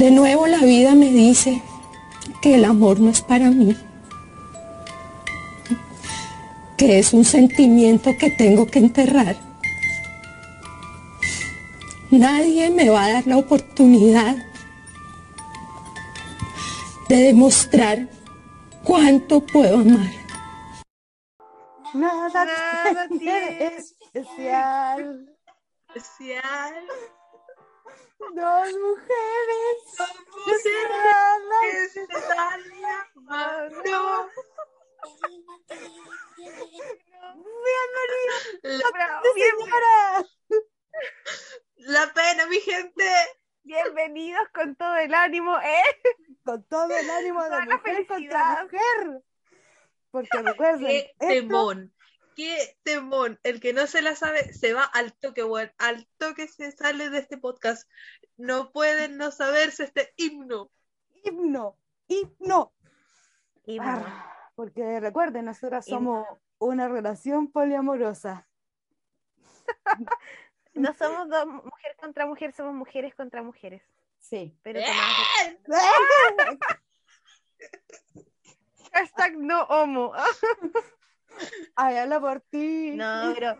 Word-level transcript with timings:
De 0.00 0.10
nuevo 0.10 0.46
la 0.46 0.60
vida 0.60 0.94
me 0.94 1.10
dice 1.10 1.60
que 2.40 2.54
el 2.54 2.64
amor 2.64 3.00
no 3.00 3.10
es 3.10 3.20
para 3.20 3.50
mí, 3.50 3.76
que 6.78 6.98
es 6.98 7.12
un 7.12 7.26
sentimiento 7.26 8.16
que 8.18 8.30
tengo 8.30 8.64
que 8.66 8.78
enterrar. 8.78 9.36
Nadie 12.10 12.70
me 12.70 12.88
va 12.88 13.04
a 13.04 13.12
dar 13.12 13.26
la 13.26 13.36
oportunidad 13.36 14.36
de 17.10 17.16
demostrar 17.16 18.08
cuánto 18.82 19.44
puedo 19.44 19.80
amar. 19.80 20.10
Nada, 21.92 22.46
Nada 22.46 23.06
tiene 23.06 23.18
tiene 23.18 23.76
especial. 23.76 25.36
especial. 25.94 26.74
Dos 28.20 28.72
mujeres. 28.78 29.76
Mujeres 30.46 31.92
que 31.94 32.06
se 32.06 32.20
dan 32.28 32.80
la 32.82 33.08
mano. 33.14 33.82
La, 38.62 38.84
la 41.76 42.12
pena, 42.12 42.46
mi 42.46 42.60
gente. 42.60 43.04
Bienvenidos 43.62 44.46
con 44.54 44.76
todo 44.76 44.96
el 44.96 45.14
ánimo, 45.14 45.58
¿eh? 45.60 45.82
Con 46.44 46.62
todo 46.64 46.94
el 46.94 47.10
ánimo 47.10 47.42
de 47.42 47.48
Toda 47.50 47.64
la 47.66 47.76
mujer 47.76 48.06
contra 48.06 48.16
felicidad. 48.16 48.62
mujer. 48.64 49.22
Porque 50.10 50.42
recuerden, 50.42 50.86
Qué 50.86 51.14
esto- 51.18 51.26
temón. 51.28 51.94
Qué 52.36 52.76
temón. 52.82 53.38
El 53.42 53.60
que 53.60 53.72
no 53.72 53.86
se 53.86 54.02
la 54.02 54.14
sabe 54.14 54.52
se 54.52 54.72
va 54.72 54.84
al 54.84 55.12
toque, 55.12 55.44
weón. 55.44 55.70
Al 55.78 56.06
toque 56.18 56.48
se 56.48 56.72
sale 56.72 57.10
de 57.10 57.18
este 57.18 57.38
podcast. 57.38 57.88
No 58.36 58.72
pueden 58.72 59.16
no 59.16 59.30
saberse 59.30 59.84
este 59.84 60.12
himno. 60.16 60.70
himno, 61.24 61.76
himno. 62.08 62.72
Himno. 63.66 64.24
Porque 64.54 65.00
recuerden, 65.00 65.46
nosotras 65.46 65.86
Himno. 65.86 65.98
somos 65.98 66.26
una 66.58 66.88
relación 66.88 67.50
poliamorosa. 67.50 68.48
No 70.72 70.94
somos 70.94 71.28
dos 71.28 71.46
mujer 71.46 71.96
contra 72.00 72.26
mujer, 72.26 72.54
somos 72.54 72.74
mujeres 72.74 73.12
contra 73.16 73.42
mujeres. 73.42 73.82
Sí. 74.20 74.56
Pero 74.62 74.78
¡Eh! 74.78 74.84
Hashtag 78.92 79.36
no 79.36 79.64
homo. 79.64 80.12
Ay, 81.76 81.96
habla 81.96 82.20
por 82.20 82.40
ti. 82.40 82.92
No, 82.92 83.32
pero 83.34 83.56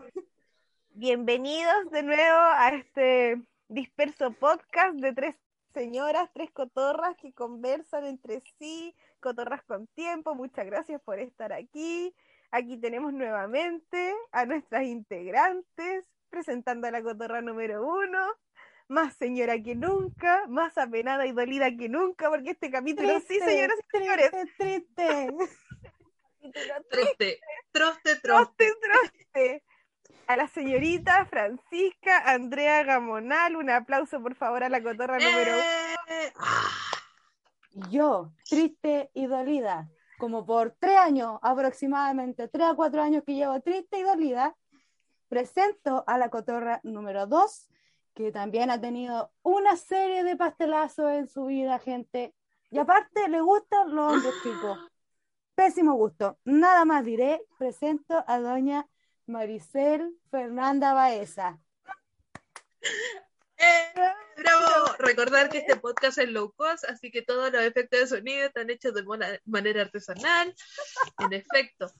bienvenidos 0.91 1.89
de 1.91 2.03
nuevo 2.03 2.37
a 2.37 2.69
este 2.69 3.41
disperso 3.67 4.31
podcast 4.33 4.95
de 4.95 5.13
tres 5.13 5.35
señoras, 5.73 6.29
tres 6.33 6.51
cotorras 6.51 7.15
que 7.17 7.33
conversan 7.33 8.05
entre 8.05 8.43
sí, 8.59 8.95
cotorras 9.19 9.63
con 9.63 9.87
tiempo. 9.87 10.35
Muchas 10.35 10.65
gracias 10.65 11.01
por 11.01 11.19
estar 11.19 11.53
aquí. 11.53 12.13
Aquí 12.51 12.77
tenemos 12.77 13.13
nuevamente 13.13 14.13
a 14.31 14.45
nuestras 14.45 14.83
integrantes, 14.83 16.09
presentando 16.29 16.87
a 16.87 16.91
la 16.91 17.01
cotorra 17.01 17.41
número 17.41 17.85
uno, 17.85 18.27
más 18.89 19.15
señora 19.15 19.61
que 19.61 19.75
nunca, 19.75 20.45
más 20.47 20.77
apenada 20.77 21.25
y 21.25 21.31
dolida 21.31 21.75
que 21.77 21.87
nunca, 21.87 22.29
porque 22.29 22.51
este 22.51 22.69
capítulo, 22.69 23.19
sí, 23.21 23.39
señoras 23.39 23.77
y 23.79 23.97
señores, 23.97 24.31
Triste, 24.31 24.53
triste. 24.57 25.29
Capítulo 26.41 26.73
Troste, 26.89 27.39
troste, 27.71 28.15
troste. 28.17 28.19
troste, 28.21 28.73
troste. 28.81 29.63
A 30.27 30.37
la 30.37 30.47
señorita 30.47 31.25
Francisca 31.25 32.31
Andrea 32.31 32.83
Gamonal, 32.83 33.55
un 33.55 33.69
aplauso 33.69 34.21
por 34.21 34.35
favor 34.35 34.63
a 34.63 34.69
la 34.69 34.81
cotorra 34.81 35.17
número 35.17 35.53
uno. 35.53 35.63
Eh, 36.07 36.33
Yo, 37.89 38.31
triste 38.49 39.09
y 39.13 39.27
dolida, 39.27 39.89
como 40.17 40.45
por 40.45 40.75
tres 40.79 40.97
años 40.97 41.39
aproximadamente, 41.41 42.47
tres 42.47 42.67
a 42.67 42.75
cuatro 42.75 43.01
años 43.01 43.23
que 43.25 43.35
llevo 43.35 43.59
triste 43.61 43.99
y 43.99 44.03
dolida, 44.03 44.55
presento 45.27 46.03
a 46.07 46.17
la 46.17 46.29
cotorra 46.29 46.79
número 46.83 47.27
dos, 47.27 47.69
que 48.13 48.31
también 48.31 48.69
ha 48.71 48.79
tenido 48.79 49.31
una 49.41 49.75
serie 49.75 50.23
de 50.23 50.35
pastelazos 50.35 51.11
en 51.11 51.27
su 51.27 51.45
vida, 51.45 51.79
gente. 51.79 52.33
Y 52.69 52.77
aparte 52.79 53.27
le 53.27 53.41
gustan 53.41 53.93
los 53.93 54.13
hombres 54.13 54.33
chicos. 54.43 54.90
Pésimo 55.61 55.93
gusto. 55.93 56.39
Nada 56.43 56.85
más 56.85 57.05
diré, 57.05 57.39
presento 57.59 58.25
a 58.25 58.39
doña 58.39 58.87
Maricel 59.27 60.17
Fernanda 60.31 60.93
Baeza. 60.93 61.59
eh, 63.57 63.93
bravo. 64.37 64.95
Recordar 64.97 65.51
que 65.51 65.59
este 65.59 65.75
podcast 65.75 66.17
es 66.17 66.29
low 66.29 66.51
cost, 66.53 66.85
así 66.85 67.11
que 67.11 67.21
todos 67.21 67.51
los 67.51 67.61
efectos 67.61 67.99
de 67.99 68.07
sonido 68.07 68.47
están 68.47 68.71
hechos 68.71 68.95
de 68.95 69.03
manera 69.45 69.83
artesanal. 69.83 70.51
En 71.19 71.31
efecto, 71.31 71.91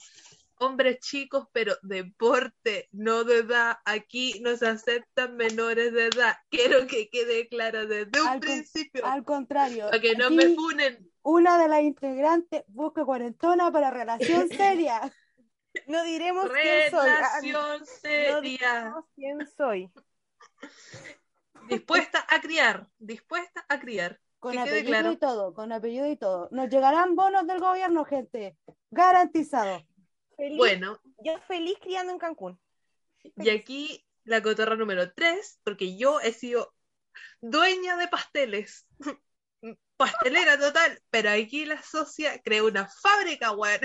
hombres 0.57 0.97
chicos, 0.97 1.47
pero 1.51 1.75
deporte, 1.83 2.89
no 2.91 3.23
de 3.25 3.41
edad. 3.41 3.77
Aquí 3.85 4.39
no 4.41 4.57
se 4.57 4.69
aceptan 4.69 5.37
menores 5.37 5.93
de 5.93 6.07
edad. 6.07 6.35
Quiero 6.49 6.87
que 6.87 7.11
quede 7.11 7.47
claro 7.47 7.85
desde 7.85 8.21
un 8.21 8.27
Al 8.27 8.39
con- 8.39 8.39
principio, 8.39 9.05
Al 9.05 9.23
contrario, 9.23 9.85
para 9.85 10.01
que 10.01 10.15
no 10.15 10.25
aquí 10.25 10.35
me 10.35 10.55
funen. 10.55 11.10
Una 11.23 11.57
de 11.57 11.67
las 11.67 11.81
integrantes 11.81 12.63
busca 12.67 13.05
cuarentona 13.05 13.71
para 13.71 13.91
relación 13.91 14.47
seria. 14.49 15.01
No 15.87 16.03
diremos 16.03 16.49
quién 16.49 16.91
soy. 16.91 17.09
ah, 17.09 17.15
Relación 17.39 17.79
no 17.79 17.85
seria. 17.85 18.41
diremos 18.41 19.05
quién 19.15 19.47
soy. 19.57 19.91
Dispuesta 21.67 22.25
a 22.27 22.41
criar, 22.41 22.87
dispuesta 22.97 23.63
a 23.69 23.79
criar. 23.79 24.19
Con 24.39 24.53
Que 24.53 24.59
apellido 24.59 24.85
claro. 24.87 25.11
y 25.11 25.17
todo, 25.17 25.53
con 25.53 25.71
apellido 25.71 26.07
y 26.09 26.17
todo. 26.17 26.49
Nos 26.51 26.67
llegarán 26.69 27.15
bonos 27.15 27.45
del 27.45 27.59
gobierno, 27.59 28.03
gente. 28.05 28.57
Garantizado. 28.89 29.85
Feliz- 30.35 30.57
Bueno, 30.57 30.99
Yo 31.23 31.37
feliz 31.47 31.77
criando 31.79 32.11
en 32.11 32.17
Cancún. 32.17 32.59
y 33.37 33.49
aquí 33.51 34.03
la 34.23 34.41
cotorra 34.41 34.75
número 34.75 35.13
3, 35.13 35.59
porque 35.63 35.95
yo 35.95 36.19
he 36.21 36.33
sido 36.33 36.73
dueña 37.39 37.95
de 37.97 38.07
pasteles. 38.07 38.87
Pastelera 40.01 40.57
total, 40.57 40.99
pero 41.11 41.29
aquí 41.29 41.65
la 41.65 41.79
socia 41.83 42.41
creó 42.41 42.65
una 42.65 42.87
fábrica, 42.87 43.51
weón. 43.51 43.81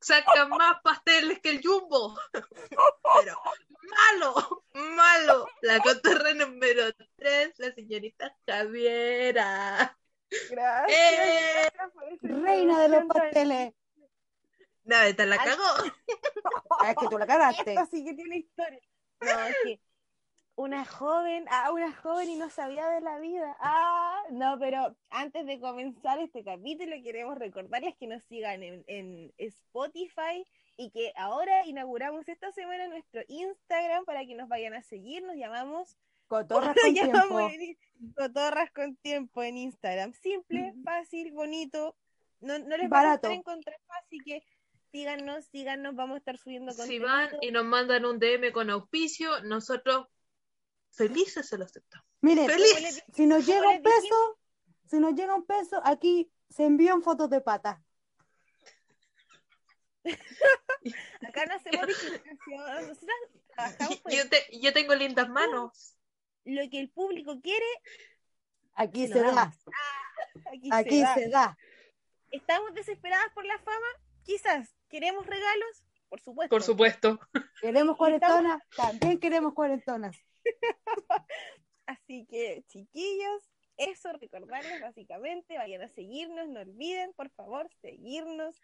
Saca 0.00 0.46
más 0.46 0.80
pasteles 0.82 1.38
que 1.38 1.50
el 1.50 1.62
jumbo. 1.62 2.18
Pero 2.32 3.36
malo, 3.88 4.64
malo. 4.72 5.46
La 5.62 5.78
cotorra 5.78 6.34
número 6.34 6.92
3, 7.16 7.54
la 7.58 7.72
señorita 7.72 8.36
Javiera. 8.46 9.96
Gracias. 10.50 10.98
¡Eh! 10.98 11.70
Reina 12.22 12.82
de 12.82 12.88
los 12.88 13.04
pasteles. 13.04 13.72
Nada, 14.82 15.14
te 15.14 15.26
la 15.26 15.36
cagó. 15.36 15.62
Ah, 16.80 16.90
Es 16.90 16.96
que 16.96 17.08
tú 17.08 17.16
la 17.16 17.26
cagaste. 17.26 17.74
Esto 17.74 17.88
sí 17.92 18.04
que 18.04 18.14
tiene 18.14 18.38
historia. 18.38 18.80
No, 19.20 19.44
es 19.44 19.56
que 19.62 19.80
una 20.60 20.84
joven, 20.84 21.46
ah, 21.50 21.70
una 21.72 21.90
joven 21.92 22.28
y 22.28 22.36
no 22.36 22.50
sabía 22.50 22.86
de 22.90 23.00
la 23.00 23.18
vida. 23.18 23.56
Ah, 23.60 24.22
no, 24.30 24.58
pero 24.58 24.94
antes 25.08 25.46
de 25.46 25.58
comenzar 25.58 26.18
este 26.18 26.44
capítulo 26.44 26.94
queremos 27.02 27.38
recordarles 27.38 27.96
que 27.96 28.06
nos 28.06 28.22
sigan 28.24 28.62
en, 28.62 28.84
en 28.86 29.32
Spotify 29.38 30.46
y 30.76 30.90
que 30.90 31.12
ahora 31.16 31.66
inauguramos 31.66 32.28
esta 32.28 32.52
semana 32.52 32.88
nuestro 32.88 33.22
Instagram 33.28 34.04
para 34.04 34.24
que 34.26 34.34
nos 34.34 34.48
vayan 34.48 34.74
a 34.74 34.82
seguir. 34.82 35.22
Nos 35.22 35.36
llamamos 35.36 35.96
Cotorras 36.28 36.76
con 36.82 36.94
llamamos 36.94 37.52
tiempo. 37.52 37.76
en- 38.00 38.12
Cotorras 38.14 38.70
con 38.72 38.96
tiempo 38.96 39.42
en 39.42 39.56
Instagram. 39.56 40.12
Simple, 40.12 40.74
fácil, 40.84 41.32
bonito. 41.32 41.96
No, 42.40 42.58
no 42.58 42.76
les 42.76 42.90
va 42.90 43.00
a 43.00 43.04
Barato. 43.04 43.30
encontrar 43.30 43.76
así 44.04 44.18
que 44.24 44.42
síganos, 44.92 45.44
síganos, 45.46 45.94
vamos 45.94 46.16
a 46.16 46.18
estar 46.18 46.36
subiendo 46.36 46.72
Si 46.72 46.78
contenido. 46.78 47.06
van 47.06 47.30
y 47.40 47.50
nos 47.50 47.64
mandan 47.64 48.04
un 48.04 48.18
DM 48.18 48.52
con 48.52 48.70
auspicio, 48.70 49.40
nosotros 49.42 50.06
felices 50.90 51.48
se 51.48 51.56
lo 51.58 51.64
aceptamos. 51.64 52.06
Miren, 52.20 52.46
Feliz. 52.48 53.02
si 53.14 53.26
nos 53.26 53.46
llega 53.46 53.68
un 53.68 53.82
peso, 53.82 54.38
si 54.86 54.98
nos 54.98 55.14
llega 55.14 55.34
un 55.34 55.46
peso, 55.46 55.80
aquí 55.84 56.30
se 56.48 56.64
envían 56.66 57.02
fotos 57.02 57.30
de 57.30 57.40
pata. 57.40 57.82
Acá 61.28 61.46
no 61.46 61.54
hacemos 61.54 61.86
discriminación, 61.86 62.88
nosotros 62.88 63.08
trabajamos 63.54 63.96
por 64.00 64.12
Yo, 64.12 64.28
te- 64.28 64.58
yo 64.60 64.72
tengo 64.72 64.94
lindas 64.94 65.28
manos. 65.28 65.96
lo 66.44 66.62
que 66.70 66.80
el 66.80 66.90
público 66.90 67.40
quiere, 67.40 67.66
Aquí 68.74 69.08
Se 69.08 69.20
da. 69.20 69.52
aquí, 70.50 70.68
Aquí 70.72 70.90
se 70.98 71.02
da. 71.02 71.14
se 71.14 71.28
da. 71.28 71.58
¿Estamos 72.30 72.72
desesperadas 72.74 73.30
por 73.34 73.44
la 73.44 73.58
fama? 73.58 73.86
Quizás. 74.24 74.74
¿Queremos 74.88 75.26
regalos? 75.26 75.84
Por 76.08 76.20
supuesto. 76.20 76.50
Por 76.54 76.62
supuesto. 76.62 77.20
Queremos 77.60 77.96
cuarentonas, 77.98 78.62
también 78.74 79.18
queremos 79.20 79.52
cuarentonas. 79.52 80.16
Así 81.86 82.26
que, 82.26 82.62
chiquillos, 82.68 83.50
eso 83.76 84.12
recordarles 84.12 84.80
básicamente, 84.80 85.56
vayan 85.56 85.82
a 85.82 85.88
seguirnos, 85.88 86.48
no 86.48 86.60
olviden, 86.60 87.12
por 87.14 87.30
favor, 87.30 87.68
seguirnos. 87.80 88.60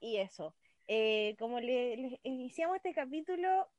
Y 0.00 0.18
eso. 0.18 0.54
Eh, 0.88 1.36
como 1.38 1.60
le, 1.60 1.96
le- 1.96 2.20
iniciamos 2.24 2.76
este 2.76 2.92
capítulo, 2.92 3.70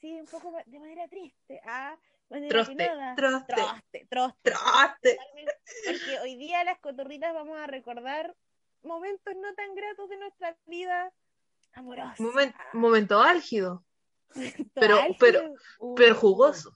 sí, 0.00 0.12
un 0.20 0.26
poco 0.26 0.52
de 0.66 0.78
manera 0.80 1.06
triste, 1.08 1.60
ah, 1.64 1.96
manera 2.28 2.48
Troste, 2.50 2.74
penada. 2.74 3.14
troste, 3.14 3.54
troste, 3.54 4.06
troste. 4.06 4.50
troste. 4.50 5.18
Porque 5.86 6.18
hoy 6.20 6.52
cotorritas 6.80 7.32
vamos 7.32 7.58
a 7.58 7.66
recordar 7.66 8.34
momentos 8.82 9.34
no 9.36 9.54
tan 9.54 9.74
gratos 9.74 10.08
de 10.08 10.16
nuestra 10.16 10.56
vida 10.66 11.12
amorosa. 11.72 12.16
Momen- 12.18 12.54
momento 12.72 13.20
álgido, 13.22 13.84
pero- 14.74 14.98
pero- 15.18 15.54
Uh, 15.78 15.94
pero 15.94 16.14
jugoso. 16.14 16.72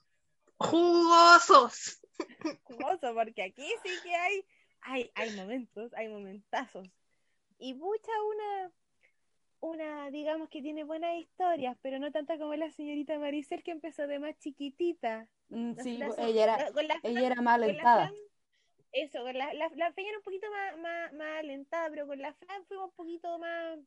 Jugosos. 0.57 2.01
jugoso, 2.63 3.13
porque 3.13 3.43
aquí 3.43 3.67
sí 3.83 3.89
que 4.03 4.15
hay, 4.15 4.45
hay, 4.81 5.11
hay 5.15 5.35
momentos, 5.35 5.93
hay 5.93 6.07
momentazos. 6.07 6.87
Y 7.59 7.73
mucha 7.73 8.11
una, 8.23 8.71
una, 9.59 10.11
digamos 10.11 10.49
que 10.49 10.61
tiene 10.61 10.83
buenas 10.83 11.15
historias, 11.19 11.77
pero 11.81 11.99
no 11.99 12.11
tanta 12.11 12.37
como 12.37 12.55
la 12.55 12.71
señorita 12.71 13.17
Maricel 13.19 13.63
que 13.63 13.71
empezó 13.71 14.07
de 14.07 14.19
más 14.19 14.37
chiquitita. 14.39 15.27
Mm, 15.49 15.73
Sí, 15.81 15.99
ella 16.17 16.43
era, 16.43 16.57
la- 16.57 16.71
con 16.71 16.87
la 16.87 16.99
ella 17.03 17.25
era 17.27 17.41
más 17.41 17.57
Con 17.57 17.61
la 17.61 17.65
alentada. 17.73 18.11
Eso, 18.91 19.21
con 19.21 19.37
la, 19.37 19.53
la, 19.53 19.69
la 19.75 19.91
Feña 19.93 20.09
era 20.09 20.17
un 20.17 20.23
poquito 20.23 20.47
más, 20.49 20.77
más, 20.79 21.13
más 21.13 21.39
alentada, 21.39 21.89
pero 21.89 22.07
con 22.07 22.19
la 22.19 22.33
Fran 22.33 22.65
fuimos 22.65 22.85
un 22.89 22.95
poquito 22.95 23.37
más. 23.37 23.79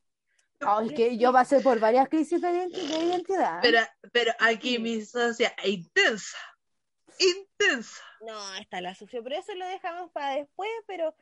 Oh, 0.65 0.81
es 0.81 0.93
que 0.93 1.17
yo 1.17 1.31
pasé 1.33 1.59
por 1.61 1.79
varias 1.79 2.07
crisis 2.09 2.41
de, 2.41 2.47
identi- 2.49 2.87
de 2.87 3.05
identidad. 3.05 3.59
Pero, 3.61 3.79
pero 4.11 4.31
aquí 4.39 4.77
mi 4.79 5.01
socia 5.01 5.55
es 5.63 5.69
intensa. 5.69 6.37
Intensa. 7.19 8.01
No, 8.25 8.55
esta 8.55 8.81
la 8.81 8.95
sufrió, 8.95 9.23
pero 9.23 9.35
eso 9.37 9.53
lo 9.55 9.67
dejamos 9.67 10.11
para 10.11 10.35
después, 10.35 10.69
pero 10.87 11.15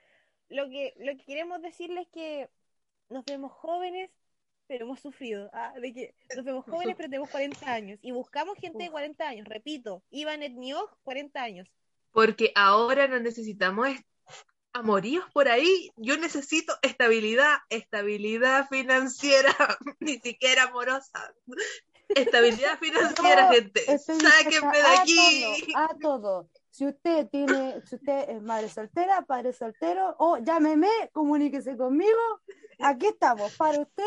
lo 0.50 0.68
que, 0.70 0.94
lo 1.00 1.16
que 1.18 1.26
queremos 1.26 1.62
decirles 1.62 2.08
es 2.08 2.14
que 2.14 2.50
nos 3.10 3.26
vemos 3.26 3.52
jóvenes, 3.52 4.10
pero 4.68 4.86
hemos 4.86 5.00
sufrido. 5.00 5.50
Ah, 5.54 5.74
de 5.80 5.94
que 5.94 6.16
nos 6.36 6.46
vemos 6.46 6.66
jóvenes, 6.66 6.96
pero 6.96 7.10
tenemos 7.10 7.30
40 7.30 7.72
años. 7.74 8.00
Y 8.02 8.12
buscamos 8.12 8.58
gente 8.58 8.84
de 8.84 8.92
40 8.92 9.28
años, 9.28 9.48
repito, 9.48 10.04
Iván 10.12 10.44
Etniog, 10.44 10.98
40 11.04 11.42
años. 11.42 11.68
Porque 12.12 12.52
ahora 12.56 13.08
no 13.08 13.20
necesitamos 13.20 13.88
est- 13.90 14.06
amoríos 14.80 15.26
por 15.34 15.48
ahí. 15.48 15.92
Yo 15.98 16.18
necesito 16.18 16.74
estabilidad, 16.82 17.58
estabilidad 17.70 18.68
financiera, 18.70 19.56
ni 20.00 20.20
siquiera 20.20 20.64
amorosa. 20.64 21.34
Estabilidad 22.10 22.80
financiera, 22.82 23.46
No, 23.48 23.54
gente. 23.54 23.82
Sáquenme 24.00 24.78
de 24.78 24.84
a 24.84 25.02
aquí. 25.02 25.46
todo, 25.74 25.78
a 25.78 25.98
todo. 26.00 26.50
Si 26.72 26.86
usted 26.86 27.28
tiene, 27.30 27.82
si 27.86 27.96
usted 27.96 28.30
es 28.30 28.42
madre 28.42 28.70
soltera, 28.70 29.22
padre 29.24 29.54
soltero, 29.54 30.16
o 30.20 30.38
llámeme, 30.38 30.90
comuníquese 31.12 31.76
conmigo. 31.76 32.20
Aquí 32.82 33.08
estamos, 33.08 33.54
para 33.56 33.80
usted 33.80 34.04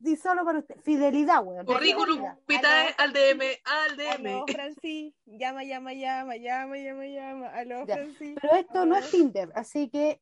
y, 0.00 0.16
solo 0.16 0.44
para 0.44 0.58
usted. 0.58 0.76
Fidelidad, 0.82 1.42
weón. 1.42 1.64
Currículum 1.64 2.22
vitae 2.46 2.94
al 2.98 3.12
DM, 3.12 3.42
al 3.64 4.00
Aló, 4.00 4.44
DM. 4.46 4.52
Franci, 4.52 5.14
llama, 5.24 5.64
llama, 5.64 5.94
llama, 5.94 6.36
llama, 6.36 6.76
llama, 6.76 7.06
llama. 7.06 7.48
Aló, 7.48 7.86
Ya, 7.86 7.96
Franci. 7.96 8.34
Pero 8.40 8.54
esto 8.54 8.86
no 8.86 8.96
es 8.96 9.04
Aló. 9.04 9.10
Tinder, 9.10 9.52
así 9.54 9.88
que 9.88 10.20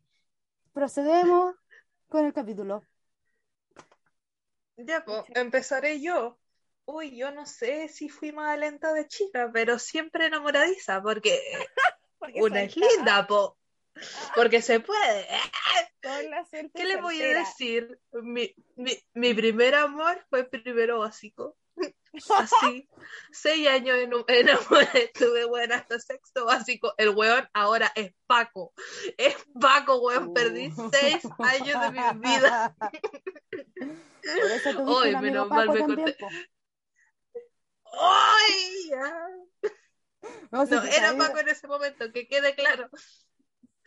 procedemos 0.73 1.57
con 2.09 2.25
el 2.25 2.33
capítulo. 2.33 2.85
Ya, 4.77 5.05
pues, 5.05 5.25
empezaré 5.35 6.01
yo. 6.01 6.39
Uy, 6.85 7.17
yo 7.17 7.31
no 7.31 7.45
sé 7.45 7.89
si 7.89 8.09
fui 8.09 8.33
más 8.33 8.59
lenta 8.59 8.93
de 8.93 9.07
chica, 9.07 9.51
pero 9.53 9.79
siempre 9.79 10.27
enamoradiza, 10.27 11.03
porque 11.03 11.41
Porque 12.21 12.43
una 12.43 12.63
es 12.63 12.77
linda, 12.77 13.27
po. 13.27 13.57
Porque 14.35 14.63
se 14.63 14.81
puede. 14.81 15.27
¿Qué 16.75 16.85
le 16.85 16.97
voy 17.01 17.21
a 17.21 17.29
decir? 17.41 18.01
Mi, 18.13 18.55
mi, 18.77 18.93
mi 19.15 19.35
primer 19.35 19.75
amor 19.75 20.25
fue 20.31 20.45
primero 20.45 21.01
básico. 21.01 21.57
Así, 22.37 22.89
seis 23.31 23.67
años 23.69 23.97
en- 23.99 24.13
enamoré, 24.29 25.09
tuve 25.15 25.45
bueno 25.45 25.75
hasta 25.75 25.99
sexto 25.99 26.45
básico. 26.45 26.93
El 26.99 27.11
weón 27.11 27.49
ahora 27.55 27.91
es 27.95 28.13
Paco. 28.27 28.73
Es 29.17 29.37
Paco, 29.61 29.97
weón. 30.01 30.35
Perdí 30.35 30.73
seis 30.91 31.23
años 31.39 31.81
de 31.83 31.91
mi 32.13 32.21
vida. 32.21 32.75
Por 32.79 34.51
eso 34.51 34.71
amigo 34.71 35.21
menos 35.21 35.49
mal 35.49 35.69
me 35.71 35.81
corté. 35.87 36.17
¡Ay! 37.93 38.89
ya! 38.91 39.27
No, 40.51 40.67
si 40.67 40.75
No, 40.75 40.83
te 40.83 40.89
era 40.97 41.09
sabía- 41.09 41.27
Paco 41.27 41.39
en 41.39 41.49
ese 41.49 41.67
momento, 41.67 42.13
que 42.13 42.29
quede 42.29 42.55
claro. 42.55 42.89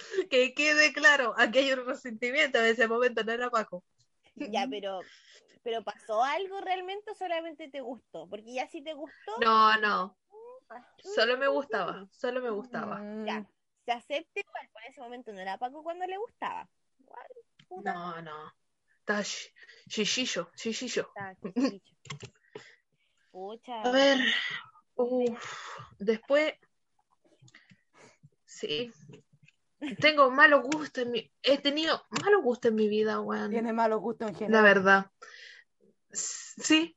Que 0.29 0.53
quede 0.53 0.93
claro, 0.93 1.33
aquí 1.37 1.59
hay 1.59 1.73
un 1.73 1.85
resentimiento 1.85 2.59
en 2.59 2.65
ese 2.65 2.87
momento, 2.87 3.23
no 3.23 3.31
era 3.31 3.49
Paco. 3.49 3.83
Ya, 4.35 4.67
pero, 4.69 5.01
pero 5.63 5.83
¿pasó 5.83 6.23
algo 6.23 6.59
realmente 6.61 7.11
o 7.11 7.15
solamente 7.15 7.69
te 7.69 7.81
gustó? 7.81 8.27
Porque 8.27 8.53
ya 8.53 8.67
si 8.67 8.81
te 8.81 8.93
gustó, 8.93 9.37
No, 9.39 9.77
no, 9.77 10.17
ah, 10.69 10.87
solo 11.03 11.37
me 11.37 11.47
gustaba, 11.47 12.07
solo 12.11 12.41
me 12.41 12.49
gustaba. 12.49 12.97
Mm, 12.97 13.27
ya, 13.27 13.47
se 13.85 13.91
acepta 13.91 14.39
igual, 14.39 14.69
por 14.71 14.83
ese 14.83 15.01
momento 15.01 15.31
no 15.33 15.39
era 15.39 15.57
Paco 15.57 15.83
cuando 15.83 16.05
le 16.05 16.17
gustaba. 16.17 16.69
No, 17.83 18.21
no. 18.21 18.53
Está 18.99 19.21
chichicho. 19.87 20.49
Pucha. 23.31 23.81
A 23.81 23.91
ver, 23.91 24.19
uf, 24.95 25.79
después, 25.99 26.53
sí, 28.45 28.93
tengo 29.99 30.29
malos 30.31 30.63
gustos 30.63 31.03
en 31.03 31.11
mi, 31.11 31.31
he 31.41 31.57
tenido 31.57 32.03
malos 32.09 32.41
gustos 32.43 32.69
en 32.69 32.75
mi 32.75 32.87
vida, 32.87 33.19
weón. 33.19 33.51
Tiene 33.51 33.73
malos 33.73 34.01
gustos 34.01 34.27
en 34.29 34.33
La 34.33 34.39
general. 34.39 34.63
verdad. 34.63 35.11
Sí, 36.11 36.95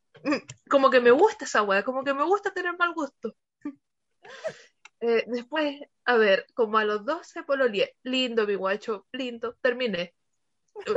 como 0.68 0.90
que 0.90 1.00
me 1.00 1.10
gusta 1.10 1.44
esa 1.44 1.62
weá, 1.62 1.82
como 1.82 2.04
que 2.04 2.14
me 2.14 2.24
gusta 2.24 2.52
tener 2.52 2.76
mal 2.76 2.92
gusto. 2.94 3.34
Eh, 4.98 5.24
después, 5.26 5.78
a 6.06 6.16
ver, 6.16 6.46
como 6.54 6.78
a 6.78 6.84
los 6.84 7.04
12 7.04 7.42
pololeé, 7.42 7.94
lindo 8.02 8.46
mi 8.46 8.54
guacho, 8.54 9.06
lindo, 9.12 9.54
terminé. 9.60 10.14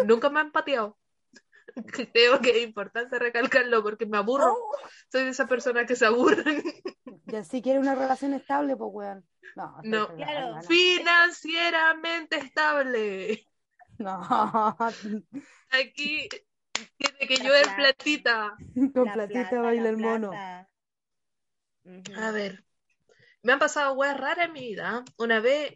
Nunca 0.06 0.30
me 0.30 0.40
han 0.40 0.54
pateado. 0.54 0.98
Creo 2.14 2.40
que 2.40 2.50
es 2.52 2.64
importante 2.64 3.20
recalcarlo 3.20 3.84
porque 3.84 4.06
me 4.06 4.18
aburro. 4.18 4.54
Oh, 4.54 4.72
Soy 5.12 5.24
de 5.24 5.30
esa 5.30 5.48
persona 5.48 5.86
que 5.86 5.96
se 5.96 6.06
aburren. 6.06 6.64
Y 7.28 7.36
así 7.36 7.62
quiere 7.62 7.80
una 7.80 7.96
relación 7.96 8.34
estable, 8.34 8.76
pues, 8.76 8.90
weón. 8.94 9.26
No, 9.56 9.78
No. 9.84 10.16
Claro. 10.16 10.62
Financieramente 10.64 12.38
estable. 12.38 13.46
No, 14.00 14.18
Aquí 15.72 16.30
tiene 16.96 17.28
que 17.28 17.36
llover 17.36 17.66
platita. 17.76 18.56
con 18.94 19.06
la 19.06 19.12
platita 19.12 19.50
plata, 19.50 19.62
baila 19.62 19.84
la 19.84 19.90
el 19.90 19.98
mono. 19.98 20.32
A 22.16 22.32
ver, 22.32 22.64
me 23.44 23.52
han 23.52 23.60
pasado 23.60 23.96
weas 23.96 24.18
raras 24.18 24.46
en 24.46 24.54
mi 24.54 24.62
vida. 24.62 25.04
Una 25.18 25.42
vez, 25.42 25.74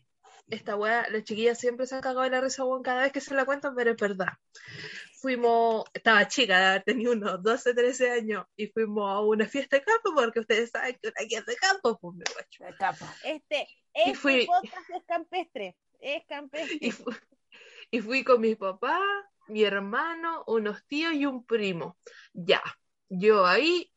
esta 0.48 0.78
wea, 0.78 1.10
la 1.10 1.22
chiquilla 1.24 1.54
siempre 1.56 1.86
se 1.86 1.96
ha 1.96 2.02
cagado 2.02 2.22
de 2.22 2.30
la 2.30 2.40
risa, 2.40 2.64
weón, 2.64 2.84
cada 2.84 3.02
vez 3.02 3.12
que 3.12 3.20
se 3.20 3.34
la 3.36 3.44
cuentan, 3.44 3.75
pero 3.75 3.92
es 3.92 3.98
verdad. 3.98 4.34
Fuimos, 5.24 5.86
estaba 5.94 6.27
chica, 6.27 6.84
tenía 6.86 7.10
unos 7.12 7.42
12, 7.42 7.74
13 7.74 8.12
años, 8.12 8.46
y 8.58 8.68
fuimos 8.68 9.10
a 9.10 9.22
una 9.22 9.48
fiesta 9.48 9.77
de 9.77 9.84
campo, 9.84 10.13
porque 10.13 10.42
ustedes 10.42 10.70
saben 10.70 11.00
que 11.01 11.08
una 11.08 11.25
fiesta 11.25 11.50
de 11.50 11.56
campo, 11.58 11.98
pues 11.98 12.15
mi 12.18 12.24
guacho. 12.34 13.06
Este, 13.24 13.70
Y 13.96 14.00
este 14.10 14.15
fui- 14.15 14.46
podcast 14.46 14.89
es 14.89 15.03
campestre. 15.08 15.77
Es 16.01 16.25
campestre. 16.27 16.77
Y, 16.82 16.92
fu- 16.92 17.10
y 17.89 18.01
fui 18.01 18.25
con 18.25 18.42
mi 18.42 18.56
papá, 18.56 19.00
mi 19.48 19.63
hermano, 19.63 20.44
unos 20.46 20.86
tíos 20.88 21.13
y 21.13 21.25
un 21.25 21.46
primo. 21.46 21.98
Ya, 22.34 22.62
yo 23.08 23.46
ahí 23.46 23.94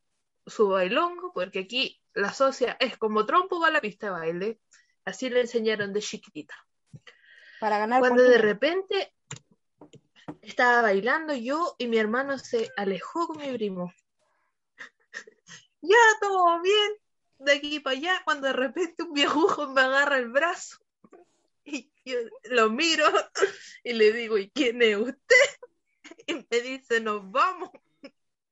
su 0.46 0.68
bailongo, 0.68 1.32
porque 1.34 1.58
aquí 1.58 2.00
la 2.14 2.32
socia 2.32 2.76
es 2.78 2.96
como 2.98 3.26
trompo 3.26 3.58
va 3.58 3.66
a 3.66 3.72
la 3.72 3.80
pista 3.80 4.06
de 4.06 4.12
baile. 4.12 4.60
Así 5.04 5.28
le 5.28 5.40
enseñaron 5.40 5.92
de 5.92 6.02
chiquitita. 6.02 6.54
Para 7.58 7.78
ganar 7.78 7.98
Cuando 7.98 8.22
de 8.22 8.38
repente 8.38 9.12
estaba 10.56 10.80
bailando 10.80 11.34
yo 11.34 11.76
y 11.76 11.86
mi 11.86 11.98
hermano 11.98 12.38
se 12.38 12.70
alejó 12.78 13.26
con 13.26 13.38
mi 13.38 13.52
primo. 13.52 13.92
Ya, 15.82 15.96
todo 16.20 16.62
bien, 16.62 16.92
de 17.38 17.52
aquí 17.52 17.78
para 17.78 17.96
allá, 17.96 18.22
cuando 18.24 18.48
de 18.48 18.54
repente 18.54 19.04
un 19.04 19.12
viejujo 19.12 19.68
me 19.68 19.82
agarra 19.82 20.18
el 20.18 20.30
brazo 20.30 20.78
y 21.64 21.92
yo 22.04 22.16
lo 22.44 22.70
miro 22.70 23.04
y 23.84 23.92
le 23.92 24.12
digo, 24.12 24.38
¿y 24.38 24.50
quién 24.50 24.80
es 24.82 24.96
usted? 24.96 25.46
Y 26.26 26.34
me 26.34 26.60
dice, 26.60 27.00
nos 27.00 27.30
vamos. 27.30 27.70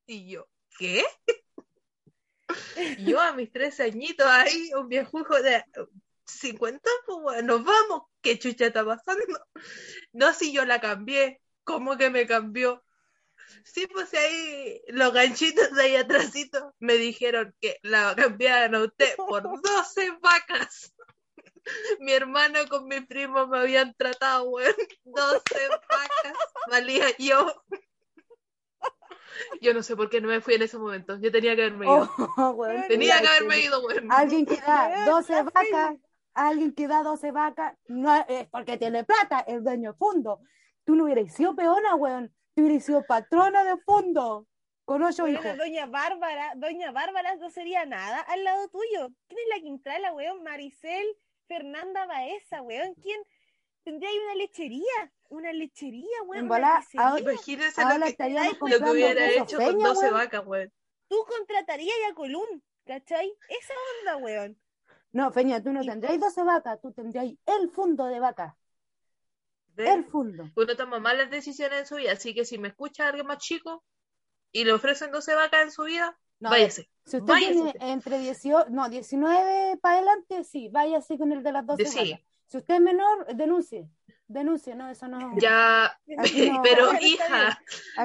Y 0.06 0.28
yo, 0.30 0.46
¿qué? 0.78 1.04
Yo 3.00 3.20
a 3.20 3.32
mis 3.32 3.50
13 3.50 3.84
añitos 3.84 4.26
ahí, 4.28 4.70
un 4.74 4.88
viejujo 4.88 5.40
de 5.42 5.64
50, 6.26 6.88
pues 7.06 7.18
bueno, 7.20 7.56
nos 7.56 7.64
vamos. 7.64 8.02
¿Qué 8.20 8.38
chucha 8.38 8.66
está 8.66 8.84
pasando? 8.84 9.24
No, 10.12 10.32
si 10.34 10.52
yo 10.52 10.64
la 10.64 10.80
cambié. 10.80 11.40
¿Cómo 11.64 11.96
que 11.96 12.10
me 12.10 12.26
cambió? 12.26 12.82
Sí, 13.64 13.86
pues 13.86 14.12
ahí 14.14 14.80
los 14.88 15.12
ganchitos 15.12 15.72
de 15.72 15.82
ahí 15.82 15.96
atrásito 15.96 16.74
me 16.78 16.94
dijeron 16.94 17.54
que 17.60 17.78
la 17.82 18.14
cambiaran 18.16 18.74
a 18.74 18.84
usted 18.84 19.16
por 19.16 19.42
12 19.62 20.18
vacas. 20.22 20.94
Mi 22.00 22.12
hermano 22.12 22.60
con 22.68 22.86
mi 22.86 23.00
primo 23.00 23.46
me 23.46 23.58
habían 23.58 23.94
tratado, 23.94 24.44
weón. 24.44 24.74
12 25.04 25.68
vacas 25.68 26.38
valía 26.70 27.06
yo. 27.18 27.64
Yo 29.60 29.74
no 29.74 29.82
sé 29.82 29.96
por 29.96 30.10
qué 30.10 30.20
no 30.20 30.28
me 30.28 30.40
fui 30.40 30.54
en 30.54 30.62
ese 30.62 30.78
momento. 30.78 31.18
Yo 31.18 31.32
tenía 31.32 31.56
que 31.56 31.62
haberme 31.62 31.86
ido. 31.86 32.10
Oh, 32.18 32.66
Tenía 32.88 33.20
que 33.20 33.28
haberme 33.28 33.60
ido, 33.60 33.80
weón. 33.82 34.12
Alguien 34.12 34.46
que 34.46 34.56
da 34.56 35.06
12 35.06 35.42
vacas 35.42 35.96
alguien 36.34 36.74
que 36.74 36.88
da 36.88 37.02
12 37.02 37.30
vacas 37.30 37.76
no 37.86 38.14
es 38.28 38.48
porque 38.48 38.76
tiene 38.76 39.04
plata, 39.04 39.40
es 39.40 39.62
dueño 39.62 39.92
de 39.92 39.98
fondo. 39.98 40.40
Tú 40.84 40.94
no 40.96 41.04
hubieras 41.04 41.32
sido 41.32 41.54
peona, 41.54 41.94
weón. 41.94 42.34
Tú 42.54 42.62
hubieras 42.62 42.84
sido 42.84 43.02
patrona 43.04 43.64
de 43.64 43.76
fondo. 43.78 44.46
Con 44.84 45.02
ocho 45.02 45.26
hijos. 45.26 45.56
Doña 45.56 45.86
Bárbara, 45.86 46.52
Doña 46.56 46.92
Bárbara 46.92 47.36
no 47.36 47.48
sería 47.48 47.86
nada 47.86 48.20
al 48.20 48.44
lado 48.44 48.68
tuyo. 48.68 49.08
¿Quién 49.28 49.40
es 49.40 49.48
la 49.56 49.62
Quintrala, 49.62 50.12
weón? 50.12 50.42
Maricel, 50.42 51.06
Fernanda 51.48 52.04
Baeza, 52.06 52.60
weón. 52.60 52.94
¿Quién? 52.96 53.20
Tendría 53.82 54.10
ahí 54.10 54.18
una 54.18 54.34
lechería, 54.34 55.12
una 55.30 55.52
lechería, 55.54 56.22
weón. 56.26 56.46
Una 56.50 56.82
ahora- 56.98 57.20
Imagínense 57.20 57.80
Ahora 57.80 57.98
lo 57.98 58.06
que, 58.06 58.30
lo 58.70 58.78
que 58.84 58.90
hubiera 58.90 59.26
hecho 59.30 59.56
con 59.56 59.66
Peña, 59.66 59.88
12 59.88 60.00
weón. 60.06 60.14
vacas, 60.14 60.46
weón. 60.46 60.72
Tú 61.08 61.16
contratarías 61.28 61.96
a 62.10 62.14
Colum, 62.14 62.60
¿cachai? 62.84 63.32
Esa 63.48 63.74
onda, 64.00 64.16
weón. 64.24 64.58
No, 65.12 65.32
Feña, 65.32 65.62
tú 65.62 65.72
no 65.72 65.82
Y 65.82 65.86
tendrías 65.86 66.18
12 66.20 66.42
vacas, 66.42 66.80
tú 66.82 66.92
tendrías 66.92 67.26
el 67.46 67.70
fondo 67.70 68.04
de 68.06 68.20
vaca. 68.20 68.56
El 69.76 70.04
fondo. 70.04 70.50
Uno 70.54 70.76
toma 70.76 70.98
malas 71.00 71.30
decisiones 71.30 71.80
en 71.80 71.86
su 71.86 71.96
vida, 71.96 72.12
así 72.12 72.34
que 72.34 72.44
si 72.44 72.58
me 72.58 72.68
escucha 72.68 73.08
alguien 73.08 73.26
más 73.26 73.38
chico 73.38 73.84
y 74.52 74.64
le 74.64 74.72
ofrecen 74.72 75.10
12 75.10 75.34
vacas 75.34 75.62
en 75.62 75.70
su 75.72 75.84
vida, 75.84 76.16
No, 76.40 76.50
váyase. 76.50 76.88
Si 77.04 77.16
usted 77.18 77.32
Váyase 77.32 77.52
tiene 77.54 77.92
entre 77.92 78.18
18, 78.18 78.70
no, 78.70 78.88
19 78.88 79.78
para 79.80 79.96
adelante, 79.96 80.44
sí, 80.44 80.68
váyase 80.70 81.18
con 81.18 81.32
el 81.32 81.42
de 81.42 81.52
las 81.52 81.66
12 81.66 81.82
De 81.82 81.88
sí. 81.88 82.18
Si 82.46 82.58
usted 82.58 82.74
es 82.74 82.80
menor, 82.80 83.26
denuncie. 83.34 83.88
Denuncie, 84.26 84.74
no, 84.74 84.88
eso 84.90 85.06
no. 85.08 85.32
Ya, 85.38 85.98
no, 86.06 86.22
pero 86.62 86.92
hija, 87.00 87.60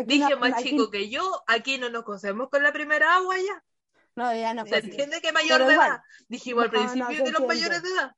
dije 0.05 0.35
más 0.35 0.53
aquí- 0.53 0.69
chico 0.71 0.89
que 0.89 1.09
yo, 1.09 1.43
aquí 1.47 1.77
no 1.77 1.89
nos 1.89 2.03
cosemos 2.03 2.49
con 2.49 2.61
la 2.63 2.71
primera 2.73 3.15
agua 3.15 3.35
ya. 3.37 3.63
No, 4.15 4.33
ya 4.35 4.53
no 4.53 4.65
¿Se 4.65 4.77
entiende 4.79 5.21
que 5.21 5.31
mayor 5.31 5.59
Pero 5.59 5.67
de 5.67 5.73
igual. 5.73 5.89
edad? 5.91 6.01
Dijimos 6.27 6.63
al 6.65 6.71
principio 6.71 7.23
de 7.23 7.31
los 7.31 7.47
mayores 7.47 7.81
de 7.83 7.89
edad. 7.89 8.15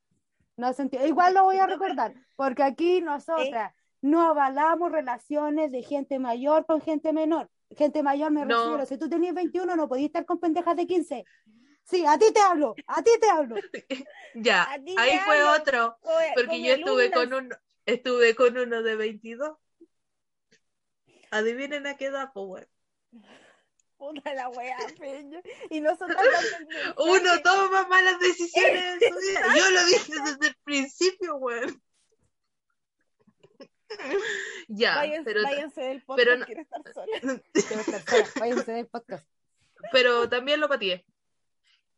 No 0.58 0.74
se 0.74 0.84
entiende. 0.84 1.08
Igual 1.08 1.34
lo 1.34 1.44
voy 1.44 1.58
a 1.58 1.68
recordar, 1.68 2.14
porque 2.36 2.64
aquí 2.64 3.02
nosotras 3.02 3.74
no 4.02 4.22
avalamos 4.22 4.92
relaciones 4.92 5.72
de 5.72 5.84
gente 5.84 6.20
mayor 6.20 6.66
con 6.66 6.82
gente 6.82 7.14
menor. 7.14 7.50
Gente 7.78 8.04
mayor 8.04 8.32
me 8.32 8.46
No. 8.46 8.64
refiero, 8.64 8.86
si 8.86 8.98
tú 8.98 9.10
tenías 9.10 9.34
21 9.34 9.76
no 9.76 9.88
podías 9.88 10.08
estar 10.08 10.26
con 10.26 10.40
pendejas 10.40 10.76
de 10.76 10.86
15. 10.88 11.24
Sí, 11.84 12.06
a 12.06 12.18
ti 12.18 12.26
te 12.34 12.40
hablo, 12.40 12.76
a 12.88 13.02
ti 13.02 13.12
te 13.20 13.30
hablo. 13.30 13.56
Ya, 14.34 14.64
ahí 14.98 15.20
fue 15.26 15.44
otro, 15.44 15.98
porque 16.36 16.62
yo 16.64 16.74
estuve 16.76 17.08
alumnas. 17.08 17.12
con 17.12 17.34
un, 17.34 17.54
estuve 17.86 18.34
con 18.36 18.58
uno 18.58 18.82
de 18.82 18.96
22. 18.96 19.58
Adivinen 21.32 21.88
a 21.88 21.98
qué 21.98 22.06
edad, 22.06 22.32
pues, 22.34 22.46
weón. 22.48 22.68
Puta 24.02 24.34
la 24.34 24.50
weá, 24.50 24.76
peña. 25.00 25.44
Y 25.70 25.80
nosotros. 25.80 26.18
Uno 26.98 27.42
toma 27.44 27.88
malas 27.88 28.20
decisiones 28.20 29.00
en 29.00 29.14
su 29.14 29.20
vida. 29.20 29.42
Yo 29.56 29.70
lo 29.70 29.86
dije 29.86 30.14
desde 30.26 30.48
el 30.48 30.56
principio, 30.64 31.36
weón. 31.36 31.84
Ya, 34.70 34.96
Váyanse, 34.96 35.24
pero, 35.26 35.44
váyanse 35.44 35.82
del 35.82 36.02
podcast, 36.02 36.26
pero 36.26 36.38
no- 36.40 36.46
quiero 36.46 36.62
estar 36.62 36.82
sola. 36.94 37.20
Quiero 37.54 37.82
estar 37.82 38.02
sola, 38.10 38.28
váyanse 38.40 38.72
del 38.72 38.88
podcast. 38.88 39.28
pero 39.92 40.30
también 40.30 40.62
lo 40.62 40.68
pateé. 40.70 41.06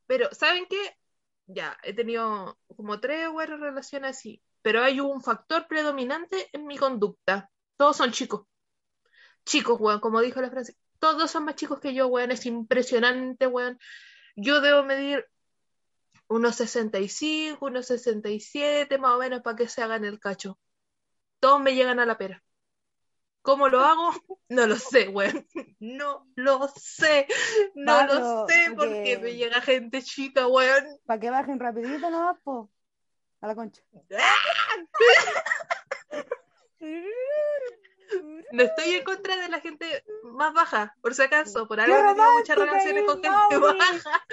Pero, 0.08 0.28
¿saben 0.34 0.66
qué? 0.70 0.98
Ya, 1.46 1.78
he 1.84 1.94
tenido 1.94 2.58
como 2.76 3.00
tres 3.00 3.30
buenas 3.30 3.60
relaciones 3.60 4.18
así, 4.18 4.42
pero 4.62 4.84
hay 4.84 5.00
un 5.00 5.22
factor 5.22 5.68
predominante 5.68 6.50
en 6.52 6.66
mi 6.66 6.78
conducta. 6.78 7.50
Todos 7.78 7.96
son 7.96 8.12
chicos. 8.12 8.46
Chicos, 9.46 9.80
weón, 9.80 10.00
como 10.00 10.20
dijo 10.20 10.42
la 10.42 10.50
frase. 10.50 10.76
Todos 11.04 11.30
son 11.32 11.44
más 11.44 11.56
chicos 11.56 11.82
que 11.82 11.94
yo, 11.94 12.08
weón. 12.08 12.32
Es 12.32 12.46
impresionante, 12.46 13.46
weón. 13.46 13.78
Yo 14.38 14.62
debo 14.62 14.84
medir 14.84 15.28
unos 16.30 16.56
65, 16.56 17.66
unos 17.66 17.88
67, 17.88 18.98
más 19.00 19.16
o 19.16 19.18
menos, 19.18 19.42
para 19.42 19.58
que 19.58 19.68
se 19.68 19.84
hagan 19.84 20.06
el 20.06 20.22
cacho. 20.22 20.58
Todos 21.42 21.60
me 21.60 21.76
llegan 21.76 22.00
a 22.00 22.06
la 22.06 22.18
pera. 22.18 22.42
¿Cómo 23.42 23.68
lo 23.68 23.82
hago? 23.82 24.12
No 24.48 24.66
lo 24.66 24.78
sé, 24.78 25.10
weón. 25.10 25.46
No 25.82 26.26
lo 26.36 26.70
sé. 26.70 27.28
No 27.76 27.98
Pablo, 27.98 28.14
lo 28.20 28.48
sé 28.48 28.72
porque 28.74 29.04
que- 29.04 29.18
me 29.18 29.36
llega 29.36 29.60
gente 29.60 30.02
chica, 30.04 30.48
weón. 30.48 30.86
Para 31.06 31.20
que 31.20 31.30
bajen 31.30 31.60
rapidito 31.60 32.10
nomás, 32.10 32.38
po. 32.46 32.72
A 33.42 33.48
la 33.48 33.56
concha. 33.56 33.82
No 38.52 38.64
estoy 38.64 38.94
en 38.96 39.04
contra 39.04 39.36
de 39.36 39.50
la 39.50 39.60
gente 39.60 40.04
más 40.24 40.54
baja, 40.54 40.96
por 41.02 41.16
si 41.16 41.24
acaso. 41.24 41.68
Por 41.68 41.78
¡Qué 41.78 41.84
algo 41.84 41.98
he 41.98 42.14
tenido 42.14 42.34
muchas 42.34 42.58
relaciones 42.58 43.04
con 43.06 43.24
gente 43.24 43.58
baja. 43.58 44.26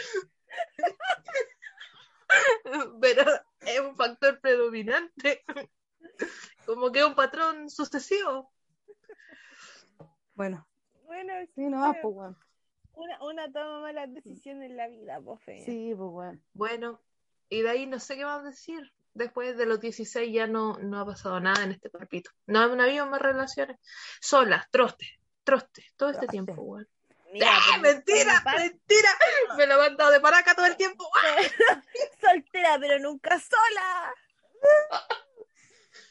Pero 3.01 3.25
es 3.61 3.81
un 3.81 3.97
factor 3.97 4.41
predominante. 4.41 5.45
Como 6.67 6.93
que 6.93 7.05
un 7.05 7.15
patrón 7.15 7.71
sucesivo. 7.71 8.53
Bueno, 10.35 10.67
Bueno, 11.05 11.33
sí, 11.55 11.63
nomás, 11.63 11.97
bueno, 12.03 12.37
pues, 12.37 12.51
una, 12.95 13.25
una 13.25 13.53
toma 13.53 13.81
malas 13.81 14.13
decisiones 14.13 14.71
en 14.71 14.77
la 14.77 14.89
vida, 14.89 15.21
pues. 15.21 15.65
Sí, 15.65 15.95
pues, 15.97 16.11
weón. 16.11 16.45
Bueno, 16.53 17.01
y 17.49 17.63
de 17.63 17.71
ahí 17.71 17.87
no 17.87 17.99
sé 17.99 18.17
qué 18.17 18.25
más 18.25 18.45
decir. 18.45 18.93
Después 19.15 19.57
de 19.57 19.67
los 19.67 19.81
16 19.81 20.33
ya 20.33 20.47
no, 20.47 20.79
no 20.79 21.01
ha 21.01 21.07
pasado 21.07 21.41
nada 21.41 21.65
en 21.65 21.73
este 21.73 21.91
cuerpito. 21.91 22.31
No, 22.47 22.75
no 22.75 22.83
ha 22.83 22.87
habido 22.87 23.07
más 23.07 23.21
relaciones. 23.21 23.77
Solas, 24.21 24.67
troste, 24.71 25.07
troste, 25.45 25.85
todo 25.97 26.11
este 26.11 26.21
Troste. 26.27 26.33
tiempo, 26.33 26.55
weón. 26.63 26.89
Mira, 27.33 27.49
¡Ah, 27.53 27.79
mentira! 27.79 28.43
¡Mentira! 28.57 29.09
Me 29.57 29.67
lo 29.67 29.81
han 29.81 29.97
dado 29.97 30.11
de 30.11 30.21
paraca 30.21 30.55
todo 30.55 30.67
el 30.67 30.77
tiempo. 30.77 31.09
soltera, 32.21 32.77
pero 32.81 32.99
nunca 32.99 33.39
sola. 33.39 34.15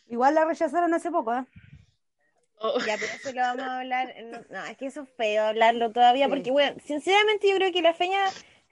Igual 0.08 0.36
la 0.36 0.46
rechazaron 0.46 0.94
hace 0.94 1.12
poco, 1.12 1.34
¿eh? 1.36 1.46
Oh, 2.62 2.80
Ya, 2.86 2.98
pero 2.98 3.14
eso 3.14 3.32
lo 3.34 3.42
vamos 3.42 3.64
a 3.64 3.80
hablar. 3.80 4.14
No, 4.24 4.42
no, 4.50 4.66
es 4.66 4.78
que 4.78 4.88
eso 4.88 5.02
es 5.04 5.10
feo 5.16 5.46
hablarlo 5.46 5.92
todavía, 5.92 6.26
Sí. 6.26 6.32
porque, 6.32 6.52
bueno, 6.52 6.78
sinceramente 6.86 7.50
yo 7.50 7.56
creo 7.56 7.72
que 7.72 7.82
la 7.82 7.94
feña 7.94 8.24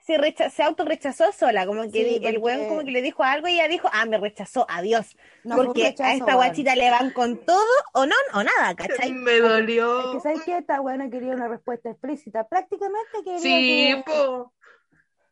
se, 0.08 0.16
recha 0.16 0.48
se 0.48 0.62
autorrechazó 0.62 1.32
sola, 1.32 1.66
como 1.66 1.82
que 1.82 1.90
Sí, 1.90 2.14
el 2.16 2.20
porque- 2.22 2.38
weón 2.38 2.68
como 2.68 2.80
que 2.82 2.90
le 2.92 3.02
dijo 3.02 3.22
algo 3.22 3.46
y 3.46 3.52
ella 3.52 3.68
dijo, 3.68 3.90
ah, 3.92 4.06
me 4.06 4.16
rechazó, 4.16 4.64
adiós. 4.70 5.14
No 5.44 5.56
porque 5.56 5.94
a 5.98 6.14
esta 6.14 6.34
guachita 6.34 6.74
le 6.76 6.90
van 6.90 7.10
con 7.10 7.44
todo 7.44 7.62
o 7.92 8.06
no, 8.06 8.14
o 8.32 8.42
nada, 8.42 8.74
¿cachai? 8.74 9.12
me 9.12 9.36
Es 9.36 9.42
dolió. 9.42 10.12
que 10.12 10.20
sabes 10.20 10.42
que 10.44 10.56
esta 10.56 10.80
buena 10.80 11.10
quería 11.10 11.34
una 11.34 11.46
respuesta 11.46 11.90
explícita. 11.90 12.48
Prácticamente 12.48 13.10
quería 13.22 13.38
Sí, 13.38 13.94
que... 13.94 14.02
po. 14.10 14.52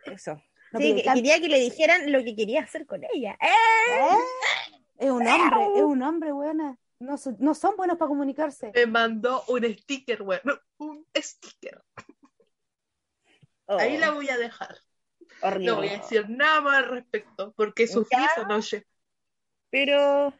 Eso. 0.04 0.32
No, 0.72 0.78
Sí, 0.80 0.86
pero 0.92 0.96
que- 0.96 1.02
tal- 1.04 1.14
quería 1.14 1.40
que 1.40 1.48
le 1.48 1.58
dijeran 1.60 2.12
lo 2.12 2.22
que 2.22 2.36
quería 2.36 2.60
hacer 2.62 2.84
con 2.86 3.00
ella. 3.14 3.32
¡Eh! 3.40 3.46
¿Eh? 3.48 4.16
Es 4.98 5.10
un 5.10 5.26
hombre, 5.26 5.66
es 5.76 5.82
un 5.82 6.02
hombre, 6.02 6.32
buena. 6.32 6.78
No, 6.98 7.16
son- 7.18 7.36
no 7.40 7.54
son 7.54 7.76
buenos 7.76 7.96
para 7.98 8.08
comunicarse. 8.08 8.72
Me 8.74 8.86
mandó 8.86 9.42
un 9.48 9.64
sticker, 9.64 10.20
weón. 10.22 10.40
Un 10.78 11.06
sticker. 11.16 11.82
Oh, 13.68 13.78
Ahí 13.78 13.96
la 13.98 14.10
voy 14.12 14.28
a 14.30 14.36
dejar. 14.38 14.78
horrible. 15.42 15.66
No 15.66 15.76
voy 15.76 15.88
a 15.88 15.98
decir 15.98 16.28
nada 16.30 16.60
más 16.60 16.78
al 16.78 16.88
respecto, 16.90 17.52
porque 17.56 17.86
sufrí 17.86 18.18
Ya. 18.18 18.26
esa 18.26 18.44
noche. 18.46 18.86
Pero, 19.70 20.32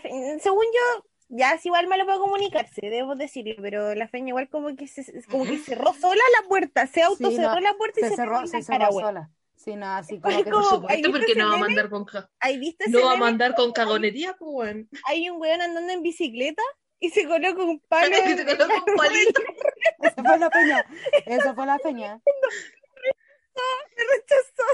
fe- 0.00 0.38
según 0.40 0.64
yo, 0.64 1.04
ya 1.28 1.52
es 1.52 1.66
igual 1.66 1.86
malo 1.88 2.06
para 2.06 2.18
comunicarse, 2.18 2.88
debo 2.90 3.14
decirlo, 3.16 3.54
pero 3.60 3.94
la 3.94 4.08
feña 4.08 4.28
igual 4.28 4.48
como 4.48 4.74
que 4.76 4.86
se, 4.86 5.04
como 5.28 5.44
que 5.44 5.58
cerró 5.58 5.92
sola 5.94 6.22
la 6.40 6.48
puerta, 6.48 6.86
se 6.86 7.02
auto 7.02 7.28
Sí, 7.28 7.36
no, 7.38 7.60
la 7.60 7.74
puerta 7.74 8.00
y 8.00 8.04
Se 8.04 8.10
se, 8.10 8.16
cerró, 8.16 8.46
se 8.46 8.62
cerró 8.62 8.78
cara, 8.78 8.92
sola. 8.92 9.30
Sí, 9.56 9.76
no, 9.76 9.86
así 9.86 10.20
como 10.20 10.44
que... 10.44 10.50
Por 10.50 10.64
supuesto, 10.64 10.88
¿Ahí 10.88 11.02
viste 11.02 11.18
porque 11.18 11.34
no 11.34 11.48
va 11.48 11.54
a 11.54 11.58
mandar 11.58 11.90
con 11.90 12.04
ja- 12.06 12.30
¿Ahí 12.40 12.58
viste 12.58 12.84
ese 12.84 12.92
No 12.92 13.06
va 13.06 13.12
a 13.12 13.16
mandar 13.16 13.54
con 13.54 13.72
cagonería, 13.72 14.36
pues, 14.38 14.50
weón. 14.52 14.88
Hay 15.06 15.28
un 15.30 15.40
weón 15.40 15.60
andando 15.60 15.92
en 15.92 16.02
bicicleta 16.02 16.62
y 17.00 17.10
se 17.10 17.26
coloca 17.26 17.62
un 17.62 17.80
palo 17.80 18.16
se 18.16 18.44
coloca 18.44 18.84
un 18.86 18.96
palito. 18.96 19.40
Esa 20.00 20.22
fue 20.22 20.38
la 20.38 20.50
peña. 20.50 20.84
Esa 21.26 21.54
fue 21.54 21.66
la 21.66 21.78
peña. 21.78 22.20
me 22.26 24.02
rechazó. 24.16 24.64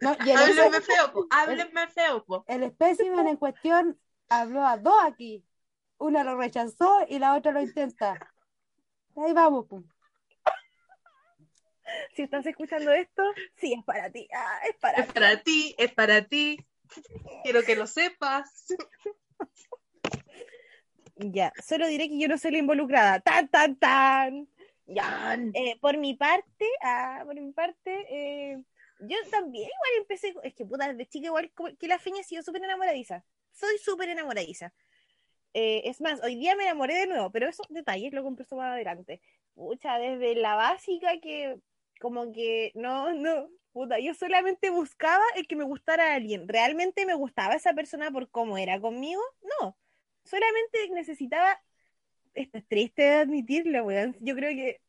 No, 0.00 0.16
y 0.24 0.30
el, 0.30 0.36
Háblenme 0.36 0.80
feo, 0.80 1.12
po. 1.12 1.26
Háblenme 1.30 1.88
feo, 1.88 2.24
po. 2.24 2.44
el 2.46 2.62
espécimen 2.62 3.26
en 3.26 3.36
cuestión 3.36 3.98
habló 4.28 4.64
a 4.64 4.76
dos 4.76 4.96
aquí. 5.04 5.44
Una 5.98 6.22
lo 6.22 6.36
rechazó 6.36 7.04
y 7.08 7.18
la 7.18 7.34
otra 7.34 7.50
lo 7.50 7.60
intenta. 7.60 8.32
Ahí 9.16 9.32
vamos, 9.32 9.66
pum. 9.66 9.84
Si 12.14 12.22
estás 12.22 12.46
escuchando 12.46 12.92
esto, 12.92 13.22
sí, 13.56 13.72
es 13.72 13.84
para 13.84 14.10
ti. 14.10 14.28
Ah, 14.32 14.60
es 14.68 14.76
para 14.76 14.98
Es 14.98 15.06
ti. 15.06 15.12
para 15.14 15.42
ti, 15.42 15.74
es 15.78 15.92
para 15.92 16.22
ti. 16.24 16.66
Quiero 17.42 17.62
que 17.62 17.74
lo 17.74 17.86
sepas. 17.86 18.66
Ya, 21.18 21.52
solo 21.64 21.88
diré 21.88 22.08
que 22.08 22.18
yo 22.18 22.28
no 22.28 22.38
soy 22.38 22.52
la 22.52 22.58
involucrada. 22.58 23.20
Tan, 23.20 23.48
tan, 23.48 23.76
tan. 23.76 24.48
Ya. 24.86 25.36
Eh, 25.54 25.76
por 25.80 25.98
mi 25.98 26.14
parte, 26.14 26.66
ah, 26.82 27.22
por 27.26 27.34
mi 27.34 27.52
parte, 27.52 28.06
eh, 28.08 28.58
yo 29.00 29.16
también 29.30 29.64
igual 29.64 29.90
empecé, 29.98 30.34
es 30.42 30.54
que 30.54 30.64
puta, 30.64 30.88
desde 30.88 31.06
chica 31.06 31.26
igual 31.26 31.52
que 31.78 31.88
la 31.88 31.98
feña 31.98 32.20
ha 32.20 32.24
sido 32.24 32.42
súper 32.42 32.62
enamoradiza. 32.62 33.24
Soy 33.52 33.78
súper 33.78 34.08
enamoradiza. 34.10 34.72
Eh, 35.54 35.82
es 35.84 36.00
más, 36.00 36.22
hoy 36.22 36.36
día 36.36 36.54
me 36.56 36.64
enamoré 36.64 36.94
de 36.94 37.06
nuevo, 37.06 37.30
pero 37.32 37.48
esos 37.48 37.66
detalles 37.68 38.12
lo 38.12 38.22
converso 38.22 38.56
más 38.56 38.72
adelante. 38.72 39.20
Pucha, 39.54 39.98
desde 39.98 40.36
la 40.36 40.54
básica 40.54 41.20
que 41.20 41.58
como 42.00 42.32
que 42.32 42.70
no, 42.74 43.12
no, 43.12 43.48
puta, 43.72 43.98
yo 43.98 44.14
solamente 44.14 44.70
buscaba 44.70 45.24
el 45.36 45.48
que 45.48 45.56
me 45.56 45.64
gustara 45.64 46.12
a 46.12 46.14
alguien. 46.14 46.48
¿Realmente 46.48 47.06
me 47.06 47.14
gustaba 47.14 47.54
esa 47.54 47.74
persona 47.74 48.10
por 48.10 48.30
cómo 48.30 48.56
era 48.58 48.80
conmigo? 48.80 49.20
Solamente 50.28 50.88
necesitaba, 50.90 51.60
esto 52.34 52.58
es 52.58 52.66
triste 52.68 53.02
de 53.02 53.14
admitirlo, 53.14 53.84
weón. 53.84 54.16
Yo 54.20 54.34
creo 54.34 54.50
que, 54.50 54.80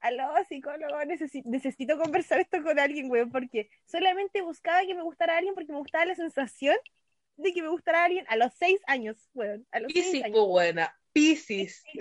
aló, 0.00 0.28
psicólogo, 0.48 0.96
necesi- 1.02 1.44
necesito 1.44 1.98
conversar 1.98 2.40
esto 2.40 2.62
con 2.62 2.78
alguien, 2.78 3.10
weón, 3.10 3.30
porque 3.30 3.70
solamente 3.86 4.42
buscaba 4.42 4.82
que 4.82 4.94
me 4.94 5.02
gustara 5.02 5.36
alguien 5.36 5.54
porque 5.54 5.72
me 5.72 5.78
gustaba 5.78 6.04
la 6.04 6.14
sensación 6.14 6.76
de 7.36 7.52
que 7.52 7.62
me 7.62 7.68
gustara 7.68 8.02
a 8.02 8.04
alguien 8.06 8.24
a 8.28 8.36
los 8.36 8.52
seis 8.54 8.80
años, 8.86 9.28
weón. 9.34 9.66
A 9.70 9.80
los 9.80 9.92
seis 9.92 10.04
Piscis, 10.06 10.24
años. 10.24 10.46
buena. 10.46 10.94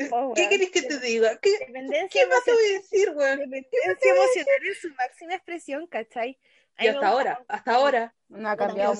Po, 0.09 0.33
¿Qué 0.35 0.47
querés 0.49 0.69
que 0.69 0.83
te 0.83 0.99
diga? 0.99 1.39
¿Qué, 1.39 1.57
Dependencia 1.59 2.21
qué 2.21 2.27
más 2.27 2.43
te 2.43 2.51
voy 2.51 2.63
a 2.63 2.73
decir, 2.73 3.09
weón? 3.15 3.39
Dependencia 3.39 4.11
emocional 4.11 4.67
en 4.67 4.75
su 4.75 4.89
máxima 4.93 5.33
expresión, 5.33 5.87
¿cachai? 5.87 6.37
A 6.75 6.85
Y 6.85 6.87
hasta 6.89 7.07
ahora, 7.07 7.45
hasta 7.47 7.73
ahora. 7.73 8.15
No 8.29 8.49
ha 8.49 8.57
cambiado 8.57 8.93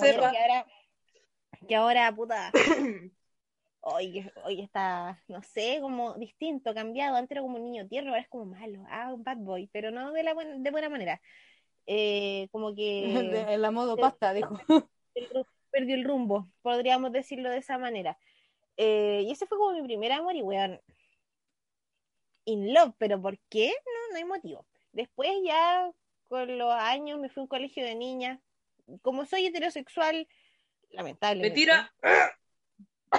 que 1.67 1.75
ahora, 1.75 2.15
puta, 2.15 2.51
hoy, 3.93 4.29
hoy 4.43 4.61
está, 4.61 5.21
no 5.27 5.41
sé, 5.43 5.79
como 5.81 6.13
distinto, 6.15 6.73
cambiado. 6.73 7.15
Antes 7.15 7.31
era 7.31 7.41
como 7.41 7.57
un 7.57 7.63
niño 7.63 7.87
tierno, 7.87 8.09
ahora 8.11 8.21
es 8.21 8.27
como 8.29 8.45
malo, 8.45 8.83
ah, 8.89 9.13
un 9.13 9.23
bad 9.23 9.37
boy, 9.37 9.67
pero 9.71 9.91
no 9.91 10.11
de 10.11 10.23
la 10.23 10.33
buena, 10.33 10.55
de 10.57 10.71
buena 10.71 10.89
manera. 10.89 11.21
Eh, 11.85 12.47
como 12.51 12.75
que 12.75 13.07
De- 13.31 13.53
En 13.53 13.61
la 13.61 13.71
modo 13.71 13.97
pasta, 13.97 14.33
dijo. 14.33 14.57
perdió 15.71 15.95
el 15.95 16.05
rumbo, 16.05 16.47
podríamos 16.61 17.11
decirlo 17.11 17.49
de 17.49 17.57
esa 17.57 17.77
manera. 17.77 18.17
Eh, 18.77 19.23
y 19.25 19.31
ese 19.31 19.45
fue 19.47 19.57
como 19.57 19.73
mi 19.73 19.83
primer 19.83 20.11
amor 20.11 20.35
y 20.35 20.41
weón, 20.41 20.79
in 22.45 22.73
love, 22.73 22.93
pero 22.97 23.21
¿por 23.21 23.37
qué? 23.49 23.67
No, 23.85 24.11
no 24.13 24.17
hay 24.17 24.25
motivo. 24.25 24.65
Después 24.91 25.29
ya 25.45 25.91
con 26.29 26.57
los 26.57 26.73
años 26.73 27.19
me 27.19 27.29
fui 27.29 27.41
a 27.41 27.43
un 27.43 27.47
colegio 27.47 27.83
de 27.83 27.95
niñas. 27.95 28.39
Como 29.01 29.25
soy 29.25 29.45
heterosexual, 29.45 30.27
lamentablemente. 30.91 31.49
Mentira. 31.49 31.93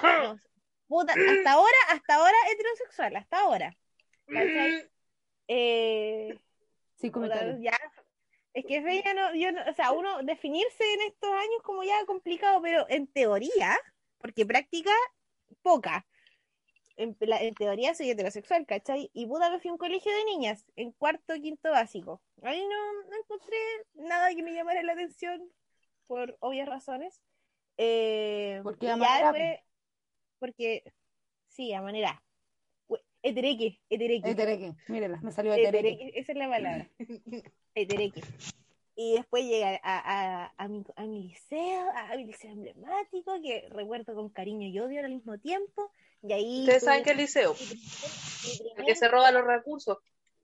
no, 0.03 0.39
puta, 0.89 1.13
hasta 1.13 1.53
ahora, 1.53 1.77
hasta 1.91 2.15
ahora 2.15 2.37
heterosexual, 2.53 3.17
hasta 3.17 3.41
ahora. 3.41 3.77
¿cachai? 4.27 4.91
Eh, 5.47 6.39
Sin 6.97 7.13
puta, 7.13 7.59
ya, 7.61 7.79
es 8.55 8.65
que 8.67 8.83
fe, 8.83 9.03
ya 9.05 9.15
no, 9.15 9.35
yo 9.35 9.53
no- 9.53 9.63
o 9.71 9.75
sea, 9.75 9.93
uno 9.93 10.23
definirse 10.23 10.93
en 10.95 11.03
estos 11.03 11.31
años 11.31 11.63
como 11.63 11.85
ya 11.85 12.05
complicado, 12.07 12.61
pero 12.61 12.87
en 12.89 13.07
teoría, 13.07 13.79
porque 14.19 14.45
práctica 14.45 14.91
poca. 15.63 16.07
En, 16.97 17.17
la- 17.21 17.41
en 17.41 17.55
teoría 17.55 17.95
soy 17.95 18.11
heterosexual, 18.11 18.67
¿cachai? 18.67 19.09
Y 19.15 19.27
puta 19.27 19.51
me 19.51 19.61
fui 19.61 19.69
a 19.69 19.73
un 19.73 19.79
colegio 19.79 20.13
de 20.13 20.25
niñas, 20.25 20.67
en 20.75 20.91
cuarto 20.93 21.35
quinto 21.35 21.71
básico. 21.71 22.21
Ahí 22.43 22.61
no, 22.67 22.93
no 23.09 23.17
encontré 23.17 23.57
nada 23.95 24.35
que 24.35 24.43
me 24.43 24.53
llamara 24.53 24.83
la 24.83 24.95
atención, 24.95 25.49
por 26.09 26.37
obvias 26.41 26.69
razones. 26.69 27.23
Eh, 27.77 28.61
¿Por 28.65 28.77
qué 28.79 28.87
y 28.87 28.89
a 28.89 28.97
ya 28.97 28.97
manera? 28.97 29.63
Porque, 30.39 30.83
sí, 31.49 31.73
a 31.73 31.83
manera. 31.83 32.23
Ue- 32.89 33.01
Etereque, 33.23 33.81
etereque. 33.91 34.31
Etereque, 34.31 34.73
mírenla, 34.89 35.21
me 35.23 35.33
salió 35.33 35.53
Etereque. 35.55 35.89
Etereque, 35.91 36.19
esa 36.21 36.33
es 36.33 36.39
la 36.39 36.49
palabra. 36.49 36.91
Etereque. 37.75 38.23
Y 39.01 39.15
después 39.15 39.45
llega 39.45 39.79
a, 39.83 40.47
a, 40.47 40.55
a 40.57 40.69
mi, 40.69 40.83
a 40.97 41.05
mi 41.05 41.23
liceo, 41.29 41.87
a 41.95 42.17
mi 42.17 42.25
liceo 42.25 42.51
emblemático, 42.51 43.41
que 43.41 43.69
recuerdo 43.71 44.15
con 44.15 44.29
cariño 44.29 44.67
y 44.69 44.79
odio 44.81 45.01
al 45.05 45.11
mismo 45.11 45.39
tiempo. 45.39 45.93
Y 46.23 46.33
ahí 46.33 46.61
Ustedes 46.61 46.81
tuve 46.83 46.91
saben 46.91 47.05
qué 47.05 47.15
liceo. 47.15 47.53
mi 47.55 47.59
primer- 48.59 48.75
mi 48.77 48.81
El 48.81 48.87
que 48.87 48.95
se 48.97 49.09
roba 49.09 49.31
los 49.31 49.45
recursos. 49.47 49.99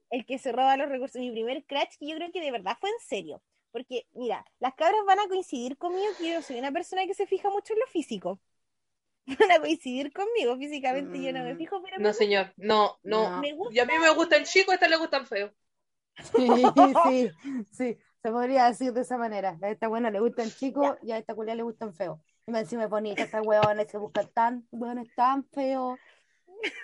el 0.09 0.25
que 0.25 0.37
se 0.39 0.51
roba 0.53 0.77
los 0.77 0.87
recursos. 0.87 1.19
Mi 1.19 1.31
primer 1.31 1.65
crash, 1.65 1.97
que 1.99 2.07
yo 2.07 2.15
creo 2.15 2.31
que 2.31 2.39
de 2.39 2.51
verdad 2.51 2.77
fue 2.79 2.89
en 2.91 2.99
serio. 3.05 3.41
Porque, 3.71 4.07
mira, 4.13 4.45
las 4.59 4.73
cabras 4.75 5.01
van 5.05 5.19
a 5.19 5.27
coincidir 5.27 5.77
conmigo 5.77 6.05
que 6.17 6.31
yo 6.31 6.41
soy 6.41 6.57
una 6.57 6.71
persona 6.71 7.05
que 7.05 7.13
se 7.13 7.27
fija 7.27 7.49
mucho 7.49 7.73
en 7.73 7.79
lo 7.79 7.87
físico. 7.87 8.39
Van 9.39 9.51
a 9.51 9.59
coincidir 9.59 10.11
conmigo 10.13 10.57
físicamente, 10.57 11.21
yo 11.21 11.33
no 11.33 11.43
me 11.43 11.53
Mm, 11.53 11.57
fijo, 11.57 11.81
pero 11.83 11.97
No, 12.03 12.13
señor. 12.13 12.53
No, 12.57 12.99
no. 13.03 13.23
No. 13.23 13.41
me 13.41 13.53
gusta. 13.53 13.73
Y 13.75 13.79
a 13.79 13.85
mí 13.85 13.93
me 13.99 14.09
gusta 14.11 14.35
el 14.37 14.45
chico, 14.45 14.71
a 14.71 14.75
esta 14.75 14.87
le 14.87 14.97
gusta 14.97 15.17
el 15.17 15.27
feo. 15.27 15.53
Sí, 16.35 16.95
sí, 17.01 17.35
sí, 17.71 17.97
se 18.21 18.31
podría 18.31 18.65
decir 18.65 18.93
de 18.93 19.01
esa 19.01 19.17
manera. 19.17 19.57
A 19.61 19.69
esta 19.69 19.87
buena 19.87 20.11
le 20.11 20.19
gustan 20.19 20.53
chicos 20.53 20.97
y 21.01 21.11
a 21.11 21.17
esta 21.17 21.35
culia 21.35 21.55
le 21.55 21.63
gustan 21.63 21.93
feos. 21.93 22.19
Y 22.47 22.51
me 22.51 22.59
encima 22.59 22.87
bonita, 22.87 23.23
esta 23.23 23.41
huevones 23.41 23.89
se 23.91 23.97
buscan 23.97 24.27
tan, 24.33 24.67
huevones 24.71 25.13
tan 25.15 25.45
feos. 25.49 25.99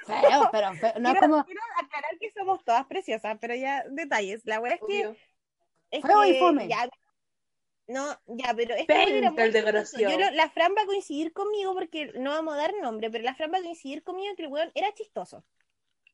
Feos, 0.01 0.47
pero 0.51 0.75
feos. 0.75 0.95
No 1.01 1.10
es 1.12 1.19
quiero, 1.19 1.19
como 1.19 1.45
quiero 1.45 1.62
aclarar 1.82 2.17
que 2.19 2.32
somos 2.34 2.63
todas 2.63 2.86
preciosas, 2.88 3.38
pero 3.39 3.56
ya 3.56 3.84
detalles. 3.89 4.41
La 4.45 4.60
verdad 4.60 4.80
es 4.80 4.86
que 4.86 5.04
Obvio. 5.04 5.15
Es 5.91 6.06
Feo 6.06 6.25
y 6.25 6.34
que 6.34 6.39
fome. 6.39 6.67
ya, 6.67 6.89
no, 7.91 8.08
ya, 8.27 8.54
pero 8.56 8.73
este 8.75 8.93
era 8.93 9.04
el 9.04 9.21
chistoso. 9.23 9.51
desgraciado. 9.51 10.17
Yo 10.19 10.32
la 10.32 10.49
Fran 10.49 10.73
va 10.77 10.82
a 10.84 10.86
coincidir 10.86 11.34
conmigo 11.34 11.73
porque 11.73 12.12
no 12.15 12.30
vamos 12.32 12.54
a 12.54 12.58
dar 12.58 12.73
nombre, 12.82 13.10
pero 13.12 13.23
la 13.23 13.36
Fran 13.36 13.51
va 13.54 13.58
a 13.58 13.62
coincidir 13.62 14.04
conmigo 14.04 14.34
que 14.36 14.43
el 14.43 14.51
weón 14.51 14.71
era 14.75 14.91
chistoso. 14.93 15.43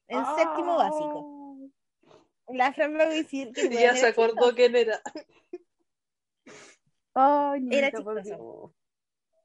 En 0.07 0.19
Ah. 0.19 0.35
séptimo 0.37 0.77
básico. 0.77 1.57
La 2.49 2.71
Fran 2.73 2.97
va 2.97 3.03
a 3.03 3.07
coincidir 3.07 3.51
que 3.53 3.61
el 3.61 3.67
weón 3.71 3.81
Ya 3.81 3.89
era 3.91 3.95
se 3.97 4.07
acordó 4.07 4.53
quién 4.55 4.75
era. 4.75 5.01
Ay, 7.13 7.67
Era 7.71 7.91
chistoso. 7.91 8.73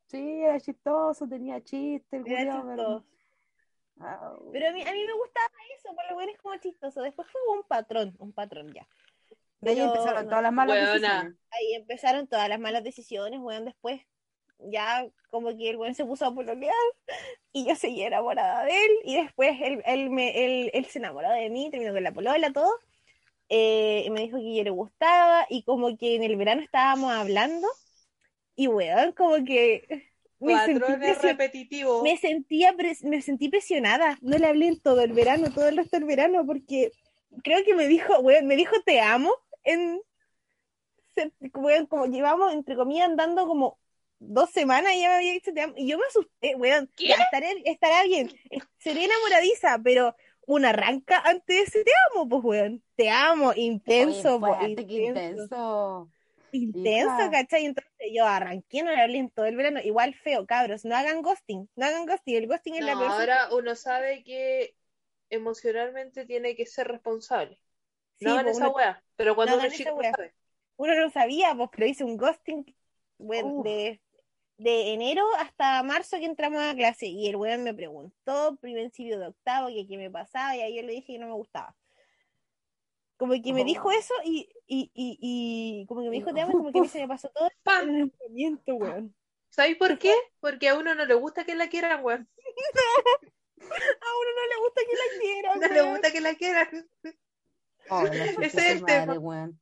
Sí, 0.07 0.43
era 0.43 0.61
chistoso, 0.61 1.27
tenía 1.27 1.63
chiste, 1.65 2.17
el 2.19 2.27
Era 2.27 2.61
culiao, 2.61 2.67
pero- 2.69 2.99
chistoso. 3.01 3.07
Pero 4.53 4.69
a 4.69 4.73
mí, 4.73 4.83
a 4.83 4.93
mí 4.93 5.05
me 5.07 5.13
gustaba 5.15 5.49
eso, 5.79 5.95
por 5.95 6.05
lo 6.09 6.15
bueno 6.15 6.33
es 6.33 6.39
como 6.39 6.57
chistoso. 6.57 7.03
Después 7.03 7.29
fue 7.31 7.41
un 7.57 7.63
patrón, 7.63 8.15
un 8.19 8.33
patrón 8.33 8.73
ya. 8.75 8.87
De 9.63 9.71
ahí 9.73 9.81
Pero 9.81 9.87
empezaron 9.87 10.25
no, 10.25 10.29
todas 10.29 10.43
las 10.43 10.53
malas 10.53 10.79
decisiones. 10.81 11.37
ahí 11.51 11.75
empezaron 11.75 12.27
todas 12.29 12.49
las 12.49 12.61
malas 12.61 12.85
decisiones, 12.85 13.41
weón, 13.41 13.65
después 13.65 14.01
ya 14.59 15.07
como 15.31 15.57
que 15.57 15.71
el 15.71 15.77
weón 15.77 15.95
se 15.95 16.05
puso 16.05 16.27
a 16.27 16.35
pololear 16.35 16.75
y 17.53 17.67
yo 17.69 17.77
seguía 17.77 18.09
enamorada 18.09 18.65
de 18.65 18.73
él 18.73 18.91
y 19.05 19.17
después 19.17 19.57
él, 19.63 19.83
él, 19.87 20.11
me, 20.11 20.45
él, 20.45 20.71
él 20.75 20.87
se 20.87 20.99
enamoró 21.01 21.31
de 21.31 21.51
mí, 21.51 21.71
terminó 21.71 21.93
con 21.95 22.05
la 22.05 22.13
polola, 22.13 22.53
todo, 22.53 22.73
eh, 23.51 24.05
y 24.07 24.11
me 24.11 24.23
dijo 24.23 24.39
que 24.39 24.57
yo 24.57 24.65
le 24.65 24.71
gustaba 24.71 25.47
y 25.51 25.65
como 25.65 25.97
que 25.99 26.17
en 26.17 26.25
el 26.25 26.37
verano 26.37 26.63
estábamos 26.63 27.13
hablando 27.13 27.69
y 28.57 28.69
weón, 28.69 29.13
como 29.13 29.45
que 29.45 30.13
me 30.41 30.59
sentí, 30.61 30.97
repetitivos. 31.23 32.03
me 32.03 32.17
sentía 32.17 32.75
me 33.03 33.23
sentí 33.23 33.49
presionada, 33.49 34.19
no 34.23 34.39
le 34.39 34.47
hablé 34.47 34.69
en 34.69 34.81
todo 34.81 35.03
el 35.03 35.13
verano, 35.13 35.53
todo 35.53 35.69
el 35.69 35.77
resto 35.77 35.97
del 35.99 36.07
verano, 36.07 36.45
porque 36.47 36.93
creo 37.43 37.65
que 37.65 37.75
me 37.75 37.89
dijo, 37.89 38.19
weón, 38.21 38.47
me 38.47 38.57
dijo 38.57 38.75
te 38.85 39.01
amo 39.01 39.33
en 39.65 40.01
weón, 41.55 41.87
como 41.87 42.07
llevamos 42.07 42.53
entre 42.53 42.77
comillas 42.77 43.09
andando 43.09 43.47
como 43.47 43.79
dos 44.19 44.51
semanas 44.51 44.93
y 44.95 45.01
ya 45.01 45.09
me 45.09 45.15
había 45.17 45.33
dicho 45.33 45.53
te 45.53 45.61
amo, 45.61 45.75
y 45.77 45.89
yo 45.89 45.99
me 45.99 46.05
asusté, 46.07 46.55
weón, 46.57 46.91
estaré, 46.97 47.63
estará 47.65 48.05
bien, 48.05 48.31
seré 48.79 49.05
enamoradiza, 49.05 49.79
pero 49.83 50.15
una 50.47 50.71
arranca 50.71 51.21
antes 51.25 51.57
de 51.57 51.63
ese 51.63 51.85
te 51.85 51.93
amo, 52.11 52.29
pues 52.29 52.45
weón, 52.45 52.83
te 52.97 53.11
amo, 53.11 53.53
intenso, 53.55 54.37
Oye, 54.37 54.75
qué 54.77 54.83
intenso 54.83 55.43
intenso. 55.43 56.11
intenso, 56.53 57.17
Hija. 57.17 57.31
¿cachai? 57.31 57.65
Entonces 57.65 58.09
yo 58.13 58.27
arranqué, 58.27 58.83
no 58.83 58.91
le 58.91 59.01
hablé 59.01 59.19
en 59.19 59.31
todo 59.31 59.47
el 59.47 59.57
verano. 59.57 59.81
Igual 59.83 60.15
feo, 60.15 60.47
cabros, 60.47 60.85
no 60.85 60.97
hagan 60.97 61.23
ghosting, 61.23 61.69
no 61.77 61.87
hagan 61.87 62.07
ghosting. 62.07 62.37
El 62.37 62.47
ghosting 62.47 62.77
es 62.77 62.85
la 62.85 62.99
peor. 62.99 63.11
ahora 63.11 63.49
uno 63.53 63.75
sabe 63.75 64.23
que 64.23 64.75
emocionalmente 65.31 66.27
tiene 66.27 66.55
que 66.55 66.67
ser 66.67 66.89
responsable. 66.89 67.59
Sí, 68.23 68.29
No 68.29 68.33
hagan 68.33 68.45
pues, 68.45 68.57
esa 68.57 68.69
uno, 68.69 68.77
weá. 68.77 69.05
Pero 69.17 69.35
cuando 69.35 69.57
no 69.57 69.63
uno 69.65 69.71
chico 69.71 70.01
sabe. 70.03 70.35
uno 70.77 70.95
no 70.95 71.11
sabía, 71.11 71.55
pues, 71.57 71.71
pero 71.73 71.87
hice 71.87 72.05
un 72.05 72.17
ghosting 72.17 72.65
bueno, 73.19 73.63
de, 73.63 74.01
de 74.59 74.93
enero 74.95 75.25
hasta 75.39 75.83
marzo 75.83 76.19
que 76.19 76.25
entramos 76.27 76.63
a 76.63 76.75
clase. 76.75 77.07
Y 77.07 77.29
el 77.29 77.37
weón 77.37 77.63
me 77.65 77.75
preguntó, 77.75 78.57
principio 78.61 79.19
de 79.19 79.29
octavo, 79.29 79.69
que 79.69 79.87
qué 79.87 79.97
me 79.97 80.11
pasaba, 80.11 80.57
y 80.57 80.61
ahí 80.63 80.77
yo 80.77 80.83
le 80.83 80.93
dije 80.93 81.15
que 81.15 81.19
no 81.19 81.27
me 81.29 81.35
gustaba. 81.35 81.77
Como 83.17 83.35
que 83.41 83.53
me 83.53 83.63
Oh. 83.63 83.65
dijo 83.65 83.91
eso 83.93 84.15
y, 84.25 84.49
y, 84.67 84.91
y, 84.95 85.19
y 85.21 85.87
como 85.87 86.03
que 86.03 86.09
me 86.11 86.17
dijo 86.17 86.33
te 86.35 86.41
amo, 86.41 86.53
y 86.53 86.57
como 86.57 86.73
que 86.73 86.79
a 86.79 86.83
mí 86.83 86.89
se 86.89 87.01
me 87.01 87.09
pasó 87.09 87.29
todo 87.31 87.47
el 87.49 87.53
¡Pam! 87.63 87.89
enamoramiento, 87.89 88.75
weón. 88.75 89.15
¿Sabéis 89.51 89.77
por 89.77 89.99
qué? 89.99 90.15
Porque 90.41 90.69
a 90.69 90.77
uno 90.77 90.95
no 90.95 91.05
le 91.07 91.15
gusta 91.15 91.45
que 91.45 91.55
la 91.55 91.69
quieran, 91.69 92.03
weón. 92.05 92.29
A 93.63 94.11
uno 94.21 94.31
no 94.35 94.47
le 94.49 94.57
gusta 94.65 94.81
que 94.89 94.97
la 94.97 95.21
quieran, 95.21 95.61
No 95.61 95.69
le 95.69 95.83
gusta 95.83 96.11
que 96.11 96.21
la 96.21 96.35
quieran. 96.35 96.89
Oh, 97.93 98.07
Ese 98.07 98.45
es 98.45 98.53
su 98.53 98.61
el 98.61 98.81
madre, 98.81 99.01
tema. 99.01 99.19
weón. 99.19 99.61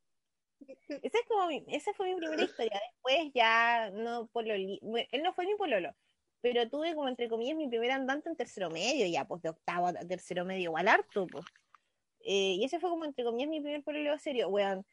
Esa 0.87 1.17
es 1.17 1.25
como 1.27 1.47
mi- 1.47 1.65
esa 1.67 1.93
fue 1.93 2.13
mi 2.13 2.15
primera 2.15 2.43
historia. 2.43 2.79
Después 2.91 3.31
ya 3.33 3.89
no 3.91 4.27
pololi, 4.27 4.79
él 5.11 5.23
no 5.23 5.33
fue 5.33 5.45
mi 5.45 5.55
pololo, 5.55 5.95
pero 6.41 6.69
tuve 6.69 6.93
como 6.95 7.07
entre 7.07 7.27
comillas 7.29 7.57
mi 7.57 7.67
primer 7.67 7.91
andante 7.91 8.29
en 8.29 8.35
tercero 8.35 8.69
medio, 8.69 9.05
ya 9.07 9.25
pues 9.25 9.41
de 9.41 9.49
octavo 9.49 9.87
a 9.87 9.93
tercero 9.93 10.45
medio 10.45 10.63
igual 10.65 10.87
harto, 10.87 11.27
pues. 11.27 11.45
Eh, 12.23 12.55
y 12.59 12.63
ese 12.63 12.79
fue 12.79 12.89
como 12.89 13.05
entre 13.05 13.23
comillas 13.25 13.49
mi 13.49 13.59
primer 13.61 13.83
pololeo 13.83 14.17
serio, 14.19 14.49
weón. 14.49 14.85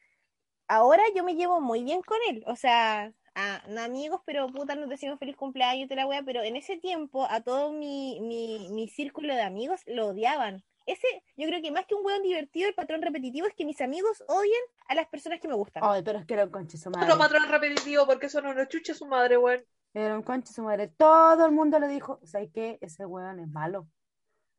Ahora 0.67 1.03
yo 1.15 1.23
me 1.23 1.35
llevo 1.35 1.61
muy 1.61 1.83
bien 1.83 2.01
con 2.01 2.17
él, 2.29 2.43
o 2.47 2.55
sea, 2.55 3.13
a, 3.35 3.63
no 3.67 3.81
amigos, 3.81 4.21
pero 4.25 4.47
puta, 4.47 4.75
nos 4.75 4.89
decimos 4.89 5.17
feliz 5.19 5.35
cumpleaños 5.35 5.85
y 5.85 5.87
toda 5.87 6.01
la 6.01 6.07
wea, 6.07 6.23
pero 6.23 6.43
en 6.43 6.55
ese 6.55 6.77
tiempo 6.77 7.25
a 7.29 7.41
todo 7.41 7.71
mi, 7.71 8.19
mi, 8.21 8.69
mi 8.71 8.87
círculo 8.87 9.33
de 9.35 9.41
amigos 9.41 9.81
lo 9.87 10.07
odiaban. 10.07 10.63
Ese, 10.91 11.07
yo 11.37 11.47
creo 11.47 11.61
que 11.61 11.71
más 11.71 11.85
que 11.85 11.95
un 11.95 12.05
weón 12.05 12.21
divertido, 12.23 12.67
el 12.67 12.75
patrón 12.75 13.01
repetitivo 13.01 13.47
es 13.47 13.53
que 13.53 13.65
mis 13.65 13.79
amigos 13.81 14.23
odien 14.27 14.61
a 14.87 14.95
las 14.95 15.07
personas 15.07 15.39
que 15.39 15.47
me 15.47 15.53
gustan. 15.55 15.83
Ay, 15.85 16.01
pero 16.03 16.19
es 16.19 16.25
que 16.25 16.33
era 16.33 16.45
un 16.45 16.51
conche 16.51 16.77
su 16.77 16.89
madre. 16.89 17.05
Otro 17.07 17.17
patrón 17.17 17.49
repetitivo 17.49 18.05
porque 18.05 18.29
son 18.29 18.45
unos 18.47 18.67
chuches 18.67 18.97
su 18.97 19.05
madre, 19.05 19.37
weón. 19.37 19.63
Era 19.93 20.15
un 20.15 20.23
conche 20.23 20.53
su 20.53 20.61
madre. 20.63 20.87
Todo 20.89 21.45
el 21.45 21.51
mundo 21.51 21.79
le 21.79 21.87
dijo, 21.87 22.19
¿sabes 22.23 22.49
qué? 22.53 22.77
Ese 22.81 23.05
weón 23.05 23.39
es 23.39 23.47
malo. 23.49 23.87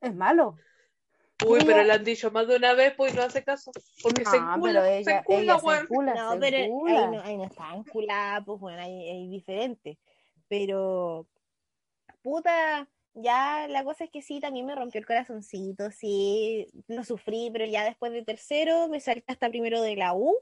Es 0.01 0.15
malo. 0.15 0.57
Uy, 1.47 1.57
Ella- 1.59 1.67
pero 1.67 1.83
le 1.85 1.93
han 1.93 2.05
dicho 2.05 2.31
más 2.31 2.47
de 2.47 2.57
una 2.57 2.75
vez, 2.75 2.93
pues 2.97 3.15
y 3.15 3.17
no 3.17 3.23
hace 3.23 3.43
caso. 3.43 3.71
Porque 4.03 4.25
se 4.27 4.39
No, 4.39 4.55
encula, 4.57 4.73
pero 4.83 4.85
se 4.85 4.99
ella, 4.99 5.19
encula, 5.21 5.39
ella 5.41 5.59
se 5.59 5.67
weón. 5.67 5.83
encula, 5.85 6.15
No, 6.15 6.33
se 6.33 6.39
pero 6.39 6.57
ahí 6.57 6.65
encula. 6.65 7.07
no, 7.11 7.21
ahí 7.23 7.37
no 7.39 7.45
está 7.45 7.75
enculada, 7.75 8.45
pues 8.45 8.61
bueno, 8.61 8.83
ahí 8.83 9.09
hay 9.09 9.29
diferente. 9.29 9.99
Pero, 10.49 11.27
puta, 12.23 12.89
ya 13.15 13.67
la 13.69 13.85
cosa 13.85 14.05
es 14.05 14.11
que 14.11 14.23
sí, 14.23 14.41
también 14.41 14.67
me 14.67 14.75
rompió 14.75 14.99
el 15.01 15.07
corazoncito, 15.07 15.91
sí, 15.91 16.67
lo 16.89 17.05
sufrí, 17.05 17.51
pero 17.53 17.65
ya 17.67 17.85
después 17.85 18.13
de 18.13 18.25
tercero 18.25 18.89
me 18.89 19.01
salté 19.01 19.25
hasta 19.33 19.49
primero 19.49 19.83
de 19.83 19.97
la 19.97 20.15
U. 20.15 20.37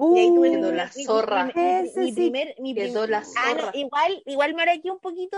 Y 0.00 0.18
ahí 0.20 0.28
tuve 0.28 0.50
Quedó 0.50 0.72
la 0.72 0.84
mi- 0.86 0.90
mi- 0.96 1.04
zorra. 1.04 1.44
mi- 1.46 1.52
mi- 1.54 1.88
Ese 1.88 2.00
mi 2.00 2.12
sí. 2.12 2.14
primer- 2.14 2.54
mi 2.60 2.74
Quedó 2.74 3.06
la 3.06 3.18
Ah, 3.18 3.54
no, 3.54 3.60
zorra. 3.60 3.70
igual, 3.74 4.22
igual 4.26 4.54
maraqueo 4.54 4.94
un 4.94 5.00
poquito, 5.00 5.36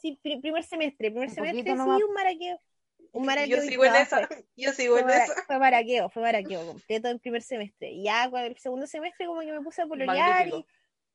sí, 0.00 0.18
pri- 0.22 0.40
primer 0.40 0.64
semestre, 0.64 1.10
primer 1.10 1.28
Un 1.28 1.34
semestre 1.34 1.62
sí, 1.62 1.76
nomás. 1.76 2.02
un 2.02 2.14
maraqueo. 2.14 2.60
Un 3.12 3.26
maraqueo 3.26 3.56
Yo 3.58 3.62
sigo 3.62 3.84
en 3.84 3.94
esa. 3.96 4.26
fue- 4.26 4.44
Yo 4.56 4.72
sigo 4.72 4.94
fue, 4.94 5.00
en 5.02 5.06
mara- 5.06 5.24
esa. 5.24 5.42
fue 5.46 5.58
maraqueo, 5.58 6.08
fue 6.08 6.22
maraqueo 6.22 6.66
completo 6.66 7.08
en 7.08 7.18
primer 7.18 7.42
semestre. 7.42 7.90
Y 7.90 8.04
ya 8.04 8.30
con 8.30 8.40
el 8.40 8.56
segundo 8.58 8.86
semestre 8.86 9.26
como 9.26 9.40
que 9.40 9.52
me 9.52 9.60
puse 9.60 9.82
a 9.82 9.86
pololear 9.86 10.48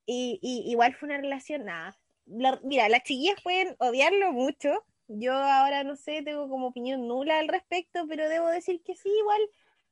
y, 0.06 0.40
y 0.42 0.72
igual 0.72 0.94
fue 0.96 1.08
una 1.10 1.18
relación, 1.18 1.66
nada. 1.66 1.98
La- 2.26 2.60
mira, 2.64 2.88
las 2.90 3.04
chiquillas 3.04 3.42
pueden 3.44 3.76
odiarlo 3.80 4.32
mucho. 4.32 4.84
Yo 5.08 5.34
ahora 5.34 5.84
no 5.84 5.96
sé, 5.96 6.22
tengo 6.24 6.48
como 6.48 6.68
opinión 6.68 7.08
nula 7.08 7.40
al 7.40 7.48
respecto, 7.48 8.06
pero 8.08 8.30
debo 8.30 8.48
decir 8.48 8.82
que 8.84 8.96
sí, 8.96 9.10
igual. 9.10 9.42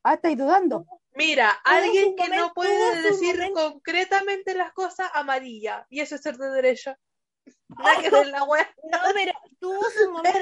Ah, 0.03 0.13
estáis 0.13 0.37
dudando. 0.37 0.85
Mira, 1.15 1.49
alguien 1.65 2.15
que 2.15 2.29
no 2.29 2.53
puede 2.53 3.01
decir 3.01 3.35
momento. 3.35 3.73
concretamente 3.73 4.55
las 4.55 4.71
cosas 4.71 5.09
amarilla. 5.13 5.85
Y 5.89 5.99
eso 5.99 6.15
es 6.15 6.21
ser 6.21 6.37
de 6.37 6.49
derecha. 6.51 6.97
Nada 7.77 8.01
que 8.01 8.09
la 8.09 8.43
wea. 8.45 8.69
No, 8.91 8.97
pero 9.13 9.33
tuvo 9.59 9.83
sus 9.89 10.07
momentos, 10.11 10.41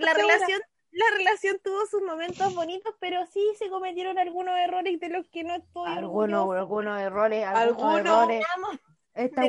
la, 0.00 0.12
relación, 0.14 0.60
la 0.90 1.06
relación 1.16 1.60
tuvo 1.62 1.86
sus 1.86 2.02
momentos 2.02 2.52
bonitos, 2.54 2.94
pero 2.98 3.24
sí 3.26 3.40
se 3.58 3.68
cometieron 3.68 4.18
algunos 4.18 4.58
errores 4.58 4.98
de 4.98 5.08
los 5.08 5.28
que 5.28 5.44
no 5.44 5.54
estoy 5.54 5.92
Algunos, 5.92 6.56
algunos 6.56 7.00
errores, 7.00 7.46
algunos 7.46 7.94
Algunos. 7.94 8.22
errores. 8.22 8.46
Esta. 9.14 9.42
La 9.44 9.48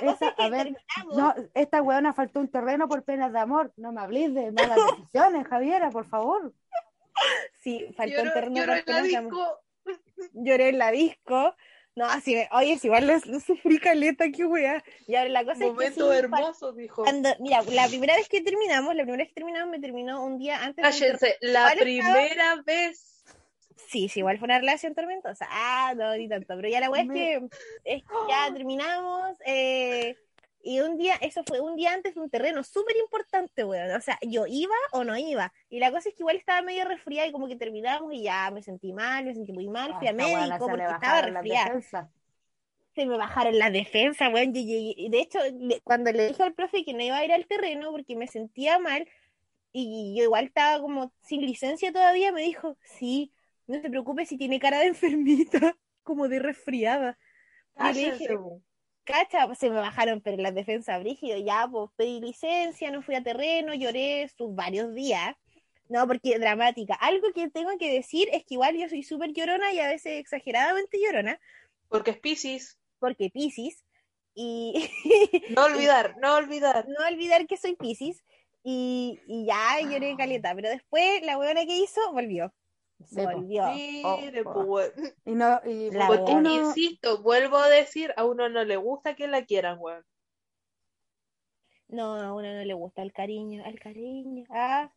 cosa 0.00 0.12
esta- 0.12 0.28
es 0.28 0.34
que 0.34 0.42
a 0.42 0.48
ver, 0.48 0.62
terminamos. 0.98 1.16
no, 1.16 1.34
esta 1.54 1.82
weona 1.82 2.12
faltó 2.14 2.40
un 2.40 2.48
terreno 2.48 2.86
por 2.88 3.02
penas 3.04 3.32
de 3.32 3.38
amor. 3.38 3.72
No 3.76 3.92
me 3.92 4.00
hables 4.02 4.34
de 4.34 4.52
malas 4.52 4.76
decisiones, 4.98 5.46
Javiera, 5.48 5.90
por 5.90 6.06
favor. 6.08 6.52
Sí, 7.62 7.86
faltó 7.96 8.16
Lloró, 8.16 8.28
el 8.28 8.32
terreno 8.34 8.56
lloró 8.56 8.72
por 8.72 8.76
en 8.78 8.78
la 8.78 8.84
penas 8.84 9.02
de 9.08 9.16
amor. 9.16 9.32
disco. 9.32 9.60
lloré 10.34 10.68
en 10.70 10.78
la 10.78 10.90
disco. 10.90 11.54
No, 11.96 12.06
así, 12.06 12.36
oye, 12.50 12.76
si 12.76 12.88
igual 12.88 13.06
lo, 13.06 13.14
lo 13.26 13.38
sufrí 13.38 13.78
caleta, 13.78 14.24
qué 14.32 14.44
weá. 14.44 14.82
Y 15.06 15.14
ahora 15.14 15.30
la 15.30 15.44
cosa 15.44 15.60
Momento 15.60 15.82
es 15.82 15.88
que 15.90 15.94
sí, 15.94 16.00
fa- 16.00 16.38
hermoso, 16.40 16.72
dijo. 16.72 17.04
cuando, 17.04 17.28
mira, 17.38 17.62
la 17.62 17.86
primera 17.86 18.16
vez 18.16 18.28
que 18.28 18.40
terminamos, 18.40 18.96
la 18.96 19.04
primera 19.04 19.22
vez 19.22 19.28
que 19.28 19.34
terminamos 19.34 19.70
me 19.70 19.78
terminó 19.78 20.24
un 20.24 20.36
día 20.38 20.60
antes 20.64 20.82
Cállense, 20.82 21.36
la 21.40 21.72
Igual 21.72 21.88
estaba- 21.88 22.14
primera 22.14 22.62
vez. 22.66 23.13
Sí, 23.76 24.08
sí, 24.08 24.20
igual 24.20 24.38
fue 24.38 24.46
una 24.46 24.58
relación 24.58 24.94
tormentosa. 24.94 25.46
Ah, 25.50 25.94
no, 25.96 26.14
ni 26.16 26.28
tanto. 26.28 26.54
Pero 26.56 26.68
ya 26.68 26.80
la 26.80 26.90
weá 26.90 27.02
es 27.02 27.08
que, 27.10 27.34
es 27.84 28.02
que 28.02 28.08
ya 28.28 28.52
terminamos. 28.52 29.36
eh, 29.46 30.16
y 30.66 30.80
un 30.80 30.96
día, 30.96 31.14
eso 31.20 31.44
fue 31.44 31.60
un 31.60 31.76
día 31.76 31.92
antes 31.92 32.14
de 32.14 32.20
un 32.20 32.30
terreno 32.30 32.64
súper 32.64 32.96
importante, 32.96 33.64
weón. 33.64 33.90
O 33.94 34.00
sea, 34.00 34.18
yo 34.22 34.46
iba 34.48 34.74
o 34.92 35.04
no 35.04 35.16
iba. 35.16 35.52
Y 35.68 35.78
la 35.78 35.90
cosa 35.92 36.08
es 36.08 36.14
que 36.14 36.22
igual 36.22 36.36
estaba 36.36 36.62
medio 36.62 36.84
resfriada 36.86 37.28
y 37.28 37.32
como 37.32 37.48
que 37.48 37.56
terminamos 37.56 38.12
y 38.14 38.22
ya 38.22 38.50
me 38.50 38.62
sentí 38.62 38.92
mal, 38.94 39.24
me 39.26 39.34
sentí 39.34 39.52
muy 39.52 39.68
mal. 39.68 39.94
Fui 39.98 40.06
a 40.06 40.10
Ah, 40.10 40.12
esta 40.12 40.24
weona 40.26 40.40
médico 40.40 40.66
porque 40.68 40.84
estaba 40.94 41.20
resfriada. 41.22 41.80
se 42.94 43.06
me 43.06 43.16
bajaron 43.18 43.58
las 43.58 43.72
defensas, 43.72 44.32
weón. 44.32 44.54
Y- 44.56 44.60
y- 44.60 44.94
y 44.96 45.08
de 45.10 45.20
hecho, 45.20 45.38
cuando 45.82 46.12
le 46.12 46.28
dije 46.28 46.42
al 46.42 46.54
profe 46.54 46.84
que 46.84 46.94
no 46.94 47.02
iba 47.02 47.18
a 47.18 47.24
ir 47.24 47.32
al 47.32 47.46
terreno 47.46 47.90
porque 47.90 48.16
me 48.16 48.26
sentía 48.28 48.78
mal, 48.78 49.06
y 49.72 50.14
yo 50.16 50.24
igual 50.24 50.46
estaba 50.46 50.80
como 50.80 51.12
sin 51.22 51.42
licencia 51.42 51.92
todavía, 51.92 52.32
me 52.32 52.42
dijo, 52.42 52.78
sí, 52.84 53.33
no 53.66 53.80
se 53.80 53.90
preocupe 53.90 54.26
si 54.26 54.36
tiene 54.38 54.60
cara 54.60 54.80
de 54.80 54.86
enfermita, 54.94 55.76
como 56.02 56.28
de 56.28 56.38
resfriada. 56.40 57.18
Y 57.78 57.92
le 57.92 58.04
dije, 58.12 58.40
cacha, 59.04 59.46
pues 59.46 59.58
se 59.58 59.70
me 59.70 59.76
bajaron, 59.76 60.20
pero 60.20 60.36
las 60.42 60.54
defensas 60.54 61.00
brígido, 61.00 61.38
ya, 61.38 61.68
pues 61.70 61.90
pedí 61.96 62.20
licencia, 62.20 62.90
no 62.90 63.02
fui 63.02 63.14
a 63.14 63.22
terreno, 63.22 63.74
lloré 63.74 64.28
sus 64.36 64.54
varios 64.54 64.94
días. 64.94 65.34
No, 65.88 66.06
porque 66.06 66.38
dramática. 66.38 66.94
Algo 66.94 67.32
que 67.34 67.50
tengo 67.50 67.70
que 67.78 67.92
decir 67.92 68.28
es 68.32 68.44
que 68.44 68.54
igual 68.54 68.76
yo 68.76 68.88
soy 68.88 69.02
súper 69.02 69.32
llorona 69.32 69.72
y 69.72 69.80
a 69.80 69.88
veces 69.88 70.14
exageradamente 70.20 70.98
llorona, 71.00 71.38
Porque 71.88 72.10
es 72.10 72.18
Pisces. 72.18 72.78
porque 72.98 73.30
Piscis, 73.30 73.84
y 74.34 74.90
No 75.56 75.64
olvidar, 75.64 76.16
no 76.18 76.36
olvidar. 76.36 76.88
no 76.88 77.06
olvidar 77.06 77.46
que 77.46 77.56
soy 77.56 77.76
Piscis, 77.76 78.24
y, 78.62 79.20
y 79.26 79.46
ya 79.46 79.80
lloré 79.82 80.16
caleta, 80.16 80.54
pero 80.54 80.70
después 80.70 81.22
la 81.22 81.38
huevona 81.38 81.66
que 81.66 81.76
hizo 81.78 82.00
volvió. 82.12 82.52
Sí, 83.02 83.16
po. 83.16 83.22
volvió. 83.24 83.64
Oh, 84.04 84.18
pues. 84.66 84.92
Y 85.24 85.34
no, 85.34 85.60
y 85.64 85.90
La 85.92 86.06
Porque, 86.06 86.32
uno, 86.32 86.52
insisto, 86.52 87.22
vuelvo 87.22 87.58
a 87.58 87.68
decir, 87.68 88.12
a 88.16 88.24
uno 88.24 88.48
no 88.48 88.64
le 88.64 88.76
gusta 88.76 89.14
que 89.14 89.26
la 89.26 89.44
quieran, 89.44 89.78
weón. 89.80 90.04
No, 91.88 92.14
a 92.16 92.32
uno 92.32 92.52
no 92.52 92.64
le 92.64 92.74
gusta 92.74 93.02
el 93.02 93.12
cariño, 93.12 93.64
el 93.66 93.78
cariño. 93.78 94.44
Ah, 94.50 94.92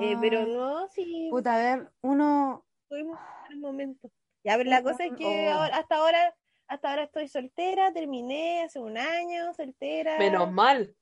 eh, 0.00 0.16
pero 0.20 0.46
no, 0.46 0.88
sí, 0.88 1.28
Puta, 1.30 1.54
a 1.54 1.58
ver, 1.58 1.90
uno, 2.00 2.64
tuvimos 2.88 3.18
un 3.50 3.60
momento. 3.60 4.10
Ya, 4.44 4.56
pero 4.56 4.70
la 4.70 4.82
cosa 4.82 5.04
es 5.04 5.12
que 5.14 5.48
oh. 5.48 5.52
ahora- 5.52 5.76
hasta 5.76 5.96
ahora, 5.96 6.36
hasta 6.68 6.90
ahora 6.90 7.02
estoy 7.04 7.28
soltera, 7.28 7.92
terminé 7.92 8.62
hace 8.62 8.78
un 8.78 8.96
año, 8.96 9.52
soltera. 9.54 10.18
Menos 10.18 10.50
mal. 10.50 10.94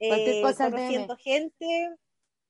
Eh, 0.00 0.42
cosa 0.42 0.70
conociendo 0.70 1.16
gente, 1.16 1.96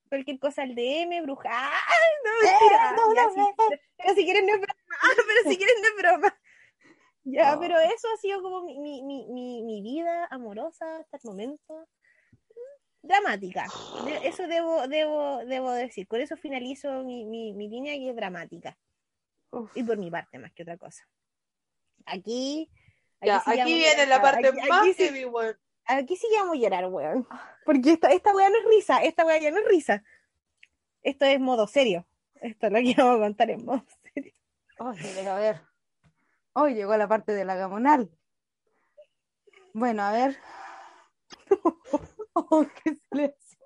cualquier 0.09 0.39
cosa 0.39 0.63
al 0.63 0.75
DM, 0.75 1.21
bruja. 1.23 1.49
¡Ay, 1.51 2.09
no, 2.25 2.31
mentira! 2.49 2.89
Eh, 2.89 2.95
no, 2.97 3.13
Ya, 3.15 3.23
no, 3.23 3.33
sí, 3.33 3.39
eh, 3.73 3.79
pero 3.97 4.13
si 4.15 4.25
quieren 4.25 4.45
no 4.47 4.53
es 4.55 4.59
broma, 4.61 4.75
pero 5.27 5.49
si 5.51 5.57
quieren 5.57 5.75
no 5.81 5.87
es 5.87 5.95
broma. 5.95 6.39
Ya, 7.23 7.55
Oh. 7.55 7.59
pero 7.59 7.79
eso 7.79 8.07
ha 8.13 8.17
sido 8.17 8.41
como 8.41 8.63
mi, 8.63 8.79
mi, 8.79 9.01
mi, 9.29 9.61
mi, 9.63 9.81
vida 9.81 10.25
amorosa 10.31 10.97
hasta 10.97 11.17
el 11.17 11.23
momento. 11.25 11.87
Dramática. 13.01 13.65
De- 14.05 14.27
eso 14.27 14.47
debo, 14.47 14.87
debo, 14.87 15.37
debo 15.45 15.71
decir. 15.71 16.07
Con 16.07 16.21
eso 16.21 16.35
finalizo 16.37 17.03
mi, 17.03 17.25
mi, 17.25 17.53
mi 17.53 17.69
línea 17.69 17.93
que 17.95 18.09
es 18.09 18.15
dramática. 18.15 18.77
uf. 19.51 19.71
Y 19.75 19.83
por 19.83 19.97
mi 19.97 20.09
parte, 20.11 20.37
más 20.39 20.51
que 20.53 20.63
otra 20.63 20.77
cosa. 20.77 21.07
Aquí. 22.05 22.69
Ya, 23.21 23.37
aquí 23.37 23.45
vamos 23.57 23.61
a 23.61 23.65
viene 23.65 24.05
la 24.07 24.21
parte 24.21 24.47
Aquí- 24.47 24.67
más 24.69 24.81
aquí 24.81 24.93
heavy, 24.95 25.25
weón. 25.25 25.57
Aquí 25.89 26.15
sí 26.15 26.27
vamos 26.37 26.55
a 26.55 26.59
llorar, 26.59 26.85
weón. 26.85 27.27
Porque 27.65 27.93
esta, 27.93 28.09
esta 28.11 28.33
weá 28.35 28.47
no 28.49 28.57
es 28.59 28.65
risa, 28.65 29.01
esta 29.03 29.25
weá 29.25 29.39
ya 29.39 29.49
no 29.49 29.57
es 29.57 29.67
risa. 29.67 30.03
Esto 31.01 31.25
es 31.25 31.39
modo 31.39 31.65
serio. 31.65 32.05
Esto 32.35 32.67
es 32.67 32.73
lo 32.73 32.79
que 32.79 32.93
vamos 32.97 33.15
a 33.15 33.19
contar 33.19 33.49
en 33.49 33.65
modo 33.65 33.83
serio. 34.13 34.33
Oye, 34.77 35.11
pero 35.15 35.31
a 35.31 35.39
ver. 35.39 35.61
Hoy 36.53 36.75
llegó 36.75 36.95
la 36.95 37.07
parte 37.07 37.33
de 37.33 37.43
la 37.43 37.55
gamonal. 37.55 38.11
Bueno, 39.73 40.03
a 40.03 40.11
ver. 40.11 40.37
Oh, 42.33 42.65
qué 42.83 42.97
silencio. 43.11 43.59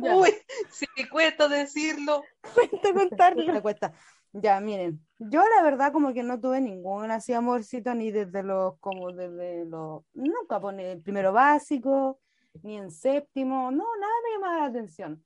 Ya, 0.00 0.16
Uy, 0.16 0.34
si 0.70 0.86
me 0.96 1.08
cuesta 1.08 1.46
decirlo. 1.46 2.22
Cuenta 2.54 2.92
contarlo. 2.92 3.52
me 3.52 3.62
cuesta. 3.62 3.92
Ya, 4.32 4.60
miren, 4.60 5.04
yo 5.18 5.42
la 5.56 5.62
verdad 5.62 5.92
como 5.92 6.14
que 6.14 6.22
no 6.22 6.40
tuve 6.40 6.60
ningún 6.60 7.10
así 7.10 7.32
amorcito 7.32 7.94
ni 7.94 8.10
desde 8.10 8.42
los, 8.42 8.78
como 8.80 9.12
desde 9.12 9.66
los, 9.66 10.02
nunca 10.14 10.58
pone 10.58 10.92
el 10.92 11.02
primero 11.02 11.32
básico, 11.32 12.18
ni 12.62 12.78
en 12.78 12.90
séptimo, 12.90 13.70
no, 13.70 13.84
nada 14.00 14.12
me 14.24 14.32
llamaba 14.34 14.60
la 14.60 14.66
atención. 14.66 15.24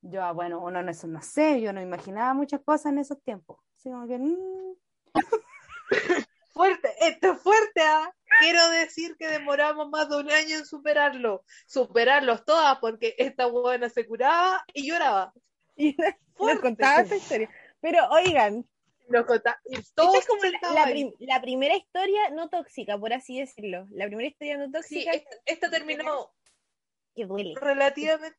Yo, 0.00 0.22
ah, 0.22 0.32
bueno, 0.32 0.60
uno 0.62 0.82
no, 0.82 0.90
eso 0.90 1.06
no 1.06 1.20
sé, 1.20 1.60
yo 1.60 1.72
no 1.72 1.82
imaginaba 1.82 2.32
muchas 2.32 2.60
cosas 2.62 2.92
en 2.92 2.98
esos 2.98 3.20
tiempos. 3.22 3.58
Así 3.76 3.90
como 3.90 4.06
que, 4.06 4.18
mm, 4.18 4.74
Fuerte, 6.56 6.88
esto 7.00 7.32
es 7.32 7.40
fuerte, 7.42 7.82
¿ah? 7.82 8.10
Quiero 8.40 8.70
decir 8.70 9.14
que 9.18 9.28
demoramos 9.28 9.90
más 9.90 10.08
de 10.08 10.16
un 10.16 10.30
año 10.30 10.56
en 10.56 10.64
superarlo. 10.64 11.44
Superarlos 11.66 12.46
todas, 12.46 12.78
porque 12.78 13.14
esta 13.18 13.44
buena 13.44 13.90
se 13.90 14.06
curaba 14.06 14.64
y 14.72 14.88
lloraba. 14.88 15.32
Y 15.78 15.94
nos 15.98 16.14
Fuerte. 16.32 16.62
contaba 16.62 17.02
esta 17.02 17.16
historia. 17.16 17.50
Pero 17.88 18.04
oigan, 18.10 18.66
Nos 19.08 19.24
conta- 19.26 19.60
y 19.64 19.76
esta 19.76 20.02
es 20.18 20.26
como 20.26 20.42
la, 20.42 20.72
la 20.72 20.84
prim- 20.90 21.12
la 21.20 21.40
primera 21.40 21.76
historia 21.76 22.30
no 22.30 22.48
tóxica, 22.48 22.98
por 22.98 23.12
así 23.12 23.38
decirlo. 23.38 23.86
La 23.92 24.06
primera 24.06 24.28
historia 24.28 24.58
no 24.58 24.64
Sí, 24.66 24.72
tóxica 24.72 25.12
esta, 25.12 25.36
esta 25.44 25.70
terminó 25.70 26.32
que 27.14 27.26
duele. 27.26 27.54
relativamente. 27.60 28.36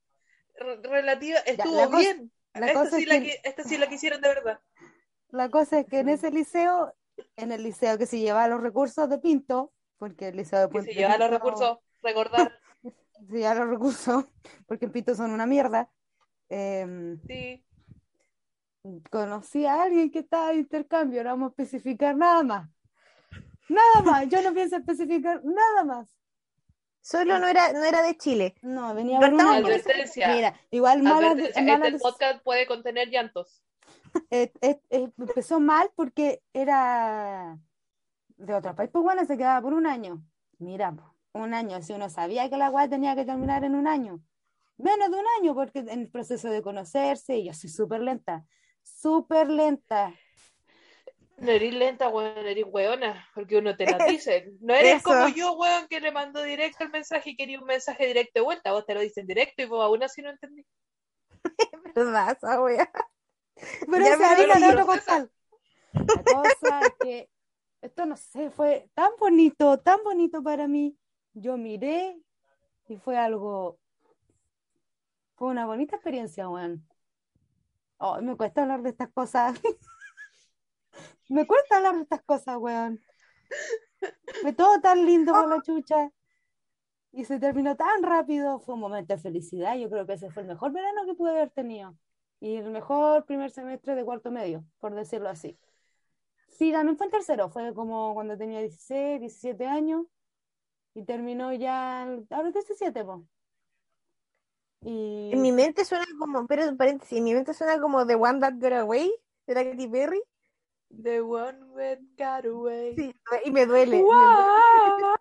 re- 0.56 0.82
Relativa, 0.84 1.40
estuvo 1.40 1.78
la 1.80 1.88
bien. 1.98 2.30
la 2.56 2.68
esta, 2.68 2.80
cosa 2.84 2.98
sí 2.98 3.04
es 3.04 3.08
la 3.08 3.20
que- 3.22 3.26
que, 3.26 3.42
esta 3.50 3.64
sí 3.64 3.78
la 3.78 3.88
quisieron 3.88 4.20
de 4.20 4.28
verdad. 4.28 4.60
la 5.30 5.50
cosa 5.50 5.80
es 5.80 5.86
que 5.86 6.00
en 6.00 6.10
ese 6.10 6.30
liceo, 6.30 6.94
en 7.38 7.54
el 7.54 7.64
liceo 7.64 7.98
que 7.98 8.06
se 8.06 8.20
llevaba 8.20 8.50
los 8.50 8.60
recursos 8.62 9.08
de 9.10 9.20
Pinto, 9.20 9.72
porque 9.98 10.28
el 10.28 10.36
liceo 10.36 10.60
de 10.60 10.66
Que 10.68 10.72
Puente 10.74 10.92
se 10.94 11.00
llevan 11.00 11.20
los 11.22 11.30
recursos, 11.30 11.78
recordar. 12.04 12.60
se 13.30 13.38
lleva 13.38 13.56
los 13.56 13.70
recursos, 13.70 14.26
porque 14.68 14.84
en 14.88 14.92
Pinto 14.92 15.16
son 15.16 15.32
una 15.32 15.46
mierda. 15.46 15.90
em, 16.50 17.22
Sí. 17.26 17.64
Conocí 19.10 19.66
a 19.66 19.84
alguien 19.84 20.12
que 20.12 20.20
estaba 20.20 20.50
de 20.50 20.58
intercambio, 20.58 21.24
no 21.24 21.32
vamos 21.32 21.48
a 21.48 21.62
especificar 21.62 22.16
nada 22.16 22.44
más. 22.44 22.70
Nada 23.70 24.02
más, 24.04 24.28
yo 24.30 24.42
no 24.42 24.54
pienso 24.54 24.78
especificar 24.78 25.42
nada 25.44 25.84
más. 25.84 26.18
Solo 27.02 27.40
no 27.40 27.48
era, 27.48 27.72
no 27.72 27.84
era 27.84 28.02
de 28.02 28.18
Chile. 28.18 28.56
No, 28.62 28.94
venía 28.94 29.20
por 29.20 29.40
Advertencia. 29.40 30.28
Mira, 30.34 30.54
igual 30.72 31.04
mala, 31.04 31.32
Advertencia, 31.32 31.64
mala 31.64 31.88
este 31.88 32.00
podcast 32.00 32.44
puede 32.44 32.68
contener 32.68 33.10
llantos. 33.10 33.64
eh, 34.30 34.52
eh, 34.62 34.82
eh, 34.90 35.10
empezó 35.18 35.60
mal 35.60 35.90
porque 35.96 36.42
era 36.54 37.58
de 38.36 38.54
otro 38.54 38.76
país, 38.76 38.90
pues 38.92 39.04
bueno, 39.04 39.26
se 39.26 39.38
quedaba 39.38 39.62
por 39.62 39.74
un 39.74 39.88
año. 39.88 40.24
Mira, 40.60 40.94
un 41.34 41.54
año, 41.54 41.82
si 41.82 41.94
uno 41.94 42.10
sabía 42.10 42.50
que 42.50 42.58
la 42.58 42.70
guay 42.70 42.90
tenía 42.90 43.16
que 43.16 43.26
terminar 43.26 43.64
en 43.64 43.76
un 43.76 43.88
año, 43.88 44.22
menos 44.78 45.10
de 45.10 45.18
un 45.18 45.26
año, 45.40 45.56
porque 45.56 45.80
en 45.80 45.90
el 46.02 46.10
proceso 46.10 46.50
de 46.50 46.62
conocerse, 46.62 47.44
yo 47.44 47.54
soy 47.54 47.70
súper 47.70 48.02
lenta, 48.02 48.46
súper 49.02 49.50
lenta. 49.50 50.14
No 51.38 51.52
eres 51.52 51.74
lenta, 51.74 52.10
weón, 52.10 52.48
eres 52.48 52.66
weona, 52.68 53.28
porque 53.36 53.58
uno 53.58 53.76
te 53.78 53.86
la 53.86 54.00
dice. 54.06 54.54
No 54.60 54.74
eres 54.74 54.98
Eso. 54.98 55.10
como 55.10 55.28
yo, 55.28 55.54
weón, 55.54 55.88
que 55.88 56.00
le 56.00 56.12
mandó 56.12 56.42
directo 56.42 56.84
el 56.84 56.90
mensaje 56.90 57.32
y 57.32 57.36
quería 57.36 57.60
un 57.60 57.66
mensaje 57.66 58.08
directo 58.08 58.40
de 58.40 58.42
vuelta. 58.42 58.72
Vos 58.72 58.86
te 58.86 58.96
lo 58.96 59.02
dicen 59.02 59.28
directo 59.28 59.62
y 59.62 59.66
vos 59.66 59.84
aún 59.84 60.02
así 60.02 60.22
no 60.22 60.32
entendí. 60.32 60.66
¿Verdad, 61.96 62.36
esa 62.36 62.62
wea? 62.62 62.92
Pero 63.56 64.06
Ya, 64.06 64.14
esa 64.14 64.32
harina 64.32 64.60
lo 64.60 64.68
de 64.68 64.74
otro 64.74 64.86
costal. 64.86 65.32
La 65.94 66.24
cosa 66.24 66.82
es 66.82 66.94
que 67.00 67.30
esto 67.82 68.06
no 68.06 68.18
sé, 68.18 68.50
fue 68.50 68.90
tan 68.94 69.12
bonito, 69.20 69.80
tan 69.80 70.04
bonito 70.04 70.42
para 70.42 70.68
mí. 70.68 70.98
Yo 71.34 71.58
miré 71.58 72.20
y 72.88 72.98
fue 72.98 73.18
algo, 73.18 73.80
fue 75.36 75.50
una 75.50 75.66
bonita 75.66 75.96
experiencia, 75.96 76.50
weón. 76.50 76.87
Oh, 78.00 78.20
me 78.22 78.36
cuesta 78.36 78.62
hablar 78.64 78.82
de 78.82 78.90
estas 78.90 79.10
cosas. 79.12 79.60
Me 81.30 81.46
cuesta 81.48 81.78
hablar 81.78 81.96
de 81.96 82.02
estas 82.04 82.24
cosas, 82.24 82.58
weón. 82.58 83.00
Fue 84.42 84.54
todo 84.54 84.80
tan 84.82 85.06
lindo 85.06 85.32
por 85.34 85.48
la 85.50 85.62
chucha. 85.62 86.12
Y 87.12 87.26
se 87.26 87.40
terminó 87.40 87.76
tan 87.76 88.04
rápido. 88.04 88.60
Fue 88.60 88.76
un 88.76 88.82
momento 88.82 89.14
de 89.16 89.20
felicidad. 89.22 89.76
Yo 89.78 89.90
creo 89.90 90.06
que 90.06 90.14
ese 90.14 90.30
fue 90.32 90.44
el 90.44 90.48
mejor 90.50 90.72
verano 90.72 91.06
que 91.06 91.16
pude 91.16 91.32
haber 91.32 91.50
tenido. 91.52 91.96
Y 92.40 92.56
el 92.58 92.70
mejor 92.72 93.26
primer 93.26 93.50
semestre 93.52 93.96
de 93.96 94.06
cuarto 94.06 94.32
medio, 94.32 94.64
por 94.80 94.94
decirlo 94.94 95.30
así. 95.30 95.58
Sí, 96.50 96.72
también 96.72 96.98
fue 96.98 97.08
en 97.08 97.12
tercero. 97.12 97.50
Fue 97.50 97.74
como 97.74 98.14
cuando 98.14 98.38
tenía 98.38 98.60
16, 98.62 99.20
17 99.22 99.66
años. 99.68 100.06
Y 100.96 101.06
terminó 101.06 101.54
ya 101.54 102.04
el- 102.06 102.28
a 102.32 102.44
los 102.44 102.54
17, 102.54 103.06
po. 103.06 103.26
Y 104.82 105.32
En 105.34 105.42
mi 105.42 105.52
mente 105.52 105.86
suena 105.86 106.06
como, 106.20 106.46
pero 106.48 106.76
paréntesis, 106.78 107.18
en 107.18 107.24
mi 107.24 107.34
mente 107.34 107.54
suena 107.54 107.80
como 107.80 108.06
The 108.06 108.16
One 108.16 108.40
That 108.40 108.54
Got 108.56 108.74
Away, 108.74 109.12
de 109.48 109.54
la 109.54 109.64
Katy 109.64 109.88
Perry. 109.88 110.22
The 110.90 111.22
one 111.22 111.58
that 111.76 112.00
got 112.18 112.46
away. 112.46 112.96
Sí, 112.96 113.14
y 113.44 113.52
me 113.52 113.66
duele. 113.66 113.98
me 113.98 114.04
Wow. 114.04 115.16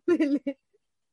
duele. 0.06 0.58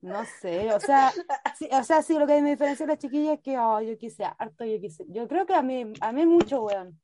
No 0.01 0.25
sé, 0.25 0.73
o 0.73 0.79
sea, 0.81 1.13
sí, 1.57 1.69
o 1.71 1.83
sea, 1.83 2.01
sí, 2.01 2.19
lo 2.19 2.27
que 2.27 2.41
me 2.41 2.51
diferencia 2.51 2.85
de 2.85 2.91
las 2.91 2.99
chiquillas 2.99 3.35
es 3.35 3.41
que 3.41 3.57
oh, 3.57 3.79
yo 3.81 3.97
quise 3.97 4.25
harto, 4.25 4.65
yo 4.65 4.79
quise, 4.81 5.05
yo 5.07 5.29
creo 5.29 5.45
que 5.45 5.53
a 5.55 5.61
mí, 5.61 5.93
a 6.01 6.11
mí 6.11 6.25
mucho, 6.25 6.61
weón. 6.63 6.99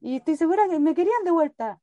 Y 0.00 0.16
estoy 0.16 0.36
segura 0.36 0.68
que 0.68 0.78
me 0.80 0.94
querían 0.94 1.24
de 1.24 1.30
vuelta. 1.30 1.80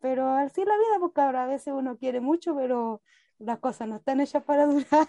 Pero 0.00 0.28
así 0.28 0.60
es 0.62 0.66
la 0.68 0.76
vida, 0.76 0.98
porque 1.00 1.20
ahora 1.20 1.44
a 1.44 1.46
veces 1.48 1.74
uno 1.74 1.98
quiere 1.98 2.20
mucho, 2.20 2.54
pero 2.56 3.02
las 3.38 3.58
cosas 3.58 3.88
no 3.88 3.96
están 3.96 4.20
hechas 4.20 4.44
para 4.44 4.66
durar. 4.66 5.08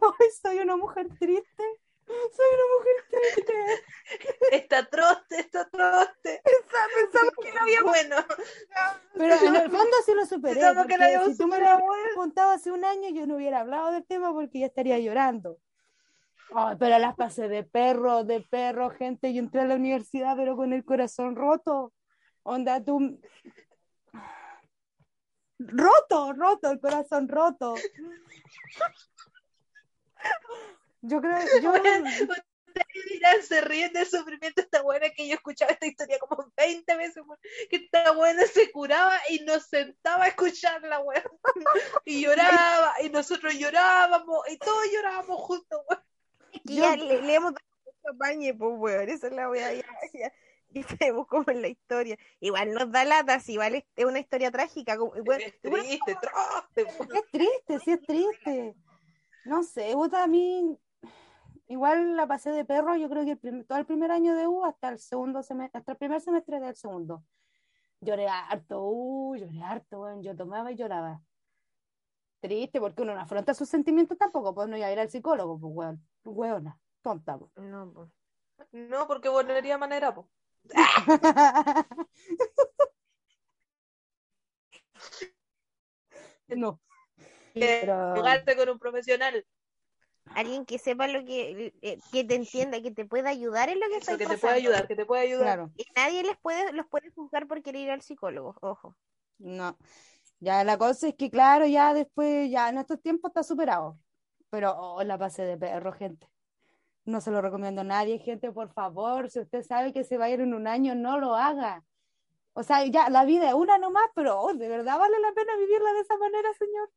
Hoy 0.00 0.26
soy 0.42 0.58
una 0.58 0.76
mujer 0.76 1.08
triste. 1.18 1.64
Soy 2.06 2.46
una 2.54 2.66
mujer 2.78 3.34
triste. 3.34 4.56
Está 4.56 4.88
troste, 4.88 5.40
está 5.40 5.68
troste. 5.68 6.42
Pensamos 6.42 7.34
que 7.42 7.52
no 7.52 7.60
había 7.60 7.82
Bueno, 7.82 8.16
Pero 9.14 9.34
en 9.34 9.56
el 9.56 9.70
fondo 9.70 9.96
sí 10.06 10.14
lo 10.14 10.24
superé. 10.24 10.54
Pensamos 10.54 10.86
que 10.86 10.94
habíamos 10.94 11.28
si 11.28 11.38
tú 11.38 11.46
me 11.46 11.56
superado, 11.56 11.84
hubieras 11.84 12.14
contado 12.14 12.52
hace 12.52 12.70
un 12.70 12.84
año, 12.84 13.10
yo 13.10 13.26
no 13.26 13.36
hubiera 13.36 13.60
hablado 13.60 13.92
del 13.92 14.06
tema 14.06 14.32
porque 14.32 14.60
ya 14.60 14.66
estaría 14.66 14.98
llorando. 14.98 15.58
Ay, 16.54 16.76
pero 16.78 16.98
las 16.98 17.14
pasé 17.14 17.48
de 17.48 17.62
perro, 17.62 18.24
de 18.24 18.40
perro, 18.40 18.90
gente. 18.90 19.34
Yo 19.34 19.40
entré 19.40 19.60
a 19.60 19.66
la 19.66 19.74
universidad, 19.74 20.34
pero 20.36 20.56
con 20.56 20.72
el 20.72 20.84
corazón 20.84 21.36
roto. 21.36 21.92
Onda, 22.42 22.82
tú. 22.82 23.20
Roto, 25.58 26.32
roto, 26.32 26.70
el 26.70 26.80
corazón 26.80 27.28
roto. 27.28 27.74
Yo 31.02 31.20
creo, 31.20 31.38
yo, 31.62 31.72
ustedes 31.72 33.10
dirán, 33.10 33.42
se 33.42 33.60
ríen 33.60 33.92
del 33.92 34.06
sufrimiento 34.06 34.60
de 34.60 34.64
esta 34.64 34.82
buena 34.82 35.10
que 35.10 35.26
yo 35.28 35.34
escuchaba 35.34 35.72
esta 35.72 35.86
historia 35.86 36.18
como 36.18 36.52
20 36.56 36.96
veces, 36.96 37.22
que 37.70 37.76
esta 37.76 38.12
buena 38.12 38.44
se 38.46 38.70
curaba 38.70 39.16
y 39.30 39.40
nos 39.40 39.64
sentaba 39.64 40.24
a 40.24 40.28
escucharla, 40.28 41.00
weón. 41.00 41.22
Y 42.04 42.22
lloraba, 42.22 42.94
y 43.02 43.10
nosotros 43.10 43.54
llorábamos, 43.54 44.48
y 44.50 44.58
todos 44.58 44.84
llorábamos 44.92 45.40
juntos, 45.40 45.80
weón. 45.88 46.02
ya 46.64 46.96
le, 46.96 47.22
le 47.22 47.34
hemos 47.34 47.52
dado 47.54 48.16
pues, 48.18 48.56
weón. 48.58 49.08
Esa 49.08 49.26
es 49.28 49.32
la 49.32 49.48
wea, 49.50 49.72
ya, 49.74 49.84
ya. 50.12 50.32
Y 50.70 50.82
sabemos 50.82 51.26
cómo 51.26 51.44
es 51.48 51.56
la 51.56 51.68
historia. 51.68 52.18
Igual 52.40 52.72
nos 52.74 52.90
da 52.92 53.04
latas, 53.04 53.48
igual 53.48 53.76
es, 53.76 53.84
es 53.96 54.04
una 54.04 54.18
historia 54.18 54.50
trágica. 54.50 54.96
como- 54.98 55.12
weón, 55.12 55.40
Es 55.40 55.54
weón, 55.62 55.80
triste, 55.86 56.16
weón. 56.76 57.08
es 57.14 57.30
triste, 57.30 57.78
sí 57.84 57.92
es 57.92 58.02
triste. 58.02 58.74
No 59.50 59.62
sé, 59.62 59.92
puta, 59.94 60.22
a 60.24 60.26
mí 60.26 60.78
igual 61.68 62.16
la 62.16 62.26
pasé 62.26 62.50
de 62.52 62.64
perro, 62.64 62.96
yo 62.96 63.08
creo 63.10 63.24
que 63.24 63.32
el 63.32 63.38
prim- 63.38 63.64
todo 63.66 63.78
el 63.78 63.86
primer 63.86 64.10
año 64.12 64.34
de 64.36 64.46
U 64.48 64.64
hasta 64.64 64.90
el 64.90 64.98
segundo 64.98 65.42
semestre, 65.42 65.78
hasta 65.80 65.92
el 65.92 65.98
primer 65.98 66.20
semestre 66.20 66.60
del 66.60 66.76
segundo. 66.76 67.24
Lloré 68.00 68.28
harto, 68.28 68.82
uh, 68.84 69.36
lloré 69.36 69.62
harto, 69.62 70.00
weón, 70.02 70.22
yo 70.22 70.36
tomaba 70.36 70.72
y 70.72 70.76
lloraba. 70.76 71.22
Triste, 72.40 72.80
porque 72.80 73.02
uno 73.02 73.14
no 73.14 73.20
afronta 73.20 73.52
sus 73.54 73.68
sentimientos 73.68 74.16
tampoco, 74.16 74.54
pues 74.54 74.68
no 74.68 74.76
iba 74.76 74.86
a 74.86 74.92
ir 74.92 75.00
al 75.00 75.10
psicólogo, 75.10 75.58
pues 75.58 75.72
weón, 75.74 76.06
weona, 76.24 76.78
tonta, 77.02 77.36
pues. 77.36 77.50
No, 77.56 77.92
pues. 77.92 78.08
No, 78.72 79.06
porque 79.08 79.28
volvería 79.28 79.78
manera, 79.78 80.14
po. 80.14 80.28
No, 86.48 86.80
Eh, 87.64 87.78
pero 87.80 88.14
Jugarte 88.16 88.56
con 88.56 88.68
un 88.68 88.78
profesional, 88.78 89.44
Alguien 90.34 90.66
que 90.66 90.78
sepa 90.78 91.08
lo 91.08 91.24
que, 91.24 91.72
eh, 91.80 91.98
que 92.12 92.24
te 92.24 92.34
entienda, 92.34 92.82
que 92.82 92.90
te 92.90 93.06
pueda 93.06 93.30
ayudar 93.30 93.70
en 93.70 93.80
lo 93.80 93.86
que 93.88 93.96
eso, 93.96 94.16
que 94.18 94.26
te 94.26 94.36
puede 94.38 94.54
pasando. 94.54 94.56
ayudar, 94.56 94.86
que 94.86 94.94
te 94.96 95.06
puede 95.06 95.22
ayudar. 95.22 95.56
claro, 95.56 95.72
Y 95.76 95.84
nadie 95.96 96.22
les 96.22 96.36
puede, 96.38 96.72
los 96.72 96.86
puede 96.86 97.10
juzgar 97.10 97.46
por 97.46 97.62
querer 97.62 97.82
ir 97.82 97.90
al 97.90 98.02
psicólogo, 98.02 98.54
ojo. 98.60 98.96
no. 99.38 99.76
Ya 100.40 100.62
la 100.64 100.78
cosa 100.78 101.08
es 101.08 101.14
que, 101.16 101.30
claro, 101.30 101.66
ya 101.66 101.94
después, 101.94 102.50
ya 102.50 102.68
en 102.68 102.78
estos 102.78 103.00
tiempos 103.02 103.30
está 103.30 103.42
superado. 103.42 103.98
Pero 104.50 104.72
oh, 104.78 105.02
la 105.04 105.18
pasé 105.18 105.42
de 105.44 105.56
perro, 105.58 105.92
gente. 105.92 106.28
No 107.04 107.20
se 107.20 107.30
lo 107.30 107.40
recomiendo 107.40 107.80
a 107.80 107.84
nadie, 107.84 108.18
gente, 108.18 108.52
por 108.52 108.72
favor. 108.72 109.30
Si 109.30 109.40
usted 109.40 109.62
sabe 109.64 109.92
que 109.92 110.04
se 110.04 110.16
va 110.18 110.26
a 110.26 110.30
ir 110.30 110.40
en 110.40 110.54
un 110.54 110.66
año, 110.68 110.94
no 110.94 111.18
lo 111.18 111.34
haga. 111.34 111.84
O 112.52 112.62
sea, 112.62 112.84
ya 112.86 113.08
la 113.10 113.24
vida 113.24 113.48
es 113.48 113.54
una 113.54 113.78
nomás, 113.78 114.04
pero 114.14 114.40
oh, 114.40 114.54
¿de 114.54 114.68
verdad 114.68 114.98
vale 114.98 115.18
la 115.20 115.32
pena 115.32 115.56
vivirla 115.56 115.92
de 115.92 116.00
esa 116.00 116.16
manera, 116.18 116.48
señor? 116.54 116.90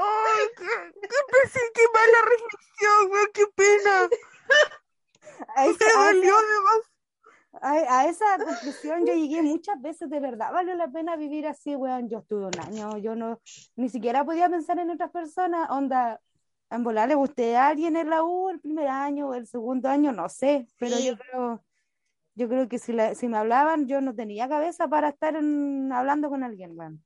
¡Ay, 0.00 0.46
qué, 0.56 0.64
qué, 1.00 1.60
qué 1.74 1.82
mala 1.92 2.20
reflexión! 2.30 3.10
¡Qué 3.34 3.44
pena! 3.54 4.08
Me 5.56 6.12
dolió 6.14 6.34
además. 6.36 6.80
a- 7.60 8.00
a 8.00 8.06
esa 8.08 8.38
conclusión 8.38 9.04
yo 9.06 9.14
llegué 9.14 9.42
muchas 9.42 9.80
veces, 9.80 10.08
de 10.10 10.20
verdad 10.20 10.52
vale 10.52 10.76
la 10.76 10.88
pena 10.88 11.16
vivir 11.16 11.46
así, 11.46 11.74
weón. 11.74 12.08
Yo 12.08 12.18
estuve 12.18 12.46
un 12.46 12.60
año, 12.60 12.96
yo 12.98 13.14
no, 13.16 13.40
ni 13.76 13.88
siquiera 13.88 14.24
podía 14.24 14.48
pensar 14.48 14.78
en 14.78 14.90
otras 14.90 15.10
personas, 15.10 15.68
onda, 15.70 16.20
en 16.70 16.84
volar 16.84 17.08
le 17.08 17.14
gusté 17.16 17.56
a 17.56 17.68
alguien 17.68 17.96
en 17.96 18.10
la 18.10 18.22
U 18.22 18.50
el 18.50 18.60
primer 18.60 18.86
año 18.88 19.28
o 19.28 19.34
el 19.34 19.46
segundo 19.46 19.88
año, 19.88 20.12
no 20.12 20.28
sé, 20.28 20.66
pero 20.78 20.96
Sí. 20.96 21.06
yo 21.06 21.18
creo, 21.18 21.64
yo 22.34 22.48
creo 22.48 22.68
que 22.68 22.78
si, 22.78 22.92
la- 22.92 23.14
si 23.16 23.26
me 23.26 23.38
hablaban, 23.38 23.86
yo 23.88 24.00
no 24.00 24.14
tenía 24.14 24.48
cabeza 24.48 24.86
para 24.86 25.08
estar 25.08 25.34
en- 25.34 25.90
hablando 25.92 26.28
con 26.28 26.44
alguien, 26.44 26.78
weón. 26.78 27.02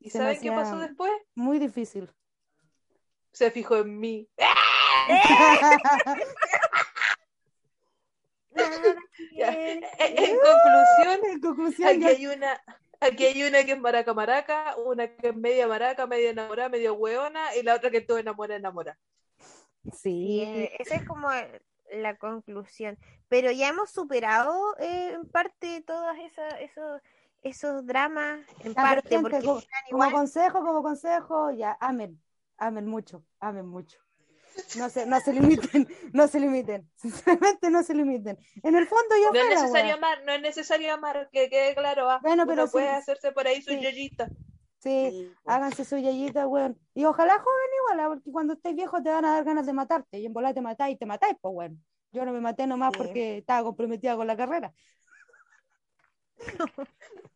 ¿Y 0.00 0.10
saben 0.10 0.40
qué 0.40 0.50
pasó 0.50 0.78
después? 0.78 1.12
Muy 1.34 1.58
difícil. 1.58 2.10
Se 3.32 3.50
fijó 3.50 3.76
en 3.76 3.98
mí. 3.98 4.28
En 9.36 9.84
en 9.98 10.36
conclusión, 10.36 11.20
En 11.30 11.40
conclusión, 11.40 11.88
aquí 11.88 12.04
hay 12.04 12.26
una, 12.26 12.62
aquí 13.00 13.26
hay 13.26 13.42
una 13.44 13.64
que 13.64 13.72
es 13.72 13.80
maraca 13.80 14.14
maraca, 14.14 14.76
una 14.84 15.08
que 15.08 15.28
es 15.28 15.36
media 15.36 15.66
maraca, 15.66 16.06
media 16.06 16.30
enamorada, 16.30 16.68
medio 16.68 16.94
hueona, 16.94 17.54
y 17.56 17.62
la 17.62 17.74
otra 17.74 17.90
que 17.90 17.98
estuvo 17.98 18.18
enamorada, 18.18 18.58
enamorada. 18.58 18.98
Y 19.84 19.90
sí, 19.92 20.40
eh, 20.40 20.76
esa 20.78 20.96
es 20.96 21.06
como 21.06 21.30
la 21.92 22.16
conclusión. 22.16 22.98
Pero 23.28 23.50
ya 23.50 23.68
hemos 23.68 23.90
superado 23.90 24.76
eh, 24.78 25.12
en 25.14 25.28
parte 25.28 25.82
todos 25.86 26.16
esos, 26.18 26.54
esos, 26.60 27.00
esos 27.42 27.86
dramas, 27.86 28.40
en 28.60 28.74
Ya, 28.74 28.74
pero 28.74 28.74
parte, 28.74 29.08
gente, 29.08 29.22
porque 29.22 29.46
como- 29.46 29.60
como 29.90 30.10
consejo, 30.10 30.60
como 30.64 30.82
consejo, 30.82 31.50
ya, 31.52 31.76
amen, 31.80 32.20
amen 32.58 32.86
mucho, 32.86 33.24
amen 33.40 33.66
mucho. 33.66 33.98
No 34.76 34.90
se, 34.90 35.06
no 35.06 35.20
se 35.20 35.32
limiten, 35.78 35.88
no 36.12 36.26
se 36.28 36.40
limiten. 36.40 36.90
Sinceramente 36.96 37.70
no 37.70 37.82
se 37.82 37.94
limiten. 37.94 38.36
En 38.62 38.74
el 38.74 38.86
fondo 38.86 39.14
ya 39.16 39.30
No 39.32 39.38
es 39.40 39.48
necesario 39.60 39.84
wea. 39.86 39.94
amar, 39.94 40.22
no 40.26 40.32
es 40.32 40.42
necesario 40.42 40.92
amar, 40.92 41.30
que 41.32 41.48
quede 41.48 41.74
claro. 41.74 42.10
ah. 42.10 42.18
Bueno, 42.22 42.44
pero 42.46 42.62
Uno 42.62 42.66
sí- 42.66 42.72
puede 42.72 42.88
hacerse 42.90 43.32
por 43.32 43.46
ahí 43.46 43.62
su 43.62 43.70
sí. 43.70 43.80
yoyita. 43.80 44.28
Sí, 44.78 45.08
Sí, 45.10 45.32
pues. 45.42 45.54
háganse 45.56 45.84
su 45.84 45.98
yayita, 45.98 46.46
weón. 46.48 46.78
Y 46.94 47.04
ojalá 47.04 47.34
joven 47.38 47.70
igual, 47.78 48.00
ah, 48.00 48.08
porque 48.14 48.32
cuando 48.32 48.54
estés 48.54 48.74
viejo 48.74 49.02
te 49.02 49.10
van 49.10 49.24
a 49.24 49.34
dar 49.34 49.44
ganas 49.44 49.66
de 49.66 49.72
matarte. 49.72 50.18
Y 50.18 50.26
en 50.26 50.32
volar 50.32 50.52
te 50.54 50.60
matáis 50.62 50.96
y 50.96 50.98
te 50.98 51.06
matáis, 51.06 51.36
pues 51.40 51.54
weón. 51.54 51.84
Yo 52.12 52.24
no 52.24 52.32
me 52.32 52.40
maté 52.40 52.66
nomás 52.66 52.90
Sí. 52.92 52.98
porque 52.98 53.38
estaba 53.38 53.62
comprometida 53.62 54.16
con 54.16 54.26
la 54.26 54.36
carrera. 54.36 54.72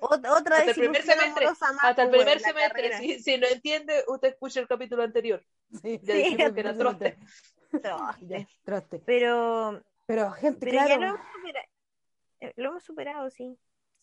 Ot- 0.00 0.38
otra 0.38 0.56
Hasta 0.58 0.70
el 0.70 0.76
primer 0.76 1.02
semestre, 1.02 1.46
Hasta 1.46 2.02
el 2.02 2.10
primer 2.10 2.40
semestre, 2.40 2.98
si, 2.98 3.18
si 3.22 3.38
no 3.38 3.46
entiende, 3.46 4.04
usted 4.08 4.28
escucha 4.28 4.60
el 4.60 4.68
capítulo 4.68 5.02
anterior. 5.02 5.44
Sí, 5.82 6.00
Ya 6.02 6.14
Sí, 6.14 6.22
dijimos 6.22 6.52
que 6.52 6.60
era 6.60 6.76
troste. 6.76 7.18
Troste. 8.64 9.02
Pero, 9.06 9.82
Pero, 10.06 10.30
gente, 10.32 10.58
pero 10.60 10.72
ya 10.72 10.86
claro. 10.86 11.00
lo 11.00 11.06
hemos, 11.08 11.20
supera- 11.32 11.68
eh, 12.40 12.52
lo 12.56 12.68
hemos 12.70 12.82
superado, 12.82 13.30
sí. 13.30 13.56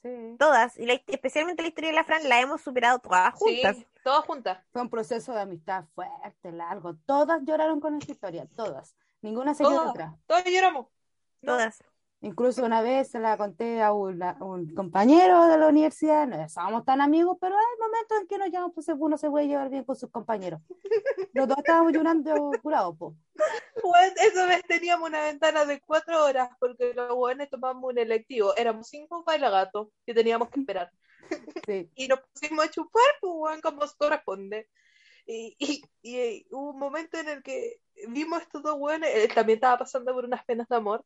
sí. 0.04 0.36
Todas, 0.40 0.78
y 0.78 0.86
la- 0.86 1.02
especialmente 1.08 1.62
la 1.62 1.68
historia 1.70 1.90
de 1.90 1.96
la 1.96 2.04
Fran, 2.04 2.28
la 2.30 2.40
hemos 2.40 2.62
superado 2.62 3.00
todas 3.00 3.34
Sí, 3.40 3.62
juntas. 3.62 3.86
todas 4.04 4.26
juntas. 4.26 4.64
Fue 4.72 4.82
un 4.82 4.90
proceso 4.90 5.34
de 5.34 5.42
amistad 5.42 5.84
fuerte, 5.96 6.52
largo. 6.52 6.96
Todas 7.06 7.42
lloraron 7.44 7.80
con 7.82 7.96
esta 7.96 8.12
historia, 8.12 8.48
todas. 8.56 8.96
Ninguna 9.22 9.54
se 9.54 9.64
quedó 9.64 9.74
Todas. 9.76 9.90
atrás. 9.90 10.14
Todas 10.28 10.46
lloramos. 10.46 10.88
No. 11.42 11.54
Todas. 11.54 11.84
Incluso 12.22 12.66
una 12.66 12.82
vez 12.82 13.12
se 13.12 13.20
la 13.20 13.38
conté 13.38 13.82
a 13.82 13.94
un, 13.94 14.24
a 14.24 14.38
un 14.40 14.74
compañero 14.74 15.46
de 15.46 15.58
la 15.58 15.68
universidad, 15.68 16.26
no 16.26 16.36
estábamos 16.42 16.84
tan 16.84 17.00
amigos, 17.00 17.38
pero 17.40 17.56
hay 17.56 17.80
momentos 17.80 18.22
en 18.22 18.28
que 18.28 18.38
nos 18.40 18.50
llamamos, 18.50 18.74
pues 18.74 18.88
uno 18.98 19.18
se 19.18 19.30
puede 19.30 19.48
llevar 19.48 19.70
bien 19.70 19.84
con 19.84 19.96
sus 19.96 20.10
compañeros. 20.10 20.60
Los 21.34 21.48
dos 21.48 21.60
estábamos 21.60 21.94
llorando 21.94 22.52
curados. 22.64 22.96
Weón, 23.00 24.14
esa 24.16 24.48
vez 24.48 24.64
teníamos 24.68 25.08
una 25.08 25.22
ventana 25.22 25.66
de 25.66 25.80
cuatro 25.82 26.26
horas 26.26 26.50
porque 26.60 26.94
los 26.96 27.16
buenos 27.16 27.50
tomamos 27.50 27.92
un 27.92 28.00
electivo. 28.00 28.56
Éramos 28.58 28.88
cinco 28.88 29.24
gatos 29.24 29.90
que 30.06 30.14
teníamos 30.16 30.50
que 30.50 30.60
esperar. 30.60 30.92
Sí. 31.68 31.92
Y 31.96 32.08
nos 32.08 32.22
pusimos 32.22 32.66
a 32.66 32.70
chupar, 32.72 33.04
pues, 33.22 33.62
como 33.62 33.84
corresponde. 33.98 34.70
Y, 35.30 35.56
y, 35.60 35.84
y, 36.02 36.48
hubo 36.52 36.72
un 36.72 36.80
momento 36.80 37.18
en 37.20 37.28
el 37.28 37.44
que 37.44 37.82
vimos 38.08 38.42
estos 38.42 38.64
dos 38.64 38.76
weones, 38.78 39.14
él 39.14 39.34
también 39.34 39.58
estaba 39.58 39.80
pasando 39.80 40.14
por 40.14 40.24
unas 40.24 40.46
penas 40.46 40.70
de 40.70 40.76
amor, 40.78 41.06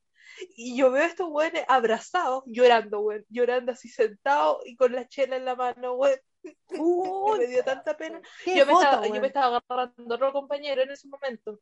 y 0.56 0.78
yo 0.78 0.92
veo 0.92 1.04
a 1.04 1.08
estos 1.08 1.28
weones 1.30 1.66
abrazados, 1.68 2.44
llorando, 2.46 3.00
weón, 3.02 3.26
llorando 3.30 3.72
así 3.72 3.90
sentados 3.90 4.62
y 4.66 4.76
con 4.76 4.94
la 4.94 5.08
chela 5.08 5.36
en 5.38 5.46
la 5.46 5.56
mano, 5.56 5.96
Uy, 5.96 6.12
me 7.40 7.48
dio 7.48 7.64
tanta 7.64 7.98
pena. 7.98 8.22
Yo 8.46 8.66
me, 8.66 8.74
foto, 8.74 8.84
estaba, 8.84 9.08
yo 9.08 9.22
me 9.22 9.28
estaba 9.28 9.58
agarrando 9.58 10.14
a 10.14 10.16
otro 10.16 10.34
compañero 10.34 10.82
en 10.82 10.92
ese 10.92 11.08
momento. 11.08 11.60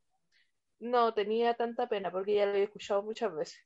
No 0.80 1.14
tenía 1.14 1.54
tanta 1.56 1.88
pena 1.90 2.12
porque 2.12 2.36
ya 2.36 2.46
lo 2.46 2.52
había 2.52 2.64
escuchado 2.64 3.04
muchas 3.04 3.34
veces. 3.34 3.60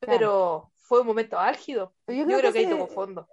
Pero 0.00 0.72
fue 0.76 1.00
un 1.00 1.06
momento 1.06 1.38
álgido. 1.38 1.94
Yo 2.06 2.24
creo 2.24 2.52
que 2.52 2.58
ahí 2.58 2.64
sí- 2.64 2.70
tocó 2.70 2.86
fondo. 2.86 3.28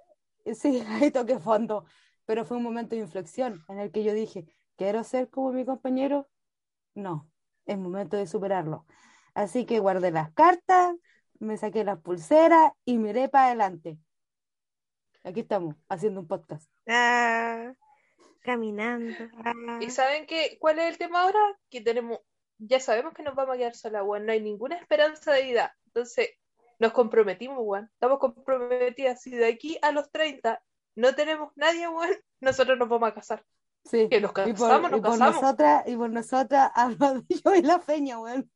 Sí, 0.54 0.84
ahí 0.88 1.12
toqué 1.12 1.40
fondo, 1.40 1.86
pero 2.26 2.46
fue 2.46 2.58
un 2.58 2.64
momento 2.64 2.96
de 2.96 3.02
inflexión 3.02 3.64
en 3.68 3.80
el 3.80 3.92
que 3.92 4.04
yo 4.04 4.14
dije, 4.14 4.46
¿quiero 4.78 5.04
ser 5.04 5.30
como 5.30 5.52
mi 5.52 5.66
compañero? 5.66 6.30
No, 6.96 7.30
es 7.66 7.78
momento 7.78 8.18
de 8.18 8.28
superarlo. 8.28 8.86
Así 9.34 9.66
que 9.66 9.80
guardé 9.80 10.12
las 10.12 10.32
cartas, 10.34 10.96
me 11.40 11.58
saqué 11.58 11.84
las 11.84 12.00
pulseras 12.00 12.72
y 12.86 12.98
miré 12.98 13.30
para 13.30 13.48
adelante. 13.48 13.98
Aquí 15.24 15.42
estamos, 15.42 15.76
haciendo 15.90 16.22
un 16.22 16.28
podcast. 16.28 16.70
Ah, 16.88 17.74
caminando. 18.42 19.16
ah. 19.44 19.80
¿Y 19.82 19.90
saben 19.90 20.26
qué? 20.26 20.58
¿Cuál 20.60 20.80
es 20.80 20.90
el 20.90 20.98
tema 20.98 21.24
ahora? 21.24 21.40
Que 21.70 21.82
tenemos, 21.82 22.20
ya 22.58 22.80
sabemos 22.80 23.14
que 23.14 23.24
nos 23.24 23.36
vamos 23.36 23.56
a 23.56 23.58
quedar 23.58 23.76
solas, 23.76 24.04
weón. 24.06 24.26
No 24.26 24.34
hay 24.34 24.42
ninguna 24.42 24.76
esperanza 24.76 25.32
de 25.32 25.44
vida. 25.44 25.76
Entonces, 25.86 26.30
nos 26.78 26.92
comprometimos, 26.92 27.58
weón. 27.62 27.90
Estamos 27.94 28.20
comprometidas. 28.20 29.22
Si 29.22 29.32
de 29.32 29.48
aquí 29.48 29.78
a 29.82 29.92
los 29.92 30.12
30 30.12 30.62
no 30.96 31.14
tenemos 31.16 31.52
nadie, 31.56 31.88
weón, 31.88 32.16
nosotros 32.40 32.78
nos 32.78 32.90
vamos 32.90 33.10
a 33.10 33.14
casar. 33.14 33.44
Sí, 33.86 34.08
Que 34.10 34.22
nos 34.22 34.32
y 34.32 34.34
por, 34.34 34.70
casamos, 34.70 34.92
nos 34.92 35.00
y 35.00 35.02
por 35.04 35.12
casamos. 35.12 35.42
nosotras, 35.42 35.84
y 35.88 35.96
por 35.98 36.10
nosotras, 36.10 36.72
yo 37.44 37.56
y 37.56 37.62
la 37.62 37.80
feña, 37.80 38.20
weón. 38.20 38.50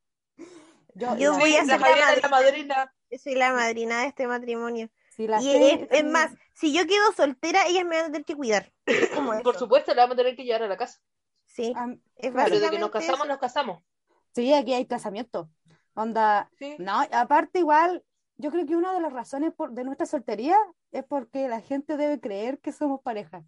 Yo, 0.93 1.15
Yo 1.17 1.31
la- 1.33 1.37
voy 1.37 1.55
a 1.55 1.65
ser 1.65 1.67
la 1.67 1.77
la 1.77 2.05
madrina. 2.05 2.29
madrina. 2.29 2.93
Yo 3.11 3.17
soy 3.19 3.35
la 3.35 3.53
madrina 3.53 4.01
de 4.01 4.07
este 4.07 4.27
matrimonio. 4.27 4.89
si 5.15 5.27
la 5.27 5.41
Y 5.41 5.49
es, 5.55 5.87
es 5.91 6.03
más, 6.05 6.31
si 6.53 6.73
yo 6.73 6.85
quedo 6.87 7.11
soltera, 7.15 7.65
ellas 7.67 7.85
me 7.85 7.95
van 7.97 8.05
a 8.05 8.11
tener 8.11 8.25
que 8.25 8.35
cuidar. 8.35 8.71
¿Cómo 9.13 9.33
es 9.33 9.41
Por 9.43 9.57
supuesto, 9.57 9.93
la 9.93 10.03
vamos 10.03 10.15
a 10.15 10.17
tener 10.17 10.35
que 10.35 10.43
llevar 10.43 10.63
a 10.63 10.67
la 10.67 10.77
casa. 10.77 10.99
Sí, 11.45 11.73
es. 12.15 12.31
Pero 12.33 12.59
de 12.59 12.69
que 12.69 12.79
nos 12.79 12.89
casamos, 12.91 13.19
eso. 13.19 13.27
nos 13.27 13.37
casamos. 13.37 13.83
Sí, 14.33 14.53
aquí 14.53 14.73
hay 14.73 14.85
casamiento. 14.85 15.49
Onda, 15.93 16.49
Sí. 16.59 16.75
no, 16.79 17.01
aparte 17.11 17.59
igual, 17.59 18.03
yo 18.37 18.51
creo 18.51 18.65
que 18.65 18.75
una 18.75 18.93
de 18.93 19.01
las 19.01 19.11
razones 19.13 19.53
por, 19.53 19.71
de 19.71 19.83
nuestra 19.83 20.05
soltería 20.05 20.57
es 20.91 21.03
porque 21.03 21.47
la 21.47 21.61
gente 21.61 21.97
debe 21.97 22.19
creer 22.19 22.59
que 22.59 22.71
somos 22.71 23.01
pareja. 23.01 23.43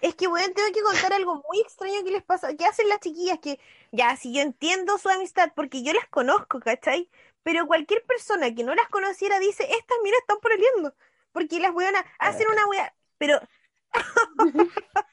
Es 0.00 0.14
que, 0.14 0.26
bueno, 0.26 0.52
tengo 0.54 0.72
que 0.72 0.82
contar 0.82 1.12
algo 1.12 1.42
muy 1.48 1.60
extraño 1.60 2.04
que 2.04 2.10
les 2.10 2.22
pasa. 2.22 2.54
¿Qué 2.56 2.64
hacen 2.64 2.88
las 2.88 3.00
chiquillas? 3.00 3.38
Que, 3.40 3.58
ya, 3.92 4.16
si 4.16 4.32
yo 4.32 4.42
entiendo 4.42 4.98
su 4.98 5.08
amistad, 5.08 5.52
porque 5.54 5.82
yo 5.82 5.92
las 5.92 6.06
conozco, 6.08 6.60
¿cachai? 6.60 7.10
Pero 7.42 7.66
cualquier 7.66 8.04
persona 8.04 8.54
que 8.54 8.64
no 8.64 8.74
las 8.74 8.88
conociera 8.88 9.38
dice, 9.38 9.64
estas, 9.64 9.98
mira, 10.02 10.16
están 10.18 10.38
peleando. 10.40 10.94
Porque 11.32 11.60
las 11.60 11.72
weonas 11.74 12.04
hacen 12.18 12.46
una 12.48 12.66
wea, 12.66 12.94
pero... 13.18 13.40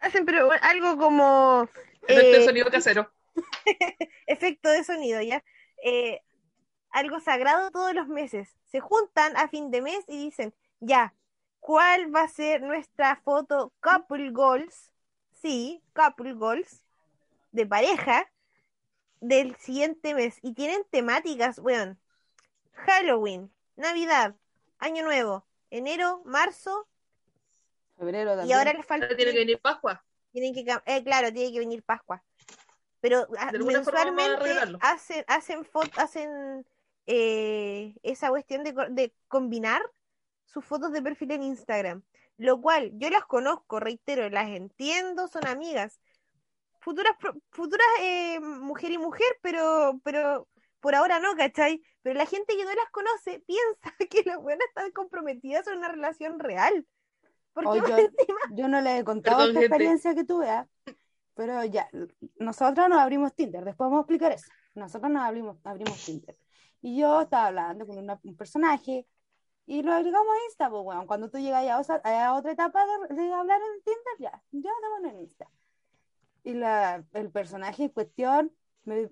hacen, 0.00 0.24
pero 0.24 0.50
algo 0.62 0.96
como... 0.96 1.68
Efecto 2.02 2.38
de 2.38 2.42
eh, 2.42 2.46
sonido 2.46 2.70
casero. 2.70 3.12
efecto 4.26 4.70
de 4.70 4.84
sonido, 4.84 5.20
¿ya? 5.20 5.44
Eh, 5.84 6.20
algo 6.90 7.20
sagrado 7.20 7.70
todos 7.70 7.94
los 7.94 8.08
meses. 8.08 8.56
Se 8.64 8.80
juntan 8.80 9.36
a 9.36 9.48
fin 9.48 9.70
de 9.70 9.82
mes 9.82 10.04
y 10.08 10.18
dicen, 10.18 10.54
ya, 10.80 11.14
¿cuál 11.60 12.14
va 12.14 12.22
a 12.22 12.28
ser 12.28 12.62
nuestra 12.62 13.16
foto 13.16 13.72
couple 13.80 14.30
goals? 14.30 14.92
Sí, 15.40 15.82
couple 15.94 16.32
goals 16.34 16.82
de 17.52 17.66
pareja 17.66 18.30
del 19.20 19.56
siguiente 19.56 20.14
mes. 20.14 20.38
Y 20.42 20.54
tienen 20.54 20.84
temáticas, 20.90 21.58
weón. 21.58 21.98
Halloween, 22.72 23.52
Navidad, 23.76 24.34
Año 24.78 25.04
Nuevo, 25.04 25.46
enero, 25.70 26.22
marzo, 26.24 26.88
Febrero 28.00 28.46
y 28.46 28.52
ahora 28.52 28.72
les 28.72 28.86
falta... 28.86 29.04
Ahora 29.04 29.16
tiene 29.16 29.32
que 29.32 29.38
venir 29.38 29.60
Pascua. 29.60 30.02
Tienen 30.32 30.54
que, 30.54 30.64
eh, 30.86 31.04
claro, 31.04 31.30
tiene 31.32 31.52
que 31.52 31.58
venir 31.58 31.82
Pascua. 31.82 32.22
Pero 33.02 33.26
ah, 33.38 33.52
mensualmente 33.52 34.78
hacen, 34.80 35.24
hacen, 35.26 35.66
hacen 35.96 36.66
eh, 37.06 37.94
esa 38.02 38.30
cuestión 38.30 38.64
de, 38.64 38.72
de 38.90 39.14
combinar 39.28 39.82
sus 40.52 40.64
fotos 40.64 40.92
de 40.92 41.02
perfil 41.02 41.30
en 41.32 41.42
Instagram. 41.42 42.02
Lo 42.36 42.60
cual 42.60 42.90
yo 42.94 43.10
las 43.10 43.24
conozco, 43.26 43.80
reitero, 43.80 44.28
las 44.30 44.48
entiendo, 44.48 45.28
son 45.28 45.46
amigas. 45.46 46.00
Futuras, 46.80 47.12
pro- 47.20 47.34
futuras 47.50 47.86
eh, 48.00 48.40
mujer 48.40 48.90
y 48.90 48.98
mujer, 48.98 49.26
pero, 49.42 50.00
pero 50.02 50.48
por 50.80 50.94
ahora 50.94 51.18
no, 51.20 51.34
¿cachai? 51.36 51.82
Pero 52.02 52.18
la 52.18 52.24
gente 52.24 52.56
que 52.56 52.64
no 52.64 52.74
las 52.74 52.90
conoce 52.90 53.40
piensa 53.46 53.94
que 54.10 54.22
las 54.24 54.38
buenas 54.38 54.66
están 54.68 54.90
comprometidas 54.92 55.66
en 55.66 55.78
una 55.78 55.88
relación 55.88 56.38
real. 56.38 56.86
Porque 57.52 57.80
más 57.82 57.90
yo- 57.90 57.98
encima 57.98 58.38
Yo 58.52 58.68
no 58.68 58.80
le 58.80 58.98
he 58.98 59.04
contado 59.04 59.36
Perdón, 59.38 59.50
esta 59.50 59.60
gente. 59.60 59.74
experiencia 59.76 60.14
que 60.14 60.24
tuve, 60.24 60.48
¿ah? 60.48 60.66
pero 61.34 61.64
ya, 61.64 61.88
nosotros 62.36 62.88
nos 62.88 62.98
abrimos 62.98 63.34
Tinder, 63.34 63.64
después 63.64 63.86
vamos 63.86 63.98
a 63.98 64.02
explicar 64.02 64.32
eso. 64.32 64.46
Nosotros 64.74 65.10
nos 65.10 65.22
abrimos, 65.22 65.56
abrimos 65.64 66.02
Tinder. 66.04 66.36
Y 66.80 66.98
yo 66.98 67.20
estaba 67.22 67.48
hablando 67.48 67.86
con 67.86 67.98
una- 67.98 68.18
un 68.22 68.36
personaje 68.36 69.06
y 69.66 69.82
lo 69.82 69.92
agregamos 69.92 70.28
a 70.28 70.44
Insta, 70.46 70.70
pues 70.70 70.82
bueno, 70.82 71.06
cuando 71.06 71.30
tú 71.30 71.38
llegas 71.38 71.64
a, 71.68 71.78
osa- 71.78 72.00
a 72.04 72.34
otra 72.34 72.52
etapa 72.52 72.84
de, 73.08 73.14
de 73.14 73.32
hablar 73.32 73.60
en 73.60 73.82
Tinder, 73.82 74.14
ya, 74.18 74.42
ya 74.52 74.70
démonos 74.82 75.12
en 75.12 75.20
Insta. 75.20 75.46
Y 76.42 76.54
la, 76.54 77.04
el 77.12 77.30
personaje 77.30 77.84
en 77.84 77.88
cuestión 77.90 78.52
me, 78.84 79.08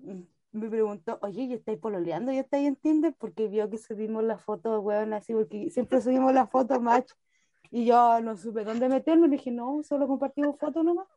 me 0.51 0.69
preguntó, 0.69 1.19
oye, 1.21 1.43
¿y 1.43 1.53
estáis 1.53 1.77
pololeando? 1.79 2.31
¿Y 2.31 2.39
estáis 2.39 2.67
en 2.67 2.75
Tinder? 2.75 3.13
Porque 3.17 3.47
vio 3.47 3.69
que 3.69 3.77
subimos 3.77 4.23
las 4.23 4.41
fotos, 4.43 4.83
weón, 4.83 5.13
así, 5.13 5.33
porque 5.33 5.69
siempre 5.69 6.01
subimos 6.01 6.33
las 6.33 6.49
fotos 6.49 6.81
match. 6.81 7.11
Y 7.71 7.85
yo 7.85 8.19
no 8.21 8.35
supe 8.35 8.63
dónde 8.63 8.89
meterme, 8.89 9.27
le 9.27 9.37
dije, 9.37 9.51
no, 9.51 9.81
solo 9.83 10.07
compartimos 10.07 10.57
fotos 10.59 10.83
nomás. 10.83 11.07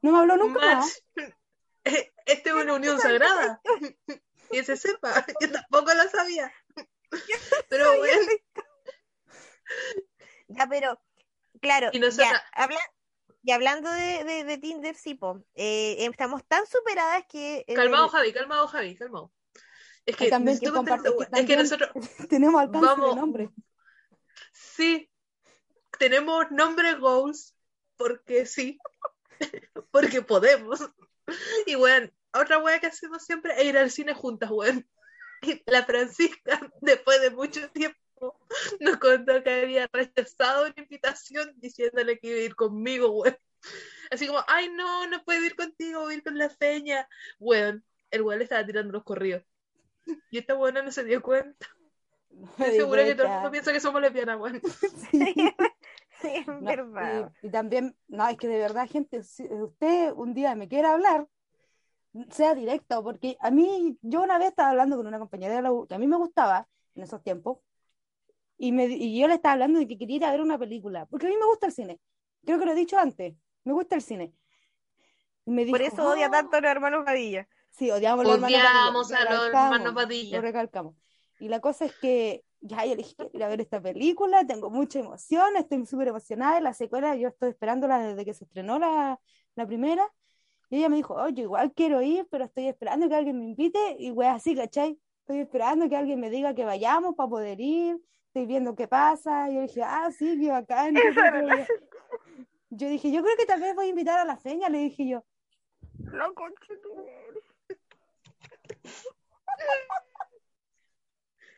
No 0.00 0.12
me 0.12 0.18
habló 0.18 0.36
nunca 0.36 0.60
más. 0.76 1.02
Esta 1.84 2.50
es 2.50 2.54
una 2.54 2.74
unión 2.74 2.98
sagrada. 3.00 3.60
Que 4.50 4.62
se 4.62 4.76
sepa. 4.76 5.24
Yo 5.40 5.50
tampoco 5.50 5.94
lo 5.94 6.02
sabía. 6.10 6.52
Pero 7.68 7.96
bueno. 7.98 8.26
Ya, 10.48 10.66
pero, 10.68 11.00
claro, 11.60 11.88
Y 11.92 12.00
ya, 12.10 12.42
habla- 12.52 12.92
y 13.42 13.50
hablando 13.52 13.90
de, 13.90 14.24
de, 14.24 14.44
de 14.44 14.58
Tinder, 14.58 14.94
sí, 14.94 15.14
po, 15.14 15.42
eh, 15.54 15.96
estamos 15.98 16.46
tan 16.46 16.66
superadas 16.66 17.24
que... 17.28 17.64
en 17.66 17.74
Calmado, 17.74 18.08
Javi, 18.08 18.32
calmado, 18.32 18.68
Javi, 18.68 18.94
calmado. 18.94 19.32
Es 20.04 20.16
que, 20.16 20.28
también 20.28 20.58
que 20.58 20.70
comparte- 20.70 21.10
es 21.32 21.46
que 21.46 21.56
nosotros, 21.56 21.90
Tenemos 22.28 22.60
alcance 22.60 22.86
Vamos. 22.86 23.14
de 23.14 23.20
nombre. 23.20 23.50
sí, 24.52 25.10
tenemos 25.98 26.50
nombre 26.50 26.94
goals, 26.94 27.56
porque 27.96 28.44
sí, 28.46 28.78
porque 29.90 30.22
podemos. 30.22 30.80
Y 31.66 31.76
weón, 31.76 32.12
otra 32.34 32.58
weá 32.58 32.80
que 32.80 32.88
hacemos 32.88 33.24
siempre 33.24 33.54
es 33.56 33.64
ir 33.64 33.78
al 33.78 33.90
cine 33.90 34.12
juntas, 34.12 34.50
weón. 34.50 34.86
Y 35.42 35.62
la 35.66 35.84
Francisca, 35.84 36.60
después 36.80 37.20
de 37.20 37.30
mucho 37.30 37.68
tiempo, 37.70 37.98
nos 38.80 38.96
contó 38.98 39.42
que 39.42 39.62
había 39.62 39.88
rechazado 39.92 40.66
una 40.66 40.74
invitación 40.76 41.52
diciéndole 41.56 42.18
que 42.18 42.28
iba 42.28 42.38
a 42.38 42.42
ir 42.42 42.54
conmigo, 42.54 43.10
weón. 43.10 43.36
Así 44.10 44.26
como, 44.26 44.40
ay 44.48 44.68
no, 44.70 45.06
no 45.06 45.22
puedo 45.24 45.44
ir 45.44 45.54
contigo, 45.56 46.00
voy 46.00 46.14
a 46.14 46.16
ir 46.18 46.22
con 46.22 46.36
la 46.38 46.50
feña. 46.50 47.08
Weón, 47.38 47.84
el 48.10 48.22
weón 48.22 48.38
le 48.38 48.44
estaba 48.44 48.64
tirando 48.66 48.92
los 48.92 49.04
corridos. 49.04 49.42
Y 50.30 50.38
esta 50.38 50.54
buena 50.54 50.82
no 50.82 50.90
se 50.90 51.04
dio 51.04 51.22
cuenta. 51.22 51.66
Me 52.30 52.46
Estoy 52.66 52.76
segura 52.76 53.04
que 53.04 53.14
todo 53.14 53.26
el 53.26 53.32
mundo 53.34 53.50
piensa 53.50 53.72
que 53.72 53.80
somos 53.80 54.00
lesbianas, 54.00 54.38
weón. 54.38 54.60
Sí, 56.22 56.38
es 56.38 56.46
No, 56.46 56.60
verdad. 56.60 57.32
y, 57.42 57.48
y 57.48 57.50
también, 57.50 57.96
no, 58.06 58.28
es 58.28 58.36
que 58.36 58.46
de 58.46 58.58
verdad, 58.58 58.88
gente, 58.88 59.24
si 59.24 59.44
usted 59.44 60.12
un 60.12 60.34
día 60.34 60.54
me 60.54 60.68
quiere 60.68 60.86
hablar, 60.86 61.26
sea 62.30 62.54
directo, 62.54 63.02
porque 63.02 63.36
a 63.40 63.50
mí, 63.50 63.98
yo 64.02 64.22
una 64.22 64.38
vez 64.38 64.48
estaba 64.48 64.70
hablando 64.70 64.96
con 64.96 65.06
una 65.06 65.18
compañera 65.18 65.54
de 65.56 65.62
la 65.62 65.72
U, 65.72 65.86
que 65.86 65.94
a 65.94 65.98
mí 65.98 66.06
me 66.06 66.16
gustaba 66.16 66.68
en 66.94 67.02
esos 67.02 67.22
tiempos, 67.22 67.58
y, 68.58 68.72
me, 68.72 68.84
y 68.86 69.18
yo 69.18 69.26
le 69.28 69.34
estaba 69.34 69.54
hablando 69.54 69.78
de 69.78 69.88
que 69.88 69.98
quería 69.98 70.16
ir 70.16 70.24
a 70.24 70.30
ver 70.30 70.40
una 70.40 70.58
película, 70.58 71.06
porque 71.06 71.26
a 71.26 71.30
mí 71.30 71.36
me 71.36 71.46
gusta 71.46 71.66
el 71.66 71.72
cine, 71.72 72.00
creo 72.44 72.58
que 72.58 72.66
lo 72.66 72.72
he 72.72 72.76
dicho 72.76 72.98
antes, 72.98 73.34
me 73.64 73.72
gusta 73.72 73.96
el 73.96 74.02
cine. 74.02 74.34
Y 75.44 75.50
me 75.50 75.66
Por 75.66 75.82
eso 75.82 76.08
odia 76.08 76.26
"Ah". 76.26 76.30
tanto 76.30 76.56
a 76.56 76.60
los 76.60 76.70
hermanos 76.70 77.04
Padilla. 77.04 77.48
Sí, 77.70 77.90
odiamos 77.90 78.24
a 78.24 78.28
los 78.28 78.34
hermanos 78.36 78.54
Odiamos 78.54 79.10
Padilla, 79.10 79.30
a 79.30 79.34
los 79.34 79.46
hermanos 79.46 79.94
Padilla. 79.94 80.36
Lo 80.36 80.42
recalcamos. 80.42 80.94
Y 81.40 81.48
la 81.48 81.60
cosa 81.60 81.86
es 81.86 81.94
que 81.94 82.44
ya 82.60 82.84
yo 82.84 82.90
le 82.90 82.96
dije, 82.98 83.16
quiero 83.16 83.30
ir 83.34 83.42
a 83.42 83.48
ver 83.48 83.60
esta 83.60 83.80
película, 83.80 84.46
tengo 84.46 84.70
mucha 84.70 85.00
emoción, 85.00 85.56
estoy 85.56 85.84
súper 85.86 86.08
emocionada. 86.08 86.60
La 86.60 86.74
secuela, 86.74 87.16
yo 87.16 87.28
estoy 87.28 87.50
esperándola 87.50 87.98
desde 87.98 88.24
que 88.24 88.34
se 88.34 88.44
estrenó 88.44 88.78
la, 88.78 89.18
la 89.56 89.66
primera. 89.66 90.08
Y 90.72 90.78
ella 90.78 90.88
me 90.88 90.96
dijo, 90.96 91.12
oye, 91.14 91.42
igual 91.42 91.70
quiero 91.74 92.00
ir, 92.00 92.26
pero 92.30 92.44
estoy 92.46 92.66
esperando 92.66 93.06
que 93.06 93.14
alguien 93.14 93.38
me 93.38 93.44
invite. 93.44 93.96
Y 93.98 94.10
pues 94.10 94.26
así, 94.28 94.56
¿cachai? 94.56 94.98
Estoy 95.20 95.40
esperando 95.40 95.86
que 95.90 95.96
alguien 95.96 96.18
me 96.18 96.30
diga 96.30 96.54
que 96.54 96.64
vayamos 96.64 97.14
para 97.14 97.28
poder 97.28 97.60
ir. 97.60 98.00
Estoy 98.28 98.46
viendo 98.46 98.74
qué 98.74 98.88
pasa. 98.88 99.50
Y 99.50 99.56
yo 99.56 99.60
dije, 99.60 99.82
ah, 99.82 100.08
sí, 100.16 100.38
qué 100.40 100.50
bacán. 100.50 100.94
la- 100.94 101.00
rico". 101.66 101.72
Yo 102.70 102.88
dije, 102.88 103.12
yo 103.12 103.22
creo 103.22 103.36
que 103.36 103.44
tal 103.44 103.60
vez 103.60 103.74
voy 103.74 103.84
a 103.84 103.90
invitar 103.90 104.18
a 104.18 104.24
la 104.24 104.38
feña, 104.38 104.70
le 104.70 104.78
dije 104.78 105.06
yo. 105.06 105.22
No, 105.98 106.32
conchetumare. 106.32 107.12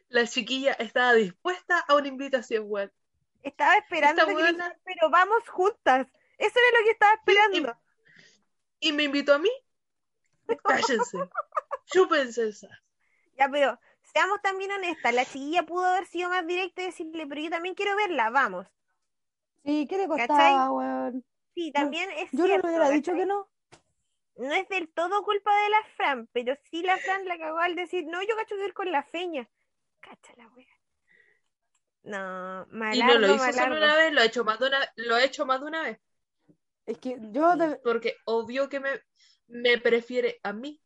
La 0.08 0.26
chiquilla 0.26 0.72
estaba 0.72 1.12
dispuesta 1.12 1.78
a 1.86 1.94
una 1.94 2.08
invitación, 2.08 2.64
weón. 2.66 2.92
Estaba 3.44 3.76
esperando 3.76 4.26
buena- 4.26 4.76
pero 4.84 5.08
vamos 5.10 5.48
juntas. 5.48 6.08
Eso 6.36 6.58
era 6.58 6.78
lo 6.80 6.84
que 6.84 6.90
estaba 6.90 7.12
esperando. 7.14 7.76
Y 8.84 8.92
me 8.92 9.04
invitó 9.04 9.32
a 9.34 9.38
mí. 9.38 9.50
Cállense. 10.66 11.18
Chúpense 11.90 12.48
esa. 12.48 12.68
Ya, 13.38 13.48
pero 13.48 13.78
seamos 14.02 14.40
también 14.42 14.72
honestas. 14.72 15.14
La 15.14 15.24
chiquilla 15.24 15.64
pudo 15.64 15.84
haber 15.86 16.06
sido 16.06 16.28
más 16.30 16.46
directa 16.46 16.82
y 16.82 16.86
decirle, 16.86 17.26
pero 17.26 17.40
yo 17.40 17.50
también 17.50 17.74
quiero 17.74 17.96
verla, 17.96 18.30
vamos. 18.30 18.66
Sí, 19.64 19.86
¿qué 19.88 19.98
le 19.98 20.06
costaba, 20.08 20.70
weón? 20.70 21.24
Sí, 21.54 21.72
también 21.72 22.10
es 22.10 22.30
Yo 22.32 22.46
no 22.46 22.56
le 22.56 22.60
hubiera 22.68 22.90
dicho 22.90 23.12
que 23.14 23.26
no. 23.26 23.48
No 24.36 24.52
es 24.52 24.68
del 24.68 24.88
todo 24.92 25.24
culpa 25.24 25.50
de 25.62 25.68
la 25.70 25.84
Fran, 25.96 26.28
pero 26.32 26.54
sí 26.70 26.82
la 26.82 26.98
Fran 26.98 27.24
la 27.26 27.38
cagó 27.38 27.58
al 27.58 27.74
decir, 27.74 28.04
no, 28.06 28.22
yo 28.22 28.36
cacho 28.36 28.56
que 28.56 28.66
ir 28.66 28.74
con 28.74 28.90
la 28.92 29.02
feña. 29.02 29.48
Cacha 30.00 30.34
la 30.36 30.48
wea. 30.48 30.66
No, 32.04 32.66
Y 32.90 33.02
malardo, 33.02 33.18
no 33.18 33.26
lo 33.26 33.34
hizo 33.34 33.38
malardo. 33.38 33.52
solo 33.52 33.76
una 33.76 33.96
vez, 33.96 34.12
lo 34.12 34.20
ha 34.20 34.24
hecho 34.24 34.44
más 34.44 34.58
de 34.58 34.66
una, 34.68 34.92
lo 34.96 35.14
ha 35.16 35.24
hecho 35.24 35.46
más 35.46 35.60
de 35.60 35.66
una 35.66 35.82
vez. 35.82 35.98
Es 36.86 36.98
que 36.98 37.18
yo, 37.32 37.56
de- 37.56 37.76
Porque 37.76 38.16
obvio 38.26 38.68
que 38.68 38.80
me, 38.80 38.90
me 39.48 39.78
prefiere 39.78 40.38
a 40.42 40.52
mí. 40.52 40.80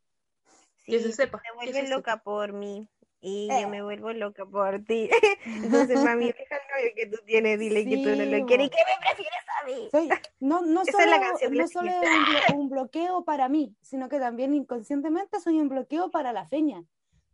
Que 0.85 0.99
se 0.99 1.07
Sí, 1.09 1.13
sepa. 1.13 1.37
te 1.39 1.49
que 1.49 1.55
vuelves 1.55 1.75
se 1.75 1.81
sepa. 1.83 1.97
loca 1.97 2.23
por 2.23 2.53
mí 2.53 2.87
y 3.21 3.49
Eh. 3.51 3.61
yo 3.61 3.69
me 3.69 3.83
vuelvo 3.83 4.11
loca 4.13 4.45
por 4.45 4.83
ti. 4.85 5.09
Entonces, 5.45 6.03
mami, 6.03 6.27
deja 6.31 6.55
el 6.55 6.61
novio 6.73 6.91
que 6.95 7.05
tú 7.07 7.17
tienes, 7.25 7.59
dile 7.59 7.83
que 7.85 7.97
tú 7.97 8.09
no 8.09 8.15
Sí, 8.23 8.29
lo 8.39 8.45
quieres 8.47 8.67
y 8.67 8.69
que 8.69 8.77
me 8.77 9.05
prefieres 9.05 9.45
a 9.61 9.65
mí. 9.65 9.89
soy, 9.91 10.09
no, 10.39 10.61
no 10.61 10.81
Esa 10.87 10.91
solo, 10.93 11.03
es 11.03 11.09
la 11.09 11.19
canción 11.19 11.53
no 11.53 11.67
solo 11.67 11.91
es 11.91 11.97
un, 12.09 12.25
blo- 12.25 12.53
un 12.55 12.69
bloqueo 12.69 13.25
para 13.25 13.49
mí, 13.49 13.75
sino 13.81 14.07
que 14.09 14.19
también 14.19 14.53
inconscientemente 14.53 15.39
soy 15.41 15.59
un 15.59 15.69
bloqueo 15.69 16.09
para 16.11 16.33
la 16.33 16.45
feña. 16.45 16.83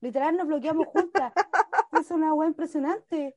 Literal, 0.01 0.35
nos 0.35 0.47
bloqueamos 0.47 0.87
juntas. 0.87 1.31
Es 1.97 2.11
una 2.11 2.33
wea 2.33 2.49
impresionante. 2.49 3.35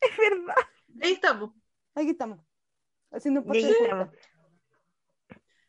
Es 0.00 0.16
verdad. 0.16 0.56
Ahí 1.00 1.12
estamos. 1.12 1.50
Aquí 1.94 2.10
estamos, 2.10 2.40
haciendo 3.12 3.42
un 3.42 3.54
Y. 3.54 3.66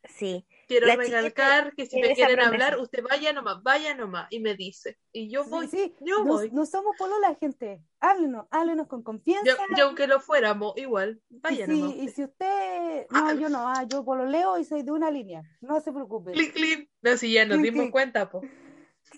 Sí, 0.05 0.45
Quiero 0.67 0.87
La 0.87 0.95
recalcar 0.97 1.73
que 1.75 1.85
si 1.85 1.99
me 2.01 2.13
quieren 2.13 2.39
hablar, 2.39 2.77
usted 2.79 3.03
vaya 3.03 3.31
nomás, 3.31 3.63
vaya 3.63 3.95
nomás. 3.95 4.27
Y 4.31 4.39
me 4.39 4.53
dice. 4.55 4.97
Y 5.13 5.29
yo 5.29 5.43
Sí, 5.43 5.49
voy. 5.49 5.67
sí, 5.67 5.95
yo 6.01 6.19
no, 6.19 6.25
voy. 6.25 6.51
no 6.51 6.65
somos 6.65 6.95
polola, 6.97 7.35
gente. 7.39 7.81
Háblenos, 7.99 8.47
háblenos 8.51 8.87
con 8.87 9.01
confianza. 9.01 9.45
Yo, 9.45 9.55
yo 9.77 9.85
aunque 9.85 10.07
lo 10.07 10.19
fuéramos, 10.19 10.73
igual. 10.77 11.21
Y 11.29 11.39
Vaya 11.39 11.65
si, 11.65 11.71
nomás. 11.81 11.95
y 11.97 12.09
si 12.09 12.23
usted, 12.23 13.05
no, 13.09 13.27
Ah. 13.27 13.33
yo 13.33 13.49
no, 13.49 13.67
ah, 13.69 13.83
yo 13.87 14.03
pololeo 14.03 14.57
y 14.57 14.65
soy 14.65 14.83
de 14.83 14.91
una 14.91 15.09
línea, 15.09 15.41
no 15.61 15.79
se 15.79 15.91
preocupe. 15.93 16.31
Clic, 16.33 16.53
clic. 16.53 16.89
No, 17.01 17.17
si 17.17 17.31
ya 17.31 17.45
nos 17.45 17.57
Clic, 17.59 17.71
dimos 17.71 17.83
clic. 17.83 17.91
cuenta, 17.91 18.29
po. 18.29 18.41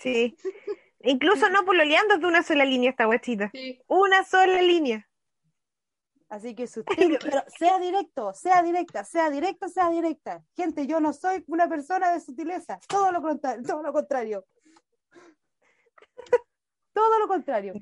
sí. 0.01 0.35
Incluso 1.01 1.49
no 1.49 1.65
pololeando 1.65 2.15
es 2.15 2.19
de 2.21 2.27
una 2.27 2.41
sola 2.43 2.65
línea 2.65 2.89
esta 2.91 3.05
guachita. 3.05 3.49
Sí. 3.51 3.79
Una 3.87 4.23
sola 4.23 4.61
línea. 4.61 5.07
Así 6.35 6.53
que 6.53 6.67
si 6.67 6.79
usted, 6.81 7.17
pero 7.21 7.43
sea 7.57 7.79
directo, 7.79 8.33
sea 8.33 8.61
directa, 8.61 9.05
sea 9.05 9.29
directo, 9.29 9.69
sea 9.69 9.89
directa. 9.89 10.43
Gente, 10.55 10.85
yo 10.85 10.99
no 10.99 11.13
soy 11.13 11.45
una 11.47 11.69
persona 11.69 12.11
de 12.11 12.19
sutileza, 12.19 12.77
todo 12.89 13.09
lo 13.13 13.21
contrario, 13.21 13.63
todo 13.65 13.81
lo 13.83 13.93
contrario. 13.93 14.45
Todo 16.93 17.19
lo 17.19 17.27
contrario. 17.27 17.73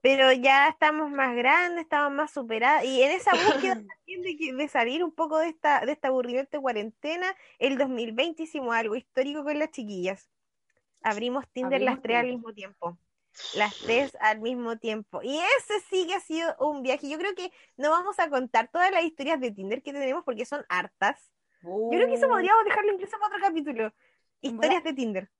Pero 0.00 0.30
ya 0.32 0.68
estamos 0.68 1.10
más 1.10 1.34
grandes, 1.34 1.82
estamos 1.82 2.12
más 2.12 2.30
superadas. 2.30 2.84
Y 2.84 3.02
en 3.02 3.10
esa 3.10 3.32
búsqueda 3.32 3.74
también 3.96 4.22
de, 4.22 4.36
que- 4.36 4.52
de 4.54 4.68
salir 4.68 5.02
un 5.02 5.12
poco 5.12 5.38
de 5.38 5.48
esta, 5.48 5.84
de 5.84 5.90
esta 5.92 6.06
aburrimiento 6.06 6.56
de 6.56 6.60
cuarentena, 6.62 7.26
el 7.58 7.76
2020 7.76 8.44
hicimos 8.44 8.72
algo 8.74 8.94
histórico 8.94 9.42
con 9.42 9.58
las 9.58 9.72
chiquillas. 9.72 10.30
Abrimos 11.02 11.44
Tinder 11.52 11.74
Abrimos 11.74 11.94
las 11.96 12.02
tres 12.02 12.16
al 12.18 12.26
mismo 12.26 12.52
tiempo. 12.52 12.98
Las 13.54 13.76
tres 13.78 14.16
al 14.20 14.40
mismo 14.40 14.78
tiempo. 14.78 15.20
Y 15.22 15.38
ese 15.38 15.80
sí 15.88 16.06
que 16.06 16.14
ha 16.14 16.20
sido 16.20 16.54
un 16.58 16.82
viaje. 16.82 17.08
Yo 17.08 17.18
creo 17.18 17.34
que 17.34 17.52
no 17.76 17.90
vamos 17.90 18.18
a 18.18 18.28
contar 18.28 18.68
todas 18.72 18.90
las 18.90 19.04
historias 19.04 19.40
de 19.40 19.50
Tinder 19.52 19.82
que 19.82 19.92
tenemos 19.92 20.24
porque 20.24 20.44
son 20.44 20.64
hartas. 20.68 21.30
Yo 21.62 21.88
creo 21.90 22.06
que 22.08 22.14
eso 22.14 22.26
Uh, 22.26 22.30
podríamos 22.30 22.64
dejarlo 22.64 22.92
incluso 22.92 23.16
para 23.18 23.26
otro 23.26 23.40
capítulo. 23.40 23.92
Historias 24.40 24.84
de 24.84 24.92
Tinder. 24.92 25.30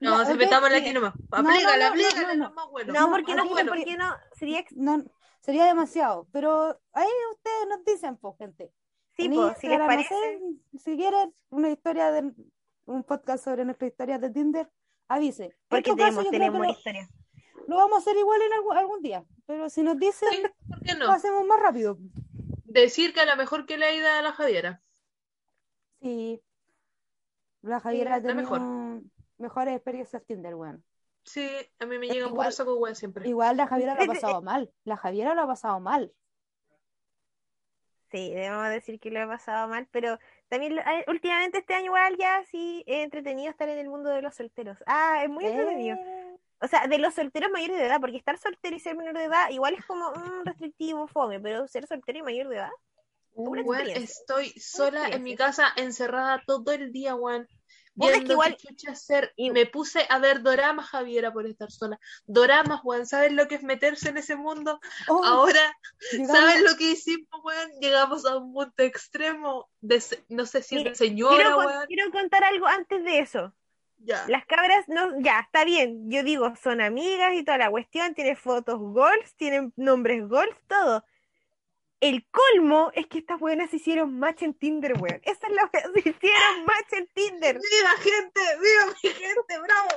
No, 0.00 0.24
se 0.24 0.34
metamos 0.34 0.70
sí. 0.70 0.76
aquí 0.76 0.92
nomás. 0.92 1.14
no, 1.14 1.42
no, 1.42 1.50
Aplícala, 1.50 1.84
no, 1.88 1.90
aplícala, 1.92 2.34
no, 2.34 2.70
bueno. 2.70 2.92
Porque 2.92 2.92
no, 2.92 3.10
porque, 3.10 3.34
no, 3.34 3.66
porque 3.68 3.96
no 3.96 4.16
sería 4.32 4.58
ex- 4.58 4.76
no, 4.76 5.04
sería 5.40 5.64
demasiado, 5.66 6.26
pero 6.32 6.80
ahí 6.92 7.08
ustedes 7.32 7.68
nos 7.68 7.84
dicen, 7.84 8.16
pues, 8.16 8.36
gente. 8.38 8.72
sí, 9.16 9.28
po, 9.28 9.54
si 9.60 9.68
les 9.68 9.78
parece. 9.78 10.08
sé, 10.08 10.78
si 10.78 10.96
quieren 10.96 11.32
una 11.50 11.70
historia 11.70 12.10
de 12.10 12.32
un 12.86 13.04
podcast 13.04 13.44
sobre 13.44 13.64
nuestra 13.64 13.86
historia 13.86 14.18
de 14.18 14.30
Tinder, 14.30 14.68
avise. 15.08 15.44
En 15.44 15.52
Porque 15.68 15.94
tenemos, 15.94 16.30
tenemos 16.30 16.66
que 16.82 17.08
lo- 17.68 17.76
vamos 17.76 17.98
a 17.98 18.00
hacer 18.00 18.16
igual 18.16 18.40
en 18.42 18.52
algún, 18.52 18.76
algún 18.76 19.02
día, 19.02 19.24
pero 19.46 19.68
si 19.70 19.82
nos 19.82 19.98
dicen, 19.98 20.28
Sí, 20.30 20.42
¿por 20.68 20.80
qué 20.82 20.94
lo 20.94 21.10
hacemos 21.10 21.44
más 21.46 21.60
rápido. 21.60 21.98
Decir 22.64 23.12
que 23.12 23.20
a 23.20 23.26
lo 23.26 23.36
mejor 23.36 23.66
que 23.66 23.76
le 23.78 23.86
ha 23.86 23.94
ido 23.94 24.08
a 24.08 24.22
la 24.22 24.32
Javiera. 24.32 24.80
Sí. 26.00 26.42
La 27.62 27.80
Javiera 27.80 28.14
ha 28.14 28.16
la 28.18 28.22
tenido 28.22 28.36
mejor. 28.42 29.02
mejores 29.38 29.74
experiencias 29.74 30.24
Tinder, 30.24 30.54
weón. 30.54 30.84
Sí, 31.24 31.48
a 31.78 31.86
mí 31.86 31.98
me 31.98 32.06
Es 32.06 32.12
llega 32.14 32.26
un 32.26 32.32
igual- 32.32 32.46
poco 32.48 32.56
saco 32.56 32.74
weón 32.76 32.96
siempre. 32.96 33.28
Igual 33.28 33.56
la 33.56 33.66
Javiera 33.66 33.94
lo 33.94 34.02
ha 34.02 34.06
pasado 34.38 34.42
mal. 34.42 34.72
La 34.84 34.96
Javiera 34.96 35.34
lo 35.34 35.42
ha 35.42 35.46
pasado 35.46 35.78
mal. 35.80 36.12
Sí, 38.10 38.30
debemos 38.34 38.68
decir 38.68 39.00
que 39.00 39.10
lo 39.10 39.20
he 39.22 39.26
pasado 39.26 39.68
mal, 39.68 39.88
pero 39.90 40.18
también 40.48 40.78
eh, 40.78 41.04
últimamente 41.08 41.58
este 41.58 41.72
año 41.74 41.86
igual 41.86 42.16
ya 42.18 42.44
sí 42.44 42.84
he 42.86 43.02
entretenido 43.04 43.50
estar 43.50 43.68
en 43.70 43.78
el 43.78 43.88
mundo 43.88 44.10
de 44.10 44.20
los 44.20 44.34
solteros. 44.34 44.76
Ah, 44.86 45.22
es 45.24 45.30
muy 45.30 45.46
entretenido. 45.46 45.96
O 46.62 46.68
sea, 46.68 46.86
de 46.86 46.98
los 46.98 47.14
solteros 47.14 47.50
mayores 47.50 47.76
de 47.76 47.86
edad, 47.86 48.00
porque 48.00 48.16
estar 48.16 48.38
soltero 48.38 48.76
y 48.76 48.80
ser 48.80 48.96
menor 48.96 49.14
de 49.18 49.24
edad 49.24 49.50
igual 49.50 49.74
es 49.74 49.84
como 49.84 50.10
mm, 50.12 50.44
restrictivo, 50.44 51.08
fome, 51.08 51.40
pero 51.40 51.66
ser 51.66 51.86
soltero 51.86 52.18
y 52.18 52.22
mayor 52.22 52.48
de 52.48 52.56
edad. 52.56 52.70
Weón, 53.34 53.58
experiencia. 53.80 54.04
estoy 54.20 54.50
sola 54.60 55.08
en 55.08 55.22
mi 55.22 55.34
casa 55.36 55.72
encerrada 55.76 56.42
todo 56.46 56.70
el 56.72 56.92
día. 56.92 57.14
Vos 57.14 58.08
es 58.08 58.14
que 58.14 58.18
Viendo 58.18 58.32
igual- 58.34 58.56
hacer. 58.88 59.32
y- 59.36 59.50
Me 59.50 59.66
puse 59.66 60.06
a 60.08 60.18
ver 60.18 60.42
doramas, 60.42 60.86
Javiera, 60.88 61.32
por 61.32 61.46
estar 61.46 61.70
sola. 61.70 61.98
Doramas, 62.26 62.80
weón. 62.84 63.06
¿Sabes 63.06 63.32
lo 63.32 63.48
que 63.48 63.56
es 63.56 63.62
meterse 63.62 64.08
en 64.10 64.16
ese 64.18 64.36
mundo? 64.36 64.80
oh, 65.08 65.22
Ahora, 65.24 65.60
llegamos- 66.10 66.30
¿sabes 66.38 66.62
lo 66.62 66.76
que 66.76 66.84
hicimos, 66.92 67.28
weón? 67.44 67.70
Llegamos 67.80 68.24
a 68.24 68.36
un 68.36 68.52
punto 68.52 68.82
extremo 68.82 69.68
de, 69.80 70.02
no 70.28 70.46
sé 70.46 70.62
si 70.62 70.76
Mira, 70.76 70.94
señora, 70.94 71.34
Quiero, 71.36 71.56
con- 71.56 71.66
weón. 71.66 71.86
quiero 71.86 72.10
contar 72.12 72.44
algo 72.44 72.66
antes 72.66 73.02
de 73.04 73.18
eso. 73.18 73.52
Ya. 74.04 74.24
Las 74.28 74.44
cabras, 74.46 74.88
no, 74.88 75.20
ya, 75.20 75.40
está 75.40 75.64
bien. 75.64 76.10
Yo 76.10 76.22
digo, 76.24 76.54
son 76.56 76.80
amigas 76.80 77.34
y 77.34 77.44
toda 77.44 77.58
la 77.58 77.70
cuestión. 77.70 78.14
Tienen 78.14 78.36
fotos 78.36 78.78
golf, 78.78 79.32
tienen 79.36 79.72
nombres 79.76 80.26
golf, 80.28 80.56
todo. 80.66 81.04
el 82.00 82.26
colmo 82.30 82.90
es 82.94 83.06
que 83.06 83.18
estas 83.18 83.38
buenas 83.38 83.72
hicieron 83.72 84.18
match 84.18 84.42
en 84.42 84.54
Tinder, 84.54 84.94
weón. 85.00 85.20
Esa 85.22 85.46
es 85.46 85.52
la 85.52 85.70
wea, 85.72 85.82
se 86.02 86.08
hicieron 86.08 86.64
match 86.66 86.92
en 86.92 87.06
Tinder. 87.14 87.56
¡Viva 87.56 87.90
gente! 87.98 88.40
¡Viva 88.60 88.86
mi 88.86 89.10
gente! 89.10 89.58
¡Bravo! 89.60 89.88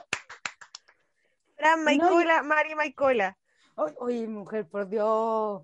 Fran 1.58 1.80
No, 1.80 1.86
Maicola, 1.86 2.43
Mari 2.43 2.76
Maicola. 2.76 3.38
Oye, 3.76 4.28
mujer, 4.28 4.68
por 4.68 4.88
Dios. 4.88 5.64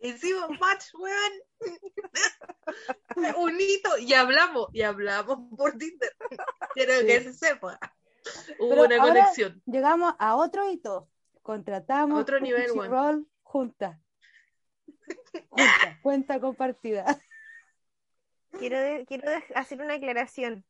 Hicimos 0.00 0.50
match, 0.60 0.94
weón. 0.94 1.32
Un 3.36 3.60
hito. 3.60 3.98
Y 3.98 4.14
hablamos, 4.14 4.68
y 4.72 4.82
hablamos 4.82 5.38
por 5.56 5.72
Tinder. 5.76 6.14
Quiero 6.74 7.00
Sí. 7.00 7.06
que 7.06 7.20
se 7.20 7.32
sepa. 7.32 7.78
Hubo 8.58 8.70
Pero 8.70 8.82
una 8.84 8.98
conexión. 8.98 9.62
Llegamos 9.66 10.14
a 10.18 10.36
otro 10.36 10.70
hito. 10.70 11.08
Contratamos 11.42 12.20
otro 12.20 12.40
nivel, 12.40 12.66
Crunchyroll 12.70 13.26
juntas. 13.42 13.98
Juntas, 15.48 15.98
cuenta 16.02 16.38
compartida. 16.40 17.04
Quiero, 18.58 18.78
de- 18.78 19.06
quiero 19.06 19.30
de- 19.30 19.42
hacer 19.54 19.80
una 19.80 19.94
aclaración. 19.94 20.64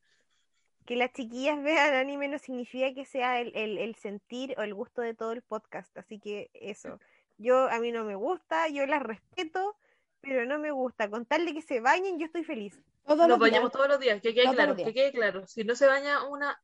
Que 0.86 0.96
las 0.96 1.12
chiquillas 1.12 1.62
vean 1.62 1.94
anime 1.94 2.28
no 2.28 2.38
significa 2.38 2.94
que 2.94 3.04
sea 3.04 3.40
el, 3.40 3.54
el- 3.56 3.76
el 3.78 3.94
sentir 3.96 4.54
o 4.56 4.62
el 4.62 4.72
gusto 4.74 5.02
de 5.02 5.14
todo 5.14 5.32
el 5.32 5.42
podcast. 5.42 5.96
Así 5.98 6.18
que 6.20 6.50
eso. 6.54 6.98
Yo, 7.38 7.68
a 7.68 7.78
mí 7.80 7.92
no 7.92 8.04
me 8.04 8.14
gusta, 8.14 8.68
yo 8.68 8.86
las 8.86 9.02
respeto, 9.02 9.76
pero 10.20 10.44
no 10.46 10.58
me 10.58 10.70
gusta. 10.70 11.08
Con 11.10 11.26
tal 11.26 11.44
de 11.46 11.54
que 11.54 11.62
se 11.62 11.80
bañen, 11.80 12.18
yo 12.18 12.26
estoy 12.26 12.44
feliz. 12.44 12.78
Todos 13.04 13.26
Nos 13.26 13.28
los 13.28 13.38
días. 13.38 13.50
bañamos 13.50 13.72
todos 13.72 13.88
los 13.88 14.00
días, 14.00 14.20
que 14.20 14.34
quede 14.34 14.44
Todos 14.44 14.56
claro, 14.56 14.76
que 14.76 14.92
quede 14.94 15.12
claro. 15.12 15.46
Si 15.46 15.64
no 15.64 15.74
se 15.74 15.86
baña 15.86 16.24
una, 16.26 16.60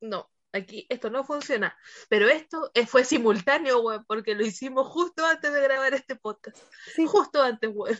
no, 0.00 0.30
aquí 0.52 0.86
esto 0.88 1.10
no 1.10 1.22
funciona. 1.24 1.76
Pero 2.08 2.28
esto 2.28 2.70
eh, 2.74 2.86
fue 2.86 3.04
simultáneo, 3.04 3.80
weón, 3.82 4.04
porque 4.06 4.34
lo 4.34 4.44
hicimos 4.44 4.88
justo 4.88 5.24
antes 5.24 5.52
de 5.52 5.60
grabar 5.62 5.94
este 5.94 6.16
podcast. 6.16 6.56
Sí. 6.94 7.06
Justo 7.06 7.42
antes, 7.42 7.70
weón. 7.72 7.98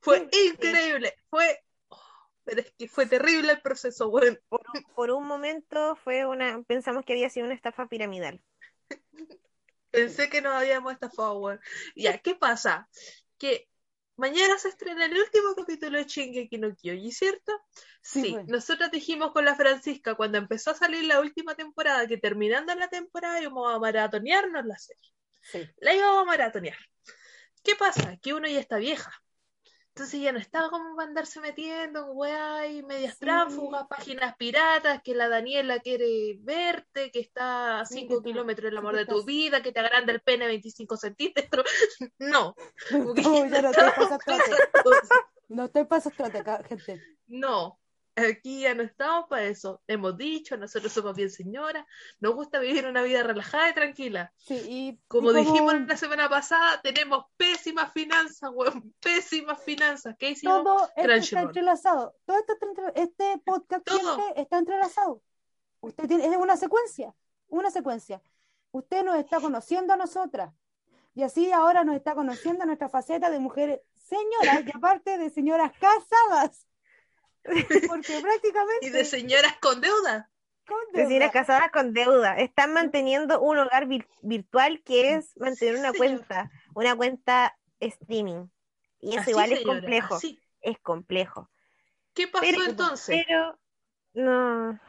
Fue 0.00 0.28
increíble, 0.32 1.12
fue, 1.28 1.60
oh, 1.88 2.00
pero 2.44 2.60
es 2.60 2.72
que 2.78 2.88
fue 2.88 3.04
terrible 3.06 3.52
el 3.52 3.60
proceso, 3.60 4.08
weón. 4.08 4.38
Por, 4.48 4.62
un- 4.72 4.82
por 4.94 5.10
un 5.10 5.26
momento 5.26 5.96
fue 5.96 6.24
una, 6.24 6.62
pensamos 6.62 7.04
que 7.04 7.14
había 7.14 7.28
sido 7.30 7.46
una 7.46 7.54
estafa 7.54 7.86
piramidal. 7.88 8.40
Pensé 9.90 10.28
que 10.30 10.40
nos 10.40 10.54
habíamos 10.54 10.92
estafado, 10.92 11.38
weón. 11.38 11.60
Ya, 11.96 12.16
¿qué 12.18 12.34
pasa? 12.34 12.88
Que 13.38 13.68
mañana 14.18 14.58
se 14.58 14.68
estrena 14.68 15.06
el 15.06 15.16
último 15.18 15.54
capítulo 15.56 15.98
de 15.98 16.04
Shingeki 16.04 16.58
no 16.58 16.74
Kyojin, 16.76 17.12
¿cierto? 17.12 17.52
Sí, 18.02 18.24
Sí, 18.24 18.30
pues. 18.30 18.46
nosotros 18.46 18.90
dijimos 18.90 19.32
con 19.32 19.44
la 19.46 19.56
Francisca 19.56 20.14
cuando 20.16 20.38
empezó 20.38 20.72
a 20.72 20.74
salir 20.74 21.04
la 21.04 21.20
última 21.20 21.54
temporada 21.56 22.06
que 22.06 22.18
terminando 22.18 22.74
la 22.74 22.88
temporada 22.88 23.40
íbamos 23.40 23.72
a 23.74 23.78
maratonearnos 23.78 24.66
la 24.66 24.78
serie. 24.78 25.12
Sí. 25.40 25.70
La 25.78 25.94
íbamos 25.94 26.22
a 26.22 26.26
maratonear. 26.26 26.78
¿Qué 27.64 27.76
pasa? 27.76 28.16
Que 28.22 28.34
uno 28.34 28.48
ya 28.48 28.60
está 28.60 28.78
vieja. 28.78 29.12
Entonces 29.98 30.20
ya 30.20 30.30
no 30.30 30.38
estaba 30.38 30.70
como 30.70 30.94
para 30.94 31.08
andarse 31.08 31.40
metiendo 31.40 32.04
en 32.04 32.16
weá 32.16 32.68
y 32.68 32.84
medias 32.84 33.18
Sí. 33.82 33.88
páginas 33.88 34.36
piratas, 34.36 35.02
que 35.02 35.12
la 35.12 35.28
Daniela 35.28 35.80
quiere 35.80 36.36
verte, 36.38 37.10
que 37.10 37.18
está 37.18 37.80
a 37.80 37.84
Sí, 37.84 38.00
5 38.02 38.08
que 38.08 38.16
tú- 38.18 38.22
kilómetros 38.22 38.62
del 38.66 38.74
sí, 38.74 38.78
amor 38.78 38.94
de 38.94 39.06
tu 39.06 39.24
vida, 39.24 39.60
que 39.60 39.72
te 39.72 39.80
agranda 39.80 40.12
el 40.12 40.20
pene 40.20 40.46
25 40.46 40.96
centímetros. 40.96 41.64
No. 42.20 42.54
No, 42.92 43.46
ya 43.46 43.60
no 43.60 43.72
con 43.72 44.04
esas 44.04 44.22
cosas. 44.22 45.08
No 45.48 45.68
ca- 46.44 46.62
gente. 46.62 47.02
No, 47.26 47.80
aquí 48.24 48.60
ya 48.60 48.74
no 48.74 48.82
estamos 48.82 49.26
para 49.28 49.44
eso. 49.44 49.82
Hemos 49.86 50.16
dicho, 50.16 50.56
nosotros 50.56 50.92
somos 50.92 51.14
bien 51.14 51.30
señoras, 51.30 51.84
nos 52.20 52.34
gusta 52.34 52.58
vivir 52.58 52.86
una 52.86 53.02
vida 53.02 53.22
relajada 53.22 53.70
y 53.70 53.74
tranquila. 53.74 54.32
Sí, 54.36 54.60
y, 54.68 55.00
Como 55.08 55.30
y 55.32 55.36
dijimos 55.36 55.74
la 55.86 55.96
semana 55.96 56.28
pasada, 56.28 56.80
tenemos 56.82 57.26
pésimas 57.36 57.92
finanzas, 57.92 58.50
weón, 58.52 58.94
pésimas 59.00 59.62
finanzas. 59.62 60.16
¿Qué 60.18 60.30
hicimos? 60.30 60.64
todo 60.64 60.90
esto 60.96 61.12
está 61.12 61.40
entrelazado. 61.42 62.14
Todo 62.24 62.38
esto 62.38 62.52
está 62.54 62.66
entre- 62.66 63.02
este 63.02 63.42
podcast 63.44 63.84
Todo. 63.84 64.16
gente, 64.16 64.40
está 64.40 64.58
entrelazado. 64.58 65.22
Usted 65.80 66.08
tiene, 66.08 66.26
es 66.26 66.36
una 66.36 66.56
secuencia, 66.56 67.14
una 67.48 67.70
secuencia. 67.70 68.20
Usted 68.70 69.04
nos 69.04 69.16
está 69.16 69.40
conociendo 69.40 69.94
a 69.94 69.96
nosotras. 69.96 70.52
Y 71.14 71.22
así 71.24 71.50
ahora 71.50 71.82
nos 71.82 71.96
está 71.96 72.14
conociendo 72.14 72.64
nuestra 72.64 72.88
faceta 72.88 73.28
de 73.28 73.40
mujeres 73.40 73.80
señoras 73.94 74.62
y 74.64 74.70
aparte 74.76 75.18
de 75.18 75.30
señoras 75.30 75.72
casadas. 75.80 76.67
Porque 77.86 78.20
prácticamente 78.20 78.86
Y 78.86 78.90
de 78.90 79.04
señoras 79.04 79.54
con 79.60 79.80
deuda. 79.80 80.30
con 80.66 80.78
Señoras 80.94 81.30
deuda. 81.30 81.30
casadas 81.32 81.70
con 81.70 81.92
deuda. 81.94 82.36
Están 82.38 82.72
manteniendo 82.72 83.40
un 83.40 83.58
hogar 83.58 83.86
vir- 83.86 84.08
virtual 84.22 84.82
que 84.84 85.14
es 85.14 85.36
mantener 85.36 85.76
una 85.76 85.92
Sí, 85.92 85.98
cuenta, 85.98 86.50
una 86.74 86.96
cuenta 86.96 87.56
streaming. 87.80 88.48
Y 89.00 89.16
eso 89.16 89.20
Así, 89.20 89.30
igual 89.30 89.52
es 89.52 89.60
señora, 89.60 89.80
complejo, 89.80 90.14
así. 90.16 90.42
es 90.60 90.78
complejo. 90.80 91.50
¿Qué 92.14 92.28
pasó 92.28 92.44
Pero, 92.46 92.64
entonces? 92.64 93.24
pero 93.28 93.58
no, 94.14 94.80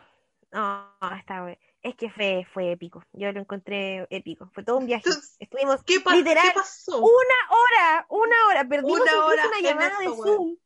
no, 0.52 0.98
está 1.18 1.46
bien. 1.46 1.60
Es 1.82 1.96
que 1.96 2.10
fue, 2.10 2.46
fue 2.54 2.72
épico. 2.74 3.04
Yo 3.14 3.32
lo 3.32 3.40
encontré 3.42 4.08
épico. 4.10 4.50
Fue 4.54 4.64
todo 4.64 4.78
un 4.78 4.86
viaje. 4.86 5.04
Entonces, 5.08 5.36
Estuvimos 5.40 5.84
¿Qué, 5.84 6.00
literal 6.14 6.44
¿Qué 6.48 6.52
pasó? 6.56 6.98
una 7.00 7.38
hora, 7.52 8.06
una 8.10 8.48
hora. 8.48 8.68
Perdimos 8.68 9.00
Una 9.02 9.26
hora 9.26 9.48
una 9.48 9.62
llamada 9.62 10.00
de. 10.00 10.08
Zoom. 10.08 10.58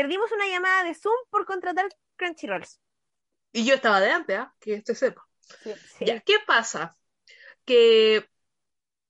Perdimos 0.00 0.32
una 0.32 0.48
llamada 0.48 0.82
de 0.84 0.94
Zoom 0.94 1.14
por 1.28 1.44
contratar 1.44 1.86
Crunchyrolls. 2.16 2.80
Y 3.52 3.66
yo 3.66 3.74
estaba 3.74 4.00
de 4.00 4.10
antes, 4.10 4.38
¿ah? 4.38 4.54
Que 4.58 4.72
este 4.72 4.94
sepa. 4.94 5.28
Sí. 5.40 5.74
Sí. 5.98 6.06
Ya, 6.06 6.20
¿qué 6.20 6.36
pasa? 6.46 6.96
Que 7.66 8.26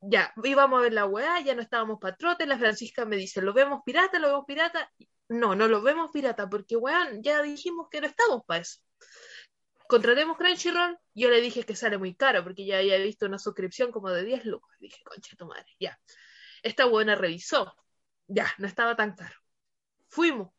ya, 0.01 0.35
íbamos 0.43 0.81
a 0.81 0.83
ver 0.83 0.93
la 0.93 1.07
weá, 1.07 1.39
ya 1.43 1.55
no 1.55 1.63
estábamos 1.63 2.01
patrotes, 2.01 2.49
la 2.49 2.59
Francisca 2.59 3.05
me 3.05 3.15
dice, 3.15 3.41
¿lo 3.41 3.53
vemos 3.53 3.83
pirata? 3.87 4.19
¿Lo 4.19 4.31
vemos 4.31 4.45
pirata? 4.49 4.93
No, 5.29 5.55
no 5.55 5.69
lo 5.69 5.81
vemos 5.81 6.11
pirata, 6.11 6.49
porque 6.49 6.75
weón, 6.75 7.23
ya 7.23 7.41
dijimos 7.41 7.87
que 7.89 8.01
no 8.01 8.09
estamos 8.09 8.43
para 8.45 8.63
eso. 8.63 8.81
Contratemos 9.87 10.37
Crunchyroll, 10.39 10.99
yo 11.15 11.31
le 11.31 11.41
dije 11.41 11.63
que 11.63 11.77
sale 11.77 11.99
muy 11.99 12.17
caro, 12.17 12.43
porque 12.43 12.67
ya 12.67 12.79
había 12.79 12.99
visto 12.99 13.27
una 13.27 13.39
suscripción 13.39 13.93
como 13.93 14.11
de 14.11 14.25
10 14.25 14.45
lucas. 14.45 14.77
Dije, 14.81 15.05
concha 15.05 15.37
tu 15.37 15.47
madre, 15.47 15.73
ya. 15.79 16.01
Esta 16.65 16.87
buena 16.87 17.15
revisó, 17.15 17.77
ya, 18.27 18.53
no 18.59 18.67
estaba 18.67 18.97
tan 18.97 19.15
caro. 19.15 19.37
Fuimos. 20.09 20.51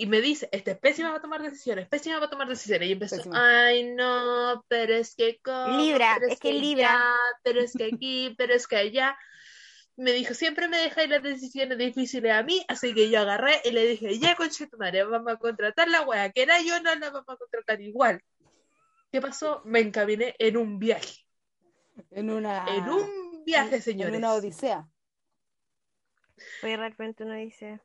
Y 0.00 0.06
me 0.06 0.22
dice, 0.22 0.48
esta 0.52 0.70
es 0.70 0.78
pésima 0.78 1.10
para 1.10 1.20
tomar 1.20 1.42
decisiones, 1.42 1.86
pésima 1.88 2.16
para 2.16 2.30
tomar 2.30 2.48
decisiones. 2.48 2.88
Y 2.88 2.92
empezó, 2.92 3.16
Pésima. 3.16 3.44
ay 3.68 3.84
no, 3.94 4.64
pero 4.68 4.94
es 4.94 5.14
que 5.14 5.38
¿cómo? 5.44 5.76
Libra, 5.76 6.16
Pero 6.18 6.26
es 6.26 6.38
que 6.38 6.54
ya, 6.54 6.60
Libra. 6.60 7.14
pero 7.42 7.60
es 7.60 7.76
que 7.76 7.84
aquí, 7.84 8.34
pero 8.38 8.54
es 8.54 8.66
que 8.66 8.76
allá. 8.76 9.18
Me 9.96 10.12
dijo, 10.12 10.32
siempre 10.32 10.68
me 10.68 10.78
dejáis 10.78 11.10
las 11.10 11.22
decisiones 11.22 11.76
difíciles 11.76 12.32
a 12.32 12.42
mí, 12.42 12.64
así 12.68 12.94
que 12.94 13.10
yo 13.10 13.20
agarré 13.20 13.60
y 13.64 13.72
le 13.72 13.86
dije, 13.86 14.18
ya 14.18 14.34
tu 14.34 14.78
madre, 14.78 15.04
vamos 15.04 15.34
a 15.34 15.36
contratar 15.36 15.88
la 15.88 16.02
wea, 16.02 16.32
que 16.32 16.42
era 16.42 16.62
yo, 16.62 16.80
no 16.80 16.94
la 16.94 17.10
vamos 17.10 17.28
a 17.28 17.36
contratar 17.36 17.80
igual. 17.82 18.22
¿Qué 19.12 19.20
pasó? 19.20 19.60
Me 19.66 19.80
encaminé 19.80 20.34
en 20.38 20.56
un 20.56 20.78
viaje, 20.78 21.26
En 22.12 22.30
una, 22.30 22.64
en 22.74 22.88
un 22.88 23.44
viaje, 23.44 23.76
en 23.76 23.82
señores. 23.82 24.16
una 24.16 24.32
odisea. 24.32 24.88
Fue 26.60 26.76
realmente 26.76 27.24
uno 27.24 27.34
dice, 27.34 27.80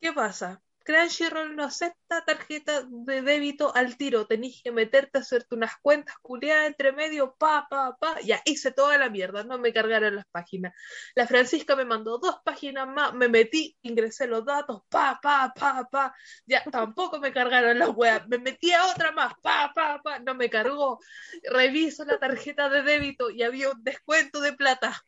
¿Qué 0.00 0.12
pasa? 0.12 0.60
Crunchyroll 0.84 1.54
no 1.56 1.64
acepta 1.64 2.24
tarjeta 2.24 2.82
de 2.88 3.22
débito 3.22 3.74
al 3.74 3.96
tiro. 3.96 4.26
Tenés 4.26 4.60
que 4.62 4.72
meterte 4.72 5.18
a 5.18 5.20
hacerte 5.20 5.54
unas 5.54 5.76
cuentas 5.80 6.16
culiadas 6.22 6.66
entre 6.68 6.92
medio, 6.92 7.34
pa, 7.36 7.66
pa, 7.68 7.96
pa. 7.98 8.20
Ya 8.20 8.40
hice 8.44 8.72
toda 8.72 8.98
la 8.98 9.10
mierda, 9.10 9.44
no 9.44 9.58
me 9.58 9.72
cargaron 9.72 10.16
las 10.16 10.26
páginas. 10.26 10.74
La 11.14 11.26
Francisca 11.26 11.76
me 11.76 11.84
mandó 11.84 12.18
dos 12.18 12.40
páginas 12.44 12.88
más, 12.88 13.14
me 13.14 13.28
metí, 13.28 13.76
ingresé 13.82 14.26
los 14.26 14.44
datos, 14.44 14.82
pa, 14.88 15.18
pa, 15.22 15.52
pa, 15.54 15.88
pa. 15.90 16.14
Ya 16.46 16.62
tampoco 16.64 17.18
me 17.18 17.32
cargaron 17.32 17.78
las 17.78 17.90
weas. 17.90 18.26
Me 18.28 18.38
metí 18.38 18.72
a 18.72 18.86
otra 18.86 19.12
más, 19.12 19.34
pa, 19.42 19.72
pa, 19.74 20.00
pa. 20.02 20.18
No 20.18 20.34
me 20.34 20.50
cargó. 20.50 20.98
Reviso 21.44 22.04
la 22.04 22.18
tarjeta 22.18 22.68
de 22.68 22.82
débito 22.82 23.30
y 23.30 23.42
había 23.42 23.70
un 23.70 23.82
descuento 23.84 24.40
de 24.40 24.52
plata. 24.52 25.02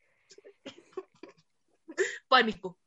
Pánico, 2.29 2.79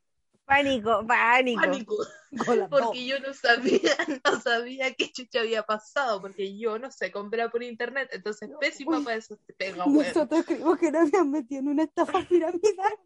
pánico, 0.48 1.06
pánico. 1.06 1.60
pánico. 1.60 1.96
Porque 2.70 3.06
yo 3.06 3.20
no 3.20 3.32
sabía, 3.32 3.80
no 4.24 4.40
sabía 4.40 4.92
qué 4.94 5.12
chucha 5.12 5.40
había 5.40 5.62
pasado, 5.62 6.20
porque 6.20 6.58
yo 6.58 6.78
no 6.78 6.90
sé 6.90 7.10
comprar 7.10 7.50
por 7.50 7.62
internet, 7.62 8.10
entonces 8.12 8.50
pésima 8.60 8.98
Uy. 8.98 9.04
para 9.04 9.16
eso 9.16 9.38
te 9.46 9.54
pega. 9.54 9.84
Nosotros 9.86 10.44
creímos 10.44 10.78
que 10.78 10.90
nos 10.90 11.02
habían 11.02 11.30
metido 11.30 11.60
en 11.60 11.68
una 11.68 11.84
estafa 11.84 12.22
piramidal. 12.28 12.98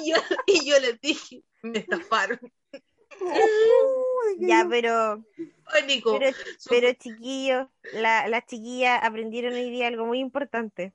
Y 0.00 0.12
yo, 0.12 0.16
y 0.46 0.70
yo 0.70 0.78
les 0.78 1.00
dije, 1.00 1.42
me 1.62 1.78
estafaron. 1.80 2.38
Uy, 3.20 4.36
Ya, 4.38 4.66
pero, 4.68 5.24
Pánico. 5.64 6.18
pero, 6.18 6.36
pero 6.68 6.92
chiquillos, 6.92 7.68
la, 7.94 8.28
las 8.28 8.46
chiquillas 8.46 9.00
aprendieron 9.02 9.54
hoy 9.54 9.70
día 9.70 9.88
algo 9.88 10.06
muy 10.06 10.20
importante. 10.20 10.92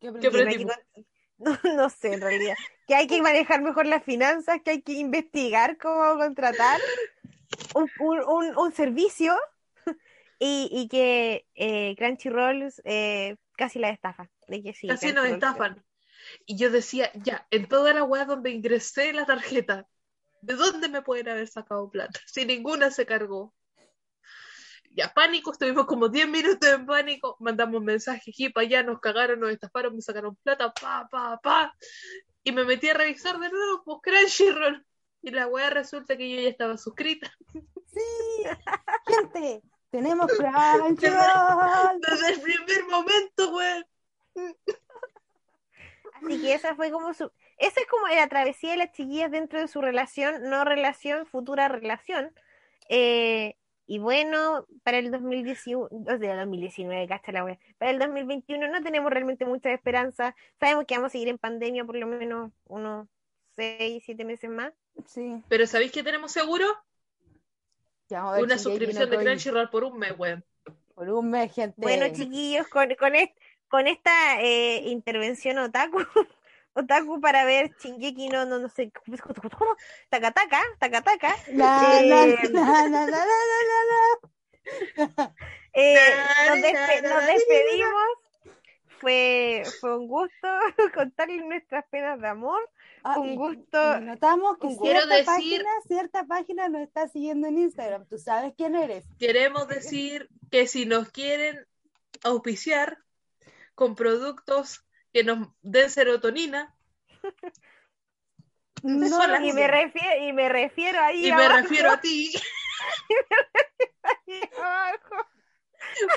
¿Qué 0.00 0.08
aprendimos? 0.08 0.74
que 0.94 1.04
No, 1.64 1.74
no 1.76 1.90
sé, 1.90 2.14
en 2.14 2.20
realidad. 2.20 2.54
Que 2.86 2.94
hay 2.94 3.06
que 3.06 3.20
manejar 3.22 3.62
mejor 3.62 3.86
las 3.86 4.04
finanzas, 4.04 4.60
que 4.64 4.70
hay 4.70 4.82
que 4.82 4.92
investigar 4.92 5.76
cómo 5.78 6.16
contratar 6.16 6.80
un, 7.74 7.90
un, 8.00 8.20
un, 8.20 8.58
un 8.58 8.72
servicio 8.72 9.36
y, 10.38 10.68
y 10.70 10.88
que 10.88 11.46
eh, 11.54 11.94
Crunchyroll 11.96 12.72
eh, 12.84 13.36
casi 13.56 13.78
la 13.78 13.90
estafa. 13.90 14.30
De 14.46 14.62
que 14.62 14.72
sí, 14.72 14.86
Casi 14.86 15.12
nos 15.12 15.26
estafan. 15.26 15.82
Y 16.46 16.56
yo 16.56 16.70
decía, 16.70 17.10
ya, 17.14 17.46
en 17.50 17.66
toda 17.66 17.92
la 17.92 18.04
web 18.04 18.26
donde 18.26 18.50
ingresé 18.50 19.12
la 19.12 19.26
tarjeta, 19.26 19.88
¿de 20.40 20.54
dónde 20.54 20.88
me 20.88 21.02
pueden 21.02 21.28
haber 21.28 21.48
sacado 21.48 21.90
plata? 21.90 22.20
Si 22.26 22.44
ninguna 22.44 22.90
se 22.90 23.06
cargó. 23.06 23.54
Ya, 24.94 25.12
pánico, 25.14 25.52
estuvimos 25.52 25.86
como 25.86 26.08
10 26.08 26.28
minutos 26.28 26.68
en 26.68 26.84
pánico, 26.84 27.36
mandamos 27.40 27.82
mensajes 27.82 28.28
aquí 28.28 28.50
para 28.50 28.66
allá, 28.66 28.82
nos 28.82 29.00
cagaron, 29.00 29.40
nos 29.40 29.50
estafaron, 29.50 29.94
me 29.94 30.02
sacaron 30.02 30.36
plata, 30.36 30.72
pa, 30.74 31.08
pa, 31.10 31.40
pa. 31.42 31.74
Y 32.44 32.52
me 32.52 32.64
metí 32.64 32.90
a 32.90 32.94
revisar 32.94 33.38
de 33.38 33.48
nuevo, 33.48 33.82
pues 33.84 33.98
Crunchyroll. 34.02 34.84
Y 35.22 35.30
la 35.30 35.46
weá 35.46 35.70
resulta 35.70 36.16
que 36.16 36.28
yo 36.28 36.42
ya 36.42 36.48
estaba 36.48 36.76
suscrita. 36.76 37.32
Sí, 37.52 38.44
gente, 39.06 39.62
tenemos 39.90 40.30
Crunchyroll. 40.30 40.96
Desde 42.00 42.32
el 42.34 42.40
primer 42.40 42.84
momento, 42.90 43.54
weón. 43.54 43.86
Así 46.22 46.40
que 46.40 46.54
esa 46.54 46.74
fue 46.74 46.90
como 46.90 47.14
su. 47.14 47.30
Esa 47.56 47.80
es 47.80 47.86
como 47.86 48.08
la 48.08 48.28
travesía 48.28 48.72
de 48.72 48.76
las 48.76 48.92
chiquillas 48.92 49.30
dentro 49.30 49.58
de 49.58 49.68
su 49.68 49.80
relación, 49.80 50.50
no 50.50 50.64
relación, 50.64 51.26
futura 51.26 51.68
relación. 51.68 52.34
Eh, 52.88 53.56
y 53.94 53.98
bueno, 53.98 54.66
para 54.84 54.96
el 54.96 55.10
2019, 55.10 55.88
o 55.92 56.18
sea, 56.18 56.36
2019, 56.38 57.06
cacha 57.08 57.30
la 57.30 57.44
wea. 57.44 57.58
Para 57.76 57.90
el 57.90 57.98
2021 57.98 58.68
no 58.68 58.82
tenemos 58.82 59.10
realmente 59.12 59.44
mucha 59.44 59.70
esperanza. 59.70 60.34
Sabemos 60.58 60.86
que 60.86 60.94
vamos 60.94 61.08
a 61.08 61.12
seguir 61.12 61.28
en 61.28 61.36
pandemia 61.36 61.84
por 61.84 61.96
lo 61.96 62.06
menos 62.06 62.52
unos 62.64 63.06
6, 63.56 64.02
7 64.06 64.24
meses 64.24 64.48
más. 64.48 64.72
Sí, 65.04 65.42
Pero 65.46 65.66
¿sabéis 65.66 65.92
qué 65.92 66.02
tenemos 66.02 66.32
seguro? 66.32 66.64
ya 68.08 68.30
ver 68.30 68.44
Una 68.44 68.56
suscripción 68.56 69.10
de. 69.10 69.18
Crunchyroll 69.18 69.68
por 69.68 69.84
un 69.84 69.98
mes, 69.98 70.14
weón. 70.18 70.42
Por 70.94 71.10
un 71.10 71.28
mes, 71.28 71.52
gente. 71.54 71.74
Bueno, 71.76 72.06
chiquillos, 72.14 72.68
con, 72.68 72.94
con, 72.94 73.14
est- 73.14 73.36
con 73.68 73.86
esta 73.88 74.40
eh, 74.40 74.88
intervención 74.88 75.58
otaku, 75.58 75.98
otaku 76.74 77.20
para 77.20 77.44
ver 77.44 77.70
Shingeki 77.82 78.28
no, 78.28 78.44
no, 78.46 78.58
no 78.58 78.68
sé, 78.68 78.90
Takataka, 80.08 80.60
Takataka, 80.78 81.36
La, 81.52 82.00
la, 82.02 82.24
Eh, 82.24 82.38
la, 82.50 82.60
la, 82.88 82.88
la, 82.88 83.06
la, 83.06 83.26
la, 83.68 83.80
la. 85.06 85.34
eh, 85.74 85.96
nos, 86.48 86.58
despe- 86.58 87.02
nos 87.02 87.26
despedimos. 87.26 88.04
Fue, 89.00 89.64
fue 89.80 89.98
un 89.98 90.06
gusto 90.06 90.48
contarles 90.94 91.44
nuestras 91.44 91.84
penas 91.90 92.20
de 92.20 92.28
amor. 92.28 92.60
Ah, 93.02 93.18
Un 93.18 93.34
gusto. 93.34 94.00
Notamos 94.00 94.58
que 94.58 94.68
cierta, 94.76 95.06
decir- 95.16 95.24
página, 95.26 95.70
cierta 95.88 96.24
página 96.24 96.68
nos 96.68 96.82
está 96.82 97.08
siguiendo 97.08 97.48
en 97.48 97.58
Instagram. 97.58 98.06
Tú 98.06 98.16
sabes 98.18 98.52
quién 98.56 98.76
eres. 98.76 99.04
Queremos 99.18 99.66
decir 99.66 100.28
que 100.52 100.68
si 100.68 100.86
nos 100.86 101.10
quieren 101.10 101.66
auspiciar 102.22 102.98
con 103.74 103.96
productos 103.96 104.84
que 105.12 105.24
nos 105.24 105.48
den 105.62 105.90
serotonina, 105.90 106.74
No 108.82 109.06
Y 109.44 109.52
me, 109.52 109.68
refiero, 109.68 110.24
y 110.24 110.32
me 110.32 110.48
refiero 110.48 111.00
ahí 111.00 111.28
y 111.28 111.32
me 111.32 111.48
refiero 111.48 111.92
a 111.92 112.00
ti, 112.00 112.32
ahí 114.02 114.40
abajo. 114.58 115.26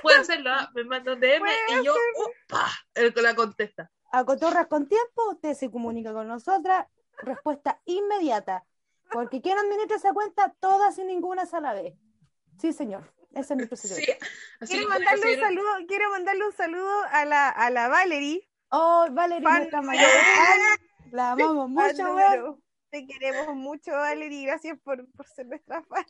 pueden 0.02 0.22
hacerlo, 0.22 0.50
¿ah? 0.52 0.72
me 0.74 0.84
mandan 0.84 1.20
DM 1.20 1.46
y 1.70 1.86
yo, 1.86 1.94
¡upa! 1.94 2.68
el 2.96 3.14
que 3.14 3.22
la 3.22 3.36
contesta. 3.36 3.92
A 4.12 4.24
Cotorras 4.24 4.68
con 4.68 4.88
tiempo, 4.88 5.30
usted 5.32 5.54
se 5.54 5.70
comunica 5.70 6.14
con 6.14 6.28
nosotras. 6.28 6.88
Respuesta 7.18 7.82
inmediata. 7.86 8.66
Porque 9.12 9.42
quien 9.42 9.58
administra 9.58 9.98
esa 9.98 10.14
cuenta, 10.14 10.56
todas 10.60 10.98
y 10.98 11.04
ninguna 11.04 11.44
a 11.44 11.60
la 11.60 11.74
vez. 11.74 11.94
Sí, 12.60 12.74
señor. 12.74 13.14
Ese 13.34 13.54
es 13.54 13.60
mi 13.60 13.66
procedimiento. 13.66 14.26
Sí, 14.62 14.68
Quiero 14.68 14.90
mandarle 14.90 15.36
un 15.36 15.40
saludo, 15.42 15.70
quiero 15.88 16.10
mandarle 16.10 16.46
un 16.46 16.54
saludo 16.54 17.04
a 17.12 17.26
la, 17.26 17.50
a 17.50 17.70
la 17.70 17.90
Valerie. 17.90 18.45
Oh, 18.70 19.08
Valerie, 19.12 19.44
Fan 19.44 19.58
nuestra 19.60 19.82
mayor 19.82 20.04
fan. 20.36 20.60
La 21.12 21.32
amamos 21.32 21.70
mucho, 21.70 22.16
weón. 22.16 22.62
Te 22.90 23.06
queremos 23.08 23.56
mucho, 23.56 23.92
Valerie. 23.92 24.46
Gracias 24.48 24.78
por, 24.84 25.06
por 25.12 25.28
ser 25.28 25.46
nuestra 25.48 25.84
fan. 25.84 26.06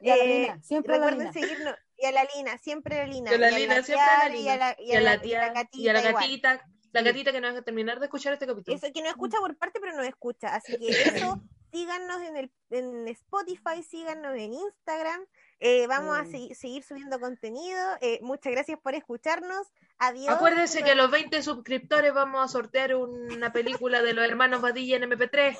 Y 0.00 0.10
a 0.10 0.16
la 0.16 0.24
Eh, 0.24 0.40
Lina, 0.40 0.62
siempre 0.62 0.94
a 0.94 0.98
la 0.98 1.10
Recuerden 1.10 1.32
Lina. 1.34 1.48
seguirnos. 1.48 1.74
Y 1.96 2.06
a 2.06 2.12
la 2.12 2.24
Lina, 2.34 2.58
siempre 2.58 3.00
a 3.00 3.06
la 3.06 3.12
Lina. 3.12 3.30
Y 3.30 3.34
a 3.34 3.38
la 3.38 3.50
Lina, 3.50 3.82
siempre 3.82 4.04
a 4.04 4.28
la 4.28 4.34
Tiara, 4.34 4.36
Y 4.38 4.48
a 4.48 4.56
la, 4.56 4.76
y 4.80 4.92
a 4.92 5.00
la 5.00 5.14
y 5.14 5.18
tía, 5.20 5.82
y 5.82 5.88
a 5.88 5.92
la 5.92 6.00
igual. 6.00 6.14
gatita, 6.24 6.64
la 6.92 7.02
gatita 7.02 7.32
que 7.32 7.40
no 7.40 7.52
va 7.52 7.58
a 7.58 7.62
terminar 7.62 8.00
de 8.00 8.06
escuchar 8.06 8.32
este 8.32 8.46
capítulo. 8.46 8.76
Eso 8.76 8.92
que 8.92 9.02
no 9.02 9.08
escucha 9.08 9.38
por 9.38 9.56
parte, 9.56 9.80
pero 9.80 9.94
no 9.96 10.02
escucha. 10.02 10.54
Así 10.54 10.76
que 10.78 10.88
eso, 10.88 11.40
síganos 11.72 12.20
en, 12.22 12.36
el, 12.36 12.52
en 12.70 13.08
Spotify, 13.08 13.82
síganos 13.88 14.34
en 14.36 14.52
Instagram. 14.54 15.24
Eh, 15.66 15.86
vamos 15.86 16.14
a 16.18 16.24
segui- 16.24 16.54
seguir 16.54 16.82
subiendo 16.82 17.18
contenido. 17.18 17.78
Eh, 18.02 18.18
muchas 18.20 18.52
gracias 18.52 18.78
por 18.78 18.94
escucharnos. 18.94 19.72
Adiós. 19.98 20.28
Acuérdense 20.34 20.82
que 20.82 20.90
a 20.90 20.94
los 20.94 21.10
20 21.10 21.42
suscriptores 21.42 22.12
vamos 22.12 22.44
a 22.44 22.48
sortear 22.48 22.94
una 22.94 23.50
película 23.50 24.02
de 24.02 24.12
los 24.12 24.26
hermanos 24.28 24.60
Badilla 24.60 24.96
en 24.96 25.04
MP3. 25.04 25.56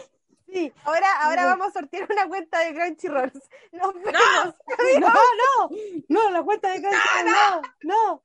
Sí. 0.53 0.71
Ahora, 0.85 1.07
ahora 1.23 1.45
No. 1.45 1.49
vamos 1.49 1.69
a 1.69 1.73
sortear 1.81 2.07
una 2.13 2.29
cuenta 2.29 2.59
de 2.61 2.75
Crunchyroll. 2.75 3.33
Nos 3.73 3.95
vemos. 3.95 4.55
No, 5.01 5.09
no, 5.09 5.71
no, 6.09 6.31
la 6.31 6.43
cuenta 6.43 6.69
de 6.71 6.83
cáncer, 6.83 7.01
no, 7.25 7.63
no. 7.83 8.23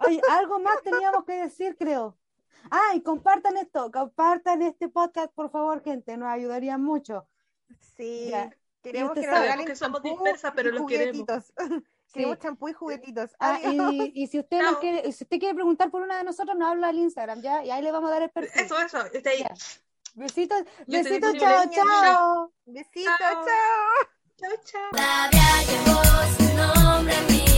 Oye, 0.00 0.20
algo 0.30 0.58
más 0.58 0.82
teníamos 0.82 1.24
que 1.24 1.34
decir, 1.34 1.76
creo. 1.78 2.16
Ah, 2.72 2.90
y 2.94 3.02
compartan 3.02 3.56
esto, 3.56 3.90
compartan 3.92 4.62
este 4.62 4.88
podcast, 4.88 5.32
por 5.32 5.50
favor, 5.50 5.80
gente, 5.84 6.16
nos 6.16 6.28
ayudaría 6.28 6.76
mucho. 6.76 7.28
Sí. 7.96 8.30
Ya. 8.30 8.50
Queremos 8.84 9.12
que 9.14 9.20
nos 9.20 9.26
sabe, 9.26 9.40
regalen 9.40 9.64
porque 9.66 9.76
somos 9.76 10.02
champú 10.02 10.08
dispersas, 10.24 10.52
pero 10.54 10.68
y 10.68 10.72
los 10.72 10.86
queremos. 10.86 11.16
juguetitos. 11.26 11.52
Queremos 12.12 12.38
champú 12.38 12.68
y 12.68 12.72
juguetitos. 12.72 13.30
Ah, 13.40 13.58
Adiós. 13.64 13.92
y, 13.92 14.12
y 14.14 14.26
si 14.28 14.38
usted 14.38 14.60
quiere, 14.80 15.10
si 15.10 15.24
usted 15.24 15.38
quiere 15.40 15.54
preguntar 15.54 15.90
por 15.90 16.02
una 16.02 16.16
de 16.18 16.22
nosotros, 16.24 16.56
nos 16.56 16.70
habla 16.70 16.88
al 16.88 16.98
Instagram, 16.98 17.40
¿ya? 17.42 17.64
Y 17.64 17.70
ahí 17.72 17.82
le 17.82 17.90
vamos 17.90 18.08
a 18.10 18.14
dar 18.14 18.22
el 18.22 18.30
perfil. 18.30 18.64
Eso, 18.64 18.78
eso, 18.80 19.04
está 19.06 19.30
ahí. 19.30 19.40
Ya. 19.40 19.52
Besitos, 20.14 20.62
besitos, 20.86 21.32
chao, 21.34 21.64
chao. 21.72 22.52
Besitos, 22.66 23.12
Chao. 23.18 23.44
chao. 23.44 24.08
Chao, 24.36 24.50
chao. 24.64 24.90
Todavía 24.92 25.62
llevó 25.66 26.02
su 26.36 26.56
nombre 26.56 27.14
a 27.16 27.22
mí. 27.22 27.53